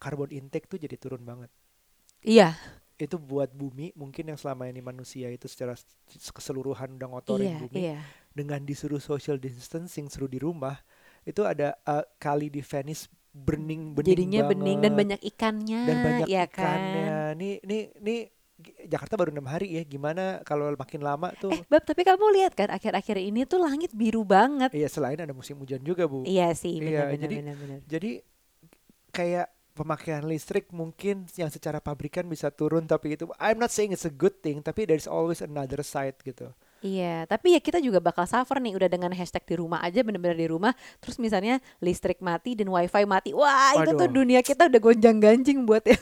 carbon 0.03 0.27
intake 0.29 0.67
tuh 0.67 0.75
jadi 0.75 0.95
turun 0.95 1.23
banget. 1.23 1.47
iya 2.21 2.51
Itu 2.93 3.15
buat 3.17 3.49
bumi 3.49 3.95
mungkin 3.95 4.27
yang 4.27 4.37
selama 4.37 4.67
ini 4.67 4.79
manusia 4.79 5.27
itu 5.27 5.47
secara 5.47 5.73
keseluruhan 6.29 6.93
udah 6.93 7.07
ngotorin 7.09 7.47
iya 7.47 7.57
bumi 7.57 7.79
iya 7.81 7.99
dengan 8.31 8.59
disuruh 8.61 8.99
social 8.99 9.37
distancing 9.37 10.07
suruh 10.07 10.27
di 10.27 10.37
rumah 10.37 10.75
itu 11.23 11.41
ada 11.41 11.73
eh, 11.79 12.03
kali 12.17 12.47
di 12.47 12.59
Venice 12.59 13.07
burning 13.31 13.97
bening 13.97 14.07
jadinya 14.29 14.41
bening 14.45 14.77
dan 14.77 14.91
banget. 14.91 14.99
banyak 14.99 15.21
ikannya 15.25 15.79
dan 15.83 15.97
banyak 15.99 16.27
ya 16.27 16.43
ikannya. 16.43 17.07
kan 17.09 17.33
Nih 17.33 17.55
nih 17.63 17.83
nih 17.97 18.19
Jakarta 18.85 19.17
baru 19.17 19.33
enam 19.33 19.49
hari 19.49 19.75
ya. 19.75 19.83
Gimana 19.83 20.39
kalau 20.45 20.69
makin 20.77 21.01
lama 21.01 21.33
tuh? 21.35 21.49
eh 21.51 21.65
Bab 21.65 21.83
tapi 21.83 22.05
kamu 22.05 22.29
lihat 22.31 22.53
kan 22.53 22.69
akhir-akhir 22.69 23.17
ini 23.19 23.43
tuh 23.43 23.57
langit 23.59 23.89
biru 23.91 24.21
banget 24.23 24.69
Iya 24.71 24.85
selain 24.87 25.17
ada 25.17 25.33
musim 25.33 25.57
hujan 25.57 25.81
juga 25.81 26.05
bu. 26.05 26.21
iya 26.23 26.53
sih 26.53 26.77
Iya, 26.77 27.09
benar-benar 27.09 27.21
jadi- 27.25 27.37
benar-benar 27.41 27.79
Jadi 27.89 28.11
kayak 29.09 29.47
pemakaian 29.73 30.21
listrik 30.25 30.69
mungkin 30.69 31.25
yang 31.33 31.49
secara 31.49 31.81
pabrikan 31.81 32.29
bisa 32.29 32.53
turun 32.53 32.85
tapi 32.85 33.17
itu 33.17 33.29
I'm 33.41 33.57
not 33.57 33.73
saying 33.73 33.93
it's 33.93 34.05
a 34.05 34.13
good 34.13 34.39
thing 34.39 34.61
tapi 34.61 34.85
there's 34.85 35.09
always 35.09 35.41
another 35.41 35.81
side 35.81 36.17
gitu. 36.21 36.53
Iya, 36.83 37.23
tapi 37.31 37.55
ya 37.55 37.63
kita 37.63 37.79
juga 37.79 38.03
bakal 38.03 38.27
suffer 38.27 38.59
nih 38.59 38.75
udah 38.75 38.91
dengan 38.91 39.15
hashtag 39.15 39.47
di 39.47 39.55
rumah 39.55 39.79
aja 39.79 40.03
bener-bener 40.03 40.35
di 40.35 40.47
rumah. 40.51 40.75
Terus 40.99 41.15
misalnya 41.15 41.63
listrik 41.79 42.19
mati 42.19 42.59
dan 42.59 42.67
wifi 42.67 43.07
mati. 43.07 43.31
Wah 43.31 43.71
itu 43.79 43.95
tuh 43.95 44.03
Waduh. 44.03 44.11
dunia 44.11 44.43
kita 44.43 44.67
udah 44.67 44.79
gonjang 44.83 45.17
ganjing 45.23 45.63
buat 45.63 45.87
ya. 45.87 45.95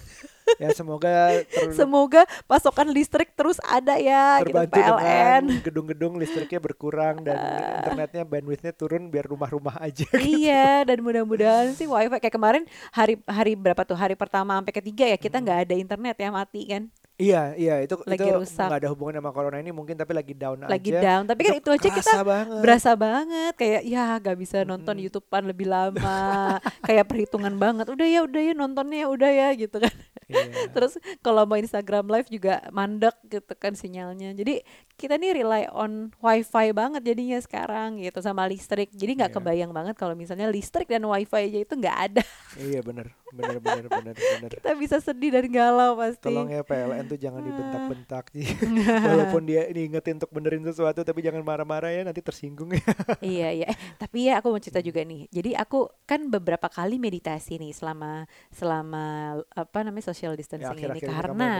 Ya 0.57 0.73
semoga 0.73 1.37
ter- 1.53 1.69
Semoga 1.77 2.25
pasokan 2.49 2.89
listrik 2.89 3.29
terus 3.37 3.61
ada 3.61 4.01
ya 4.01 4.41
gitu 4.41 4.57
terbantu 4.57 4.73
PLN. 4.73 4.97
dengan 4.97 5.63
gedung-gedung 5.63 6.13
listriknya 6.17 6.57
berkurang 6.57 7.21
dan 7.21 7.37
internetnya 7.77 8.23
bandwidthnya 8.25 8.73
turun 8.73 9.07
biar 9.07 9.29
rumah-rumah 9.29 9.77
aja. 9.79 10.09
iya 10.41 10.81
dan 10.81 10.97
mudah-mudahan 10.99 11.77
sih 11.77 11.85
wifi 11.85 12.17
kayak 12.17 12.33
kemarin 12.33 12.63
hari 12.89 13.21
hari 13.29 13.53
berapa 13.53 13.85
tuh 13.85 13.95
hari 13.95 14.17
pertama 14.17 14.57
sampai 14.57 14.73
ketiga 14.73 15.05
ya 15.05 15.15
kita 15.15 15.37
nggak 15.37 15.69
ada 15.69 15.75
internet 15.77 16.17
ya 16.17 16.33
mati 16.33 16.61
kan 16.67 16.89
Iya, 17.21 17.41
iya 17.53 17.75
itu 17.79 17.93
Lagi 18.01 18.17
itu 18.23 18.33
rusak. 18.35 18.65
nggak 18.65 18.79
ada 18.81 18.89
hubungan 18.89 19.13
sama 19.15 19.29
corona 19.29 19.57
ini 19.57 19.69
mungkin 19.69 19.93
tapi 19.93 20.11
lagi 20.11 20.33
down 20.33 20.57
lagi 20.65 20.89
aja. 20.89 21.01
down 21.05 21.23
tapi 21.23 21.41
kan 21.43 21.53
itu 21.55 21.69
aja 21.69 21.89
kita 21.91 22.11
banget. 22.23 22.59
berasa 22.59 22.91
banget 22.95 23.53
kayak 23.53 23.81
ya 23.85 24.17
gak 24.17 24.35
bisa 24.35 24.57
nonton 24.63 24.95
Mm-mm. 24.95 25.05
YouTubean 25.05 25.43
lebih 25.45 25.67
lama 25.67 26.57
kayak 26.87 27.05
perhitungan 27.05 27.53
banget 27.55 27.85
udah 27.87 28.07
ya 28.07 28.19
udah 28.21 28.41
ya 28.41 28.53
nontonnya 28.53 28.97
ya 28.99 29.07
udah 29.07 29.29
ya 29.29 29.47
gitu 29.53 29.77
kan 29.77 29.93
Iya. 30.31 30.71
terus 30.75 30.93
kalau 31.19 31.43
mau 31.43 31.55
Instagram 31.55 32.07
live 32.07 32.29
juga 32.29 32.63
mandek 32.69 33.13
gitu 33.27 33.53
kan 33.53 33.73
sinyalnya 33.73 34.31
jadi 34.31 34.63
kita 34.95 35.17
nih 35.17 35.33
rely 35.35 35.63
on 35.67 36.13
wifi 36.17 36.69
banget 36.71 37.01
jadinya 37.01 37.37
sekarang 37.37 37.97
gitu 37.97 38.19
sama 38.19 38.45
listrik 38.45 38.89
jadi 38.91 39.11
nggak 39.17 39.29
Iya. 39.29 39.37
kebayang 39.37 39.71
banget 39.71 39.95
kalau 39.95 40.13
misalnya 40.13 40.45
listrik 40.45 40.85
dan 40.85 41.03
wifi 41.03 41.41
aja 41.41 41.59
itu 41.59 41.73
nggak 41.73 41.97
ada 42.09 42.23
Iya 42.61 42.79
bener, 42.81 43.07
bener, 43.31 43.57
bener, 43.57 43.85
bener, 43.87 44.13
bener. 44.13 44.49
kita 44.51 44.75
bisa 44.75 44.99
sedih 44.99 45.31
dan 45.31 45.47
galau 45.47 45.95
pasti 45.95 46.19
Tolong 46.21 46.47
ya 46.47 46.61
PLN 46.61 47.07
tuh 47.07 47.15
jangan 47.15 47.39
dibentak-bentak 47.41 48.27
sih. 48.29 48.43
Walaupun 49.07 49.41
dia 49.41 49.65
diingetin 49.65 50.19
untuk 50.19 50.29
benerin 50.29 50.61
sesuatu 50.61 51.01
tapi 51.01 51.19
jangan 51.21 51.41
marah-marah 51.41 51.89
ya 51.89 52.03
nanti 52.03 52.19
tersinggung 52.19 52.69
ya. 52.69 52.83
iya 53.23 53.49
iya 53.49 53.65
eh 53.65 53.77
tapi 53.95 54.27
ya 54.27 54.37
aku 54.37 54.51
mau 54.51 54.59
cerita 54.59 54.79
juga 54.79 55.01
nih 55.01 55.31
jadi 55.31 55.57
aku 55.57 55.89
kan 56.03 56.27
beberapa 56.27 56.67
kali 56.67 56.99
meditasi 56.99 57.57
nih 57.57 57.71
selama 57.71 58.27
selama 58.51 59.05
apa 59.49 59.79
namanya 59.81 60.05
social 60.05 60.20
Ya, 60.21 60.37
distancing 60.37 60.77
ini 60.77 60.85
akhir-akhir 60.85 61.01
ini 61.01 61.09
kamu 61.09 61.17
karena 61.17 61.51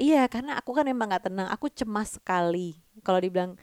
iya 0.00 0.22
karena 0.30 0.52
aku 0.56 0.70
kan 0.72 0.88
emang 0.88 1.12
nggak 1.12 1.28
tenang 1.28 1.48
aku 1.52 1.68
cemas 1.68 2.16
sekali. 2.16 2.80
Kalau 3.04 3.20
dibilang 3.20 3.60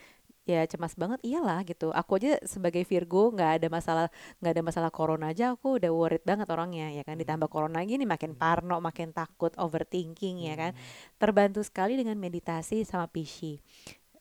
ya 0.47 0.63
cemas 0.63 0.95
banget 0.95 1.19
iyalah 1.27 1.59
gitu. 1.67 1.91
Aku 1.91 2.21
aja 2.21 2.39
sebagai 2.47 2.87
Virgo 2.87 3.35
nggak 3.35 3.51
ada 3.59 3.67
masalah 3.67 4.07
nggak 4.39 4.53
ada 4.55 4.63
masalah 4.63 4.89
corona 4.93 5.35
aja 5.35 5.51
aku 5.51 5.75
udah 5.75 5.91
worried 5.91 6.23
banget 6.23 6.47
orangnya 6.47 6.87
ya 6.95 7.03
kan. 7.03 7.19
Ditambah 7.19 7.51
corona 7.51 7.83
gini 7.83 8.07
makin 8.07 8.37
parno 8.37 8.79
makin 8.79 9.11
takut 9.11 9.51
overthinking 9.59 10.47
ya 10.47 10.55
kan. 10.55 10.71
Terbantu 11.19 11.59
sekali 11.67 11.99
dengan 11.99 12.15
meditasi 12.15 12.87
sama 12.87 13.11
Pishi 13.11 13.59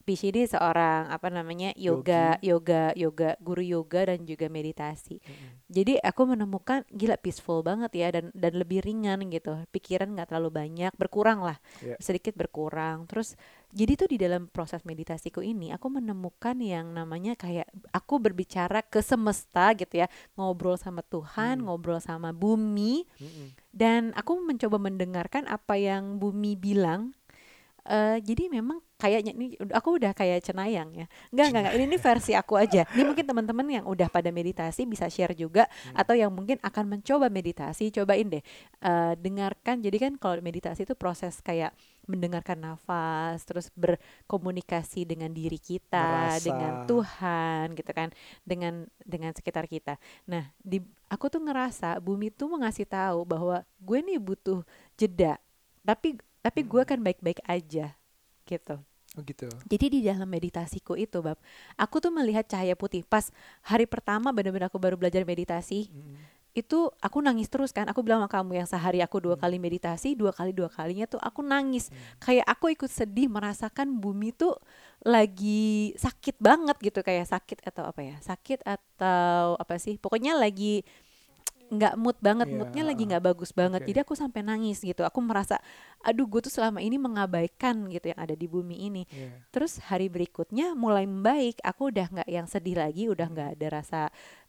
Ini 0.07 0.47
seorang 0.47 1.11
apa 1.11 1.27
namanya 1.35 1.75
yoga 1.75 2.38
yoga 2.38 2.95
yoga 2.95 3.35
guru 3.42 3.59
yoga 3.59 4.07
dan 4.07 4.23
juga 4.23 4.47
meditasi 4.47 5.19
Mm-mm. 5.19 5.66
jadi 5.66 5.99
aku 5.99 6.31
menemukan 6.31 6.87
gila 6.95 7.19
peaceful 7.19 7.66
banget 7.66 7.90
ya 7.90 8.14
dan 8.14 8.31
dan 8.31 8.55
lebih 8.55 8.87
ringan 8.87 9.27
gitu 9.27 9.66
pikiran 9.75 10.14
nggak 10.14 10.31
terlalu 10.31 10.55
banyak 10.55 10.95
berkurang 10.95 11.42
lah 11.42 11.59
Iya. 11.83 11.99
sedikit 11.99 12.38
berkurang 12.38 13.11
terus 13.11 13.35
jadi 13.75 13.99
tuh 13.99 14.07
di 14.07 14.14
dalam 14.23 14.47
proses 14.47 14.87
meditasiku 14.87 15.42
ini 15.42 15.75
aku 15.75 15.90
menemukan 15.90 16.55
yang 16.62 16.95
namanya 16.95 17.35
kayak 17.35 17.66
aku 17.90 18.23
berbicara 18.23 18.87
ke 18.87 19.03
semesta 19.03 19.75
gitu 19.75 20.01
ya 20.01 20.07
ngobrol 20.38 20.79
sama 20.79 21.03
Tuhan 21.03 21.59
Hmm. 21.59 21.66
ngobrol 21.66 21.99
sama 21.99 22.31
bumi 22.31 23.11
Mm-mm. 23.19 23.59
dan 23.75 24.14
aku 24.14 24.38
mencoba 24.38 24.79
mendengarkan 24.79 25.51
apa 25.51 25.75
yang 25.75 26.23
bumi 26.23 26.55
bilang 26.55 27.11
Eh, 27.87 28.18
jadi 28.18 28.51
memang 28.51 28.83
kayaknya 28.99 29.31
ini 29.31 29.55
aku 29.70 30.03
udah 30.03 30.11
kayak 30.11 30.42
cenayang 30.42 30.90
ya. 30.90 31.07
Enggak 31.31 31.46
enggak, 31.55 31.62
enggak. 31.62 31.75
ini, 31.79 31.85
ini 31.87 31.99
versi 32.03 32.33
aku 32.35 32.59
aja. 32.59 32.83
Ini 32.90 33.03
mungkin 33.07 33.22
teman-teman 33.22 33.66
yang 33.70 33.85
udah 33.87 34.11
pada 34.11 34.35
meditasi 34.35 34.83
bisa 34.90 35.07
share 35.07 35.38
juga 35.38 35.70
Hmm. 35.70 36.03
atau 36.03 36.18
yang 36.18 36.35
mungkin 36.35 36.59
akan 36.66 36.99
mencoba 36.99 37.31
meditasi 37.31 37.94
cobain 37.94 38.27
deh. 38.27 38.42
Eh, 38.83 39.12
dengarkan. 39.22 39.79
Jadi 39.79 39.96
kan 40.03 40.12
kalau 40.18 40.42
meditasi 40.42 40.83
itu 40.83 40.99
proses 40.99 41.38
kayak 41.38 41.70
mendengarkan 42.11 42.59
nafas 42.59 43.42
terus 43.46 43.70
berkomunikasi 43.75 45.07
dengan 45.07 45.31
diri 45.31 45.59
kita 45.59 46.35
Merasa. 46.35 46.42
dengan 46.42 46.72
Tuhan 46.87 47.64
gitu 47.79 47.92
kan. 47.94 48.09
Dengan 48.42 48.87
dengan 49.03 49.31
sekitar 49.31 49.70
kita. 49.70 49.94
Nah 50.27 50.51
di 50.59 50.83
aku 51.07 51.31
tuh 51.31 51.38
ngerasa 51.38 52.03
bumi 52.03 52.35
tuh 52.35 52.51
mau 52.51 52.59
ngasih 52.59 52.87
tahu 52.87 53.22
bahwa 53.22 53.62
gue 53.79 53.99
nih 54.03 54.18
butuh 54.18 54.66
jeda. 54.99 55.38
Tapi 55.87 56.18
tapi 56.47 56.63
gue 56.63 56.79
Hmm. 56.79 56.91
kan 56.95 56.99
baik-baik 57.03 57.43
aja 57.43 57.99
gitu 58.47 58.79
Oh 59.17 59.25
gitu. 59.25 59.49
jadi 59.65 59.87
di 59.89 60.01
dalam 60.05 60.29
meditasiku 60.29 60.95
itu 60.95 61.19
bab 61.19 61.41
aku 61.75 61.99
tuh 61.99 62.13
melihat 62.13 62.47
cahaya 62.47 62.79
putih 62.79 63.03
pas 63.03 63.33
hari 63.65 63.89
pertama 63.89 64.31
benar-benar 64.31 64.71
aku 64.71 64.79
baru 64.79 64.95
belajar 64.95 65.25
meditasi 65.25 65.89
Mm-mm. 65.89 66.15
itu 66.53 66.93
aku 67.01 67.19
nangis 67.21 67.49
terus 67.49 67.73
kan 67.73 67.89
aku 67.89 68.05
bilang 68.05 68.21
sama 68.21 68.29
kamu 68.29 68.61
yang 68.61 68.69
sehari 68.69 69.01
aku 69.01 69.19
dua 69.19 69.35
Hmm. 69.35 69.43
kali 69.43 69.57
meditasi 69.57 70.15
dua 70.15 70.37
kali 70.37 70.53
dua 70.53 70.69
kalinya 70.69 71.09
tuh 71.09 71.17
aku 71.19 71.41
nangis 71.41 71.89
Hmm. 71.89 71.97
kayak 72.21 72.47
aku 72.47 72.71
ikut 72.71 72.93
sedih 72.93 73.27
merasakan 73.27 73.97
bumi 73.97 74.31
tuh 74.31 74.53
lagi 75.01 75.97
sakit 75.97 76.37
banget 76.37 76.77
gitu 76.81 77.01
kayak 77.01 77.25
sakit 77.25 77.65
atau 77.65 77.89
apa 77.89 78.01
ya 78.05 78.17
sakit 78.21 78.65
atau 78.65 79.57
apa 79.57 79.75
sih 79.77 79.97
pokoknya 79.97 80.37
lagi 80.37 80.85
nggak 81.66 81.94
mood 81.96 82.14
banget 82.18 82.46
Iya, 82.46 82.57
moodnya 82.57 82.85
lagi 82.85 83.02
nggak 83.05 83.24
bagus 83.24 83.50
banget 83.50 83.83
Oke. 83.83 83.88
jadi 83.90 83.98
aku 84.02 84.14
sampai 84.14 84.40
nangis 84.40 84.79
gitu 84.79 85.02
aku 85.02 85.18
merasa 85.18 85.59
aduh 85.98 86.24
gue 86.24 86.38
tuh 86.40 86.52
selama 86.52 86.79
ini 86.79 86.94
mengabaikan 86.96 87.90
gitu 87.90 88.11
yang 88.11 88.20
ada 88.20 88.33
di 88.33 88.46
bumi 88.46 88.87
ini 88.87 89.02
Iya. 89.09 89.50
terus 89.50 89.83
hari 89.83 90.07
berikutnya 90.07 90.72
mulai 90.72 91.05
membaik 91.05 91.59
aku 91.61 91.90
udah 91.90 92.07
nggak 92.07 92.29
yang 92.29 92.46
sedih 92.46 92.79
lagi 92.79 93.07
udah 93.07 93.26
nggak 93.26 93.48
ada 93.59 93.66
rasa 93.72 94.00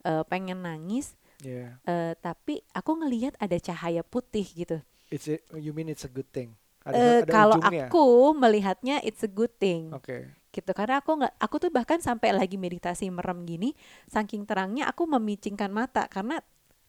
eh, 0.02 0.22
pengen 0.24 0.62
nangis 0.62 1.18
Iya. 1.38 1.78
eh, 1.82 2.14
tapi 2.16 2.62
aku 2.70 2.98
ngelihat 2.98 3.34
ada 3.36 3.54
cahaya 3.56 4.02
putih 4.02 4.46
gitu 4.46 4.78
It's 5.08 5.24
a, 5.24 5.38
you 5.54 5.72
mean 5.72 5.88
it's 5.88 6.04
a 6.04 6.10
good 6.10 6.28
thing. 6.28 6.52
Ada, 6.84 7.24
ada 7.24 7.28
kalau 7.28 7.56
ujungnya. 7.58 7.88
aku 7.88 8.04
melihatnya 8.32 8.96
it's 9.00 9.20
a 9.20 9.28
good 9.28 9.52
thing 9.56 9.88
Oke. 9.90 10.30
gitu 10.48 10.70
karena 10.70 11.00
aku 11.00 11.16
nggak 11.16 11.34
aku 11.36 11.56
tuh 11.58 11.68
bahkan 11.68 11.98
sampai 11.98 12.30
lagi 12.30 12.56
meditasi 12.56 13.08
merem 13.08 13.42
gini 13.42 13.72
saking 14.06 14.44
terangnya 14.44 14.86
aku 14.86 15.04
memicingkan 15.04 15.68
mata 15.68 16.06
karena 16.06 16.40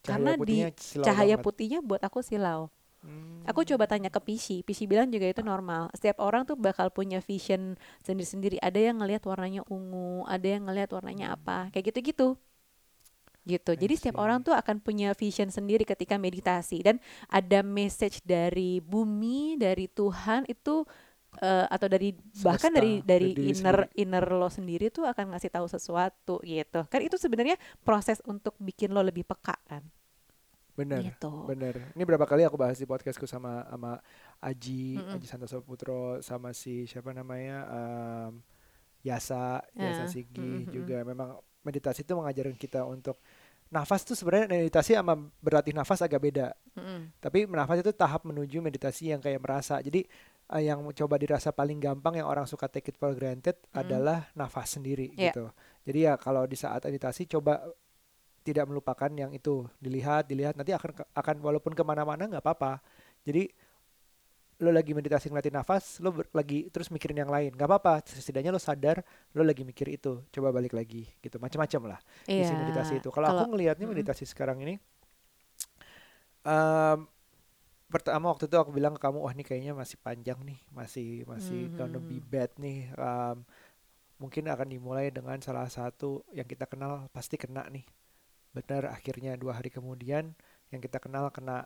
karena 0.03 0.35
di 0.39 0.67
silau 0.77 1.05
cahaya 1.05 1.35
banget. 1.35 1.45
putihnya 1.45 1.79
buat 1.83 2.01
aku 2.03 2.19
silau. 2.23 2.71
Hmm. 2.99 3.47
aku 3.47 3.63
coba 3.63 3.87
tanya 3.87 4.11
ke 4.11 4.19
Pishi 4.19 4.59
Pishi 4.59 4.83
bilang 4.83 5.07
juga 5.07 5.31
itu 5.31 5.39
normal. 5.39 5.87
Setiap 5.95 6.19
orang 6.19 6.43
tuh 6.43 6.59
bakal 6.59 6.91
punya 6.91 7.23
vision 7.23 7.79
sendiri-sendiri. 8.03 8.59
Ada 8.59 8.91
yang 8.91 8.99
ngelihat 8.99 9.23
warnanya 9.23 9.63
ungu 9.71 10.27
ada 10.27 10.43
yang 10.43 10.67
ngelihat 10.67 10.91
warnanya 10.91 11.39
apa. 11.39 11.71
Kayak 11.71 11.95
gitu-gitu. 11.95 12.35
Gitu. 13.47 13.71
Jadi 13.71 13.93
setiap 13.95 14.19
orang 14.19 14.43
tuh 14.43 14.51
akan 14.51 14.83
punya 14.83 15.15
vision 15.15 15.47
sendiri 15.47 15.87
ketika 15.87 16.19
meditasi. 16.19 16.83
Dan 16.83 16.99
ada 17.31 17.63
message 17.63 18.19
dari 18.27 18.83
bumi 18.83 19.55
dari 19.55 19.87
Tuhan 19.87 20.43
itu 20.51 20.83
eh, 21.37 21.65
atau 21.69 21.87
dari 21.87 22.17
bahkan 22.41 22.73
Semesta, 22.73 22.79
dari 22.81 22.93
dari 23.05 23.29
dari 23.37 23.53
inner 23.53 23.77
sendiri. 23.85 24.01
inner 24.01 24.25
lo 24.33 24.49
sendiri 24.49 24.85
tuh 24.89 25.05
akan 25.05 25.37
ngasih 25.37 25.51
tahu 25.53 25.67
sesuatu 25.69 26.35
gitu 26.41 26.81
kan 26.89 26.99
itu 27.05 27.15
sebenarnya 27.21 27.55
proses 27.85 28.17
untuk 28.25 28.57
bikin 28.57 28.89
lo 28.89 29.05
lebih 29.05 29.23
peka 29.25 29.55
kan 29.69 29.85
Bener. 30.73 31.03
gitu 31.03 31.27
Bener. 31.43 31.91
Ini 31.91 32.03
berapa 32.07 32.23
kali 32.23 32.47
aku 32.47 32.55
bahas 32.55 32.79
di 32.79 32.87
podcastku 32.87 33.27
sama 33.27 33.67
sama 33.67 33.99
Aji, 34.39 34.95
Mm-mm. 34.95 35.15
Aji 35.19 35.27
Santoso 35.27 35.59
Putro, 35.59 36.23
sama 36.23 36.55
si 36.55 36.87
siapa 36.87 37.11
namanya 37.11 37.67
em, 37.67 38.39
Yasa, 39.03 39.59
Yasa 39.75 40.07
Ah, 40.07 40.07
Sigi 40.07 40.39
mm-mm, 40.39 40.71
juga. 40.71 41.03
Memang 41.03 41.35
meditasi 41.67 42.07
itu 42.07 42.15
mengajarkan 42.15 42.55
kita 42.55 42.87
untuk 42.87 43.19
nafas 43.67 44.07
tuh 44.07 44.15
sebenarnya 44.15 44.47
meditasi 44.49 44.95
sama 44.95 45.19
berlatih 45.43 45.75
nafas 45.75 45.99
agak 45.99 46.23
beda. 46.23 46.55
Mm-mm. 46.79 47.11
Tapi 47.19 47.43
nafas 47.51 47.83
itu 47.83 47.91
tahap 47.91 48.23
menuju 48.23 48.63
meditasi 48.63 49.11
yang 49.11 49.19
kayak 49.19 49.43
merasa. 49.43 49.83
Jadi 49.83 50.07
eh, 50.49 50.63
yang 50.65 50.81
coba 50.93 51.15
dirasa 51.15 51.53
paling 51.53 51.77
gampang 51.77 52.17
yang 52.17 52.25
orang 52.25 52.45
suka 52.45 52.65
take 52.65 52.89
it 52.89 52.97
for 52.97 53.13
granted 53.13 53.55
Mm. 53.69 53.79
adalah 53.85 54.27
nafas 54.33 54.75
sendiri 54.75 55.13
Iya. 55.13 55.29
gitu. 55.29 55.45
Jadi 55.85 55.99
ya 56.05 56.13
kalau 56.17 56.45
di 56.45 56.57
saat 56.57 56.81
meditasi 56.83 57.25
coba 57.25 57.61
tidak 58.41 58.65
melupakan 58.65 59.11
yang 59.13 59.29
itu 59.29 59.67
dilihat 59.77 60.25
dilihat 60.25 60.57
nanti 60.57 60.73
akan 60.73 61.05
akan 61.13 61.35
walaupun 61.43 61.75
ke 61.75 61.83
mana-mana 61.85 62.25
nggak 62.25 62.41
apa-apa. 62.41 62.81
Jadi 63.21 63.45
lo 64.59 64.75
lagi 64.75 64.91
meditasi 64.91 65.31
ngeliatin 65.31 65.55
nafas, 65.55 66.03
lo 66.03 66.11
ber- 66.11 66.27
lagi 66.35 66.67
terus 66.67 66.91
mikirin 66.91 67.15
yang 67.15 67.31
lain, 67.31 67.55
nggak 67.55 67.63
apa-apa. 67.63 68.03
Setidaknya 68.03 68.51
lo 68.51 68.59
sadar 68.59 68.99
lo 69.31 69.45
lagi 69.45 69.63
mikir 69.63 69.87
itu. 69.87 70.19
Coba 70.33 70.51
balik 70.51 70.75
lagi 70.75 71.07
gitu, 71.23 71.39
macam-macam 71.39 71.95
lah 71.95 71.99
isi 72.27 72.43
Iya. 72.43 72.57
meditasi 72.57 72.99
itu. 72.99 73.07
Kalau 73.07 73.27
aku 73.29 73.55
ngelihatnya 73.55 73.85
mm-mm. 73.87 73.95
meditasi 73.95 74.27
sekarang 74.27 74.59
ini, 74.59 74.75
em, 76.43 76.99
pertama 77.89 78.29
waktu 78.31 78.45
itu 78.45 78.57
aku 78.57 78.71
bilang 78.71 78.93
ke 78.95 79.01
kamu, 79.01 79.17
wah 79.25 79.33
ini 79.33 79.43
kayaknya 79.43 79.73
masih 79.73 79.97
panjang 79.99 80.39
nih, 80.45 80.59
masih 80.71 81.25
masih 81.25 81.73
gonna 81.77 81.99
be 81.99 82.21
bad 82.21 82.51
nih. 82.61 82.89
Em, 82.93 83.37
mungkin 84.21 84.45
akan 84.51 84.67
dimulai 84.69 85.09
dengan 85.09 85.39
salah 85.41 85.67
satu 85.71 86.21
yang 86.35 86.45
kita 86.45 86.67
kenal 86.69 87.07
pasti 87.15 87.35
kena 87.39 87.65
nih. 87.71 87.85
Benar, 88.53 88.89
akhirnya 88.93 89.37
dua 89.37 89.57
hari 89.57 89.69
kemudian 89.73 90.33
yang 90.73 90.81
kita 90.81 90.97
kenal 91.01 91.29
kena. 91.33 91.65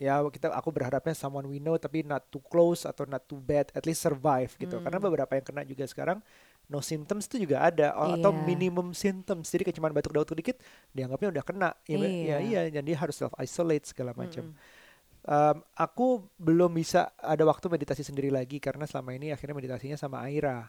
Ya 0.00 0.16
kita 0.32 0.48
aku 0.56 0.72
berharapnya 0.72 1.12
someone 1.12 1.44
we 1.44 1.60
know 1.60 1.76
tapi 1.76 2.00
not 2.00 2.24
too 2.32 2.40
close 2.40 2.88
atau 2.88 3.04
not 3.04 3.20
too 3.28 3.36
bad, 3.36 3.68
at 3.76 3.84
least 3.84 4.00
survive 4.00 4.48
gitu. 4.56 4.80
Karena 4.80 4.96
Hmm. 4.96 5.06
beberapa 5.12 5.32
yang 5.36 5.44
kena 5.44 5.62
juga 5.68 5.84
sekarang 5.84 6.24
no 6.70 6.80
symptoms 6.80 7.26
itu 7.28 7.44
juga 7.44 7.66
ada 7.66 7.92
o- 7.98 8.14
atau 8.16 8.32
Iya. 8.32 8.40
minimum 8.46 8.94
symptoms. 8.96 9.50
Jadi 9.52 9.68
kayak 9.68 9.76
cuma 9.76 9.90
batuk-batuk 9.92 10.38
dikit 10.40 10.56
dianggapnya 10.96 11.28
udah 11.36 11.44
kena. 11.44 11.70
Ya, 11.84 11.96
be- 12.00 12.08
ya 12.08 12.16
Iya. 12.16 12.36
iya, 12.40 12.60
jadi 12.80 12.90
harus 12.96 13.16
self 13.20 13.34
isolate 13.36 13.90
segala 13.92 14.16
macam. 14.16 14.48
Mm-mm. 14.48 14.79
Em, 15.20 15.56
aku 15.76 16.24
belum 16.40 16.72
bisa 16.72 17.12
ada 17.20 17.44
waktu 17.44 17.68
meditasi 17.68 18.00
sendiri 18.00 18.32
lagi 18.32 18.56
karena 18.56 18.88
selama 18.88 19.12
ini 19.12 19.32
akhirnya 19.34 19.56
meditasinya 19.56 19.96
sama 20.00 20.24
Aira. 20.24 20.68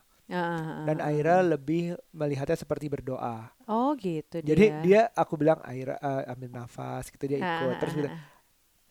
Dan 0.87 1.03
Aira 1.03 1.43
lebih 1.43 1.95
melihatnya 2.15 2.55
seperti 2.55 2.87
berdoa. 2.87 3.51
Oh 3.67 3.91
gitu 3.99 4.39
Jadi 4.39 4.65
dia. 4.71 4.79
dia 4.83 5.01
aku 5.11 5.35
bilang 5.35 5.59
Aira 5.63 5.99
eh, 5.99 6.31
ambil 6.31 6.51
nafas 6.51 7.11
gitu 7.11 7.23
dia 7.27 7.39
ikut. 7.39 7.75
Terus 7.79 7.93
bilang 7.99 8.15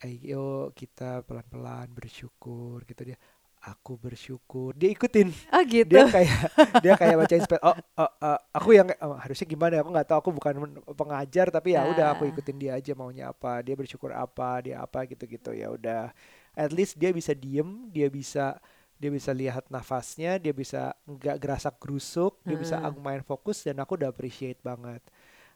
ayo 0.01 0.73
kita 0.73 1.21
pelan-pelan 1.25 1.93
bersyukur 1.93 2.81
gitu 2.89 3.13
dia 3.13 3.17
aku 3.61 3.93
bersyukur 3.95 4.73
dia 4.73 4.89
ikutin 4.89 5.29
Oh 5.53 5.61
gitu. 5.69 5.93
dia 5.93 6.09
kayak 6.09 6.33
dia 6.81 6.93
kayak 6.97 7.15
bacain 7.21 7.41
spell 7.45 7.61
oh, 7.61 7.77
oh, 7.95 8.09
oh, 8.21 8.39
aku 8.57 8.73
yang 8.73 8.89
oh, 8.99 9.13
harusnya 9.17 9.45
gimana 9.45 9.77
ya? 9.77 9.81
aku 9.85 9.89
nggak 9.93 10.07
tahu 10.09 10.17
aku 10.25 10.31
bukan 10.33 10.55
pengajar 10.97 11.47
tapi 11.53 11.77
ya 11.77 11.85
udah 11.85 12.17
aku 12.17 12.25
Ah. 12.25 12.31
ikutin 12.31 12.57
dia 12.57 12.71
aja 12.73 12.91
maunya 12.97 13.29
apa 13.29 13.61
dia 13.61 13.77
bersyukur 13.77 14.09
apa 14.13 14.65
dia 14.65 14.81
apa 14.81 15.05
gitu 15.05 15.29
gitu 15.29 15.53
ya 15.53 15.69
udah 15.69 16.09
at 16.57 16.71
least 16.73 16.97
dia 16.97 17.13
bisa 17.13 17.37
diem 17.37 17.85
dia 17.93 18.09
bisa 18.09 18.57
dia 19.01 19.09
bisa 19.09 19.31
lihat 19.33 19.65
nafasnya 19.69 20.37
dia 20.37 20.53
bisa 20.53 20.93
nggak 21.05 21.37
gerasa 21.41 21.69
gerusuk 21.73 22.41
dia 22.45 22.57
bisa 22.57 22.77
Heeh. 22.77 22.85
aku 22.85 22.97
main 23.01 23.21
fokus 23.21 23.61
dan 23.61 23.77
aku 23.77 23.93
udah 23.97 24.09
appreciate 24.09 24.57
banget 24.61 25.01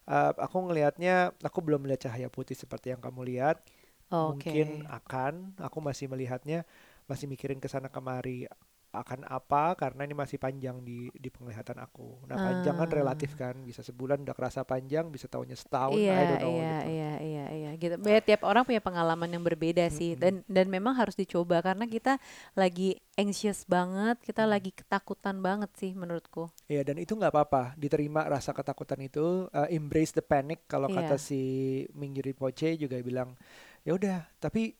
Eh, 0.05 0.33
aku 0.37 0.69
ngelihatnya 0.69 1.33
aku 1.41 1.65
belum 1.65 1.81
melihat 1.81 2.09
cahaya 2.09 2.29
putih 2.29 2.53
seperti 2.53 2.93
yang 2.93 3.01
kamu 3.01 3.25
lihat 3.25 3.57
Oke. 4.11 4.49
mungkin 4.53 4.85
akan 4.85 5.57
aku 5.57 5.81
masih 5.81 6.05
melihatnya 6.05 6.61
masih 7.09 7.25
mikirin 7.31 7.59
ke 7.63 7.67
sana 7.71 7.87
kemari 7.91 8.47
akan 8.95 9.27
apa 9.27 9.75
karena 9.75 10.01
ini 10.07 10.15
masih 10.15 10.37
panjang 10.39 10.79
di 10.87 11.11
di 11.11 11.29
penglihatan 11.35 11.77
aku. 11.83 12.23
Nah, 12.29 12.37
panjang 12.39 12.75
kan 12.79 12.89
Ah. 12.89 12.95
relatif 12.99 13.31
kan, 13.35 13.55
bisa 13.67 13.81
sebulan 13.83 14.23
udah 14.23 14.35
kerasa 14.37 14.61
panjang, 14.63 15.05
bisa 15.11 15.27
tahunya 15.27 15.57
setahun, 15.59 16.01
I 16.07 16.07
Iya, 16.07 16.15
don't 16.29 16.39
know 16.39 16.57
iya, 16.57 16.73
gitu. 16.73 16.87
iya, 16.93 17.11
iya, 17.29 17.45
iya, 17.57 17.69
gitu. 17.81 17.95
Ya, 18.09 18.19
tiap 18.27 18.41
orang 18.49 18.63
punya 18.67 18.81
pengalaman 18.87 19.29
yang 19.33 19.43
berbeda 19.45 19.85
sih, 19.97 20.11
Mm-mm. 20.13 20.19
dan 20.21 20.33
dan 20.49 20.65
memang 20.75 20.93
harus 20.99 21.13
dicoba 21.21 21.61
karena 21.67 21.85
kita 21.85 22.17
lagi 22.57 22.97
anxious 23.21 23.59
banget, 23.69 24.17
kita 24.27 24.43
lagi 24.49 24.71
ketakutan 24.79 25.35
banget 25.45 25.71
sih 25.79 25.91
menurutku. 25.93 26.49
Iya, 26.65 26.81
dan 26.81 26.97
itu 26.97 27.13
nggak 27.13 27.29
apa-apa, 27.29 27.77
diterima 27.77 28.25
rasa 28.25 28.49
ketakutan 28.49 28.97
itu, 29.05 29.45
uh, 29.53 29.69
embrace 29.69 30.09
the 30.17 30.23
panic 30.25 30.65
kalau 30.65 30.89
kata 30.89 31.13
Iya. 31.13 31.21
si 31.21 31.41
Mingyuri 31.93 32.33
Poche 32.33 32.73
juga 32.73 32.97
bilang, 33.05 33.37
ya 33.85 33.93
udah, 33.93 34.25
tapi 34.41 34.73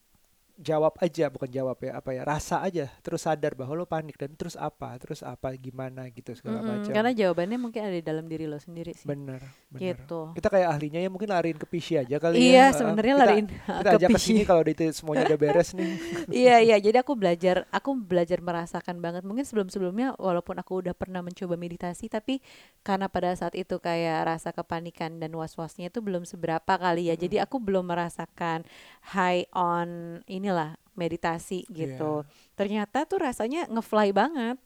jawab 0.56 0.96
aja 1.00 1.28
bukan 1.28 1.52
jawab 1.52 1.76
ya 1.80 2.00
apa 2.00 2.10
ya 2.12 2.24
rasa 2.24 2.64
aja 2.64 2.88
terus 3.04 3.24
sadar 3.24 3.54
bahwa 3.54 3.76
lo 3.76 3.84
panik 3.84 4.16
dan 4.16 4.32
terus 4.34 4.56
apa 4.56 4.96
terus 4.96 5.20
apa 5.20 5.52
gimana 5.56 6.08
gitu 6.10 6.32
segala 6.32 6.64
Mm-mm, 6.64 6.70
macam. 6.80 6.94
Karena 6.96 7.12
jawabannya 7.12 7.58
mungkin 7.60 7.82
ada 7.84 7.96
di 7.96 8.04
dalam 8.04 8.26
diri 8.26 8.48
lo 8.48 8.56
sendiri 8.56 8.96
sih. 8.96 9.04
bener 9.04 9.44
bener 9.68 10.00
Gitu. 10.00 10.20
kita 10.32 10.48
kayak 10.48 10.68
ahlinya 10.72 11.00
ya 11.04 11.10
mungkin 11.12 11.28
lariin 11.28 11.60
ke 11.60 11.68
Pisci 11.68 12.00
aja 12.00 12.16
kali 12.16 12.40
ya. 12.40 12.48
Iya, 12.48 12.66
Uh, 12.66 12.72
sebenarnya 12.72 13.16
lariin 13.20 13.48
kita 13.80 13.92
ke 13.92 13.98
ajak 14.00 14.10
ke 14.10 14.20
sini 14.20 14.42
kalau 14.48 14.64
itu 14.64 14.84
semuanya 14.96 15.28
udah 15.28 15.40
beres 15.40 15.76
nih. 15.76 15.92
Iya 16.32 16.56
iya 16.64 16.78
jadi 16.80 17.04
aku 17.04 17.14
belajar 17.20 17.68
aku 17.70 17.92
belajar 18.00 18.40
merasakan 18.40 19.04
banget. 19.04 19.28
Mungkin 19.28 19.44
sebelum 19.44 19.68
sebelumnya 19.68 20.16
walaupun 20.16 20.56
aku 20.56 20.80
udah 20.80 20.96
pernah 20.96 21.20
mencoba 21.20 21.60
meditasi 21.60 22.08
tapi 22.08 22.40
karena 22.82 23.12
pada 23.12 23.36
saat 23.36 23.54
itu 23.60 23.76
kayak 23.78 24.24
rasa 24.26 24.56
kepanikan 24.56 25.20
dan 25.20 25.36
was 25.36 25.54
wasnya 25.60 25.92
itu 25.92 26.00
belum 26.00 26.24
seberapa 26.24 26.80
kali 26.80 27.12
ya. 27.12 27.16
Jadi 27.20 27.44
aku 27.44 27.60
belum 27.60 27.92
merasakan 27.92 28.64
high 29.12 29.44
on 29.52 30.22
inilah 30.46 30.78
meditasi 30.94 31.66
gitu. 31.74 32.24
Ternyata 32.54 33.10
tuh 33.10 33.20
rasanya 33.26 33.66
ngefly 33.68 34.14
banget. 34.14 34.58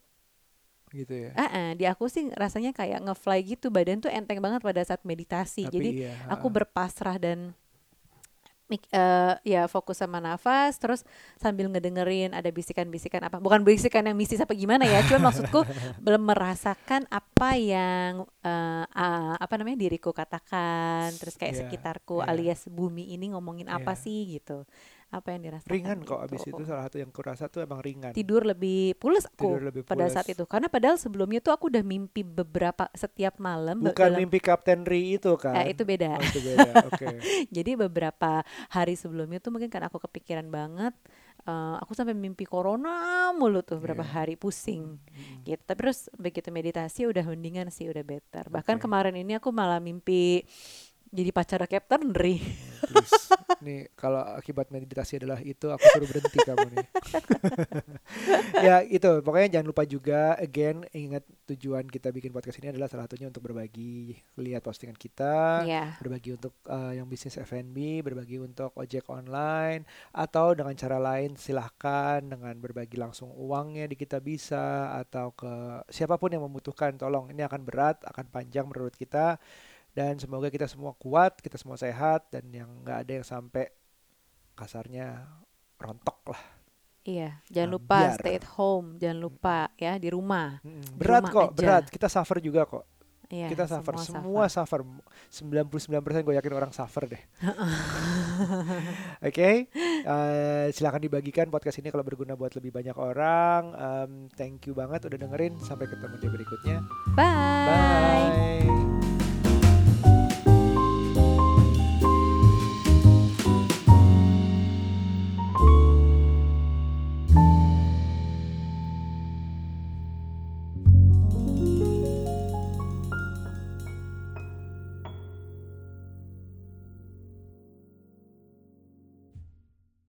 Gitu 0.90 1.14
ya? 1.14 1.30
Ah, 1.38 1.50
ah, 1.50 1.70
di 1.78 1.86
aku 1.86 2.10
sih 2.10 2.30
rasanya 2.34 2.74
kayak 2.74 3.02
ngefly 3.06 3.40
gitu 3.46 3.70
badan 3.70 4.02
tuh 4.02 4.10
enteng 4.10 4.42
banget 4.42 4.60
pada 4.62 4.82
saat 4.82 5.02
meditasi. 5.06 5.66
Tapi 5.66 5.74
jadi 5.74 5.90
iya, 6.06 6.12
aku 6.26 6.50
uh, 6.50 6.54
berpasrah 6.62 7.16
dan 7.18 7.54
eh, 8.70 9.34
ya 9.42 9.66
fokus 9.66 9.98
sama 9.98 10.22
nafas 10.22 10.78
terus 10.78 11.02
sambil 11.42 11.66
ngedengerin 11.66 12.30
ada 12.30 12.46
bisikan-bisikan 12.54 13.18
apa 13.26 13.42
bukan 13.42 13.66
bisikan 13.66 14.06
yang 14.06 14.14
mistis 14.14 14.38
apa 14.38 14.54
gimana 14.54 14.86
ya 14.86 15.02
cuman 15.10 15.26
maksudku 15.30 15.66
belum 16.06 16.22
merasakan 16.22 17.02
apa 17.10 17.58
yang 17.58 18.26
eh, 18.46 18.84
ah, 18.86 19.34
apa 19.38 19.54
namanya 19.58 19.78
diriku 19.86 20.14
katakan. 20.14 21.10
Terus 21.18 21.34
kayak 21.38 21.54
Iya, 21.54 21.60
sekitarku 21.66 22.22
iya. 22.22 22.30
alias 22.30 22.66
bumi 22.70 23.10
ini 23.14 23.34
ngomongin 23.34 23.66
apa 23.70 23.94
Iya. 23.94 24.02
sih 24.06 24.38
gitu 24.38 24.66
apa 25.10 25.28
yang 25.28 25.42
dirasakan 25.42 25.68
ringan 25.68 25.98
kok 26.00 26.20
abis 26.20 26.40
gitu. 26.40 26.54
itu 26.54 26.62
salah 26.64 26.86
satu 26.86 26.96
yang 26.96 27.10
kurasa 27.10 27.46
tuh 27.46 27.60
emang 27.60 27.78
ringan 27.78 28.10
tidur 28.10 28.42
lebih 28.42 28.94
pules 28.94 29.26
aku 29.26 29.42
Tidur 29.48 29.62
lebih 29.64 29.82
pada 29.82 30.06
pules. 30.06 30.14
saat 30.14 30.26
itu 30.26 30.44
karena 30.44 30.66
padahal 30.66 30.96
sebelumnya 30.96 31.38
tuh 31.38 31.50
aku 31.50 31.66
udah 31.66 31.82
mimpi 31.82 32.22
beberapa 32.22 32.86
setiap 32.92 33.36
malam 33.36 33.78
bukan 33.80 34.06
dalam- 34.06 34.18
mimpi 34.18 34.38
Kapten 34.38 34.82
Ri 34.82 35.16
itu 35.16 35.34
kan 35.34 35.58
eh, 35.58 35.70
itu 35.70 35.82
beda 35.82 36.14
oh, 36.14 36.22
itu 36.22 36.38
beda 36.40 36.68
oke 36.88 37.06
Jadi 37.50 37.70
beberapa 37.76 38.40
hari 38.68 38.94
sebelumnya 38.94 39.36
tuh 39.36 39.50
mungkin 39.50 39.66
kan 39.66 39.82
aku 39.82 39.98
kepikiran 40.00 40.46
banget, 40.46 40.94
eh, 41.42 41.76
aku 41.76 41.90
sampai 41.90 42.14
mimpi 42.14 42.44
corona 42.44 42.94
mulu 43.32 43.60
tuh 43.60 43.76
berapa 43.76 44.00
Iya. 44.00 44.12
hari 44.14 44.34
pusing 44.34 44.96
Mm-mm. 44.96 45.42
gitu. 45.44 45.60
Tapi 45.60 45.78
terus 45.80 46.06
begitu 46.14 46.48
meditasi 46.48 47.04
udah 47.04 47.24
mendingan 47.24 47.68
sih, 47.68 47.86
udah 47.86 48.00
better. 48.00 48.46
Bahkan 48.46 48.76
Oke. 48.76 48.82
kemarin 48.82 49.14
ini 49.14 49.34
aku 49.34 49.50
malah 49.50 49.78
mimpi 49.78 50.46
jadi 51.10 51.30
pacar 51.34 51.60
Captain 51.66 52.14
Ri. 52.14 52.38
Please. 52.80 53.28
nih 53.60 53.92
kalau 53.92 54.24
akibat 54.40 54.72
meditasi 54.72 55.20
adalah 55.20 55.36
itu 55.44 55.68
aku 55.68 55.84
suruh 55.92 56.08
berhenti 56.08 56.38
kamu 56.40 56.66
nih. 56.72 56.86
ya 58.66 58.76
itu 58.80 59.20
pokoknya 59.20 59.58
jangan 59.60 59.68
lupa 59.68 59.84
juga 59.84 60.32
again 60.40 60.88
ingat 60.96 61.20
tujuan 61.44 61.84
kita 61.84 62.08
bikin 62.08 62.32
podcast 62.32 62.56
ini 62.64 62.72
adalah 62.72 62.88
salah 62.88 63.04
satunya 63.04 63.28
untuk 63.28 63.44
berbagi 63.44 64.16
lihat 64.40 64.64
postingan 64.64 64.96
kita, 64.96 65.66
Iya. 65.68 66.00
berbagi 66.00 66.40
untuk 66.40 66.56
uh, 66.72 66.96
yang 66.96 67.04
bisnis 67.04 67.36
F&B, 67.36 68.00
berbagi 68.00 68.40
untuk 68.40 68.72
ojek 68.80 69.04
online 69.12 69.84
atau 70.16 70.56
dengan 70.56 70.72
cara 70.72 70.96
lain 70.96 71.36
silahkan 71.36 72.24
dengan 72.24 72.56
berbagi 72.56 72.96
langsung 72.96 73.28
uangnya 73.34 73.84
di 73.92 73.96
kita 73.98 74.24
bisa 74.24 74.96
atau 75.04 75.36
ke 75.36 75.84
siapa 75.92 76.16
pun 76.16 76.32
yang 76.32 76.48
membutuhkan 76.48 76.96
tolong 76.96 77.28
ini 77.28 77.44
akan 77.44 77.60
berat 77.60 78.00
akan 78.08 78.24
panjang 78.32 78.64
menurut 78.64 78.96
kita 78.96 79.36
dan 79.90 80.16
semoga 80.16 80.48
kita 80.48 80.64
semua 80.64 80.94
kuat 80.94 81.38
kita 81.38 81.56
semua 81.56 81.74
sehat 81.74 82.30
dan 82.30 82.46
yang 82.48 82.70
nggak 82.80 82.98
ada 83.02 83.12
yang 83.18 83.26
sampai 83.26 83.68
kasarnya 84.54 85.26
rontok 85.76 86.36
lah 86.36 86.44
Iya, 87.00 87.40
jangan 87.48 87.70
lupa 87.72 87.96
Ambiar. 87.96 88.16
stay 88.20 88.34
at 88.36 88.44
home, 88.60 89.00
jangan 89.00 89.18
lupa 89.18 89.72
ya 89.80 89.96
di 89.96 90.12
rumah. 90.12 90.60
Mm-mm. 90.60 90.84
Di 90.84 91.00
berat 91.00 91.24
rumah 91.24 91.32
kok 91.32 91.48
aja. 91.48 91.56
berat 91.56 91.84
kita 91.88 92.06
suffer 92.12 92.44
juga 92.44 92.68
kok 92.68 92.84
Iya, 93.30 93.46
kita 93.46 93.64
suffer 93.64 93.94
semua 93.96 94.44
semua 94.44 94.44
suffer 94.50 94.80
99% 95.30 96.26
gue 96.26 96.34
yakin 96.34 96.50
orang 96.52 96.74
suffer 96.74 97.06
deh 97.06 97.22
oke 99.22 99.50
eh, 99.70 100.66
silakan 100.74 100.98
dibagikan 100.98 101.46
podcast 101.46 101.78
ini 101.78 101.88
kalau 101.88 102.02
berguna 102.02 102.34
buat 102.34 102.50
lebih 102.52 102.74
banyak 102.74 102.96
orang 102.98 103.62
Em, 103.70 104.12
thank 104.34 104.66
you 104.66 104.74
banget 104.74 105.06
udah 105.06 105.14
dengerin 105.16 105.54
sampai 105.56 105.86
ketemu 105.86 106.14
di 106.18 106.26
berikutnya 106.28 106.76
Bye. 107.14 108.66
bye 108.66 108.79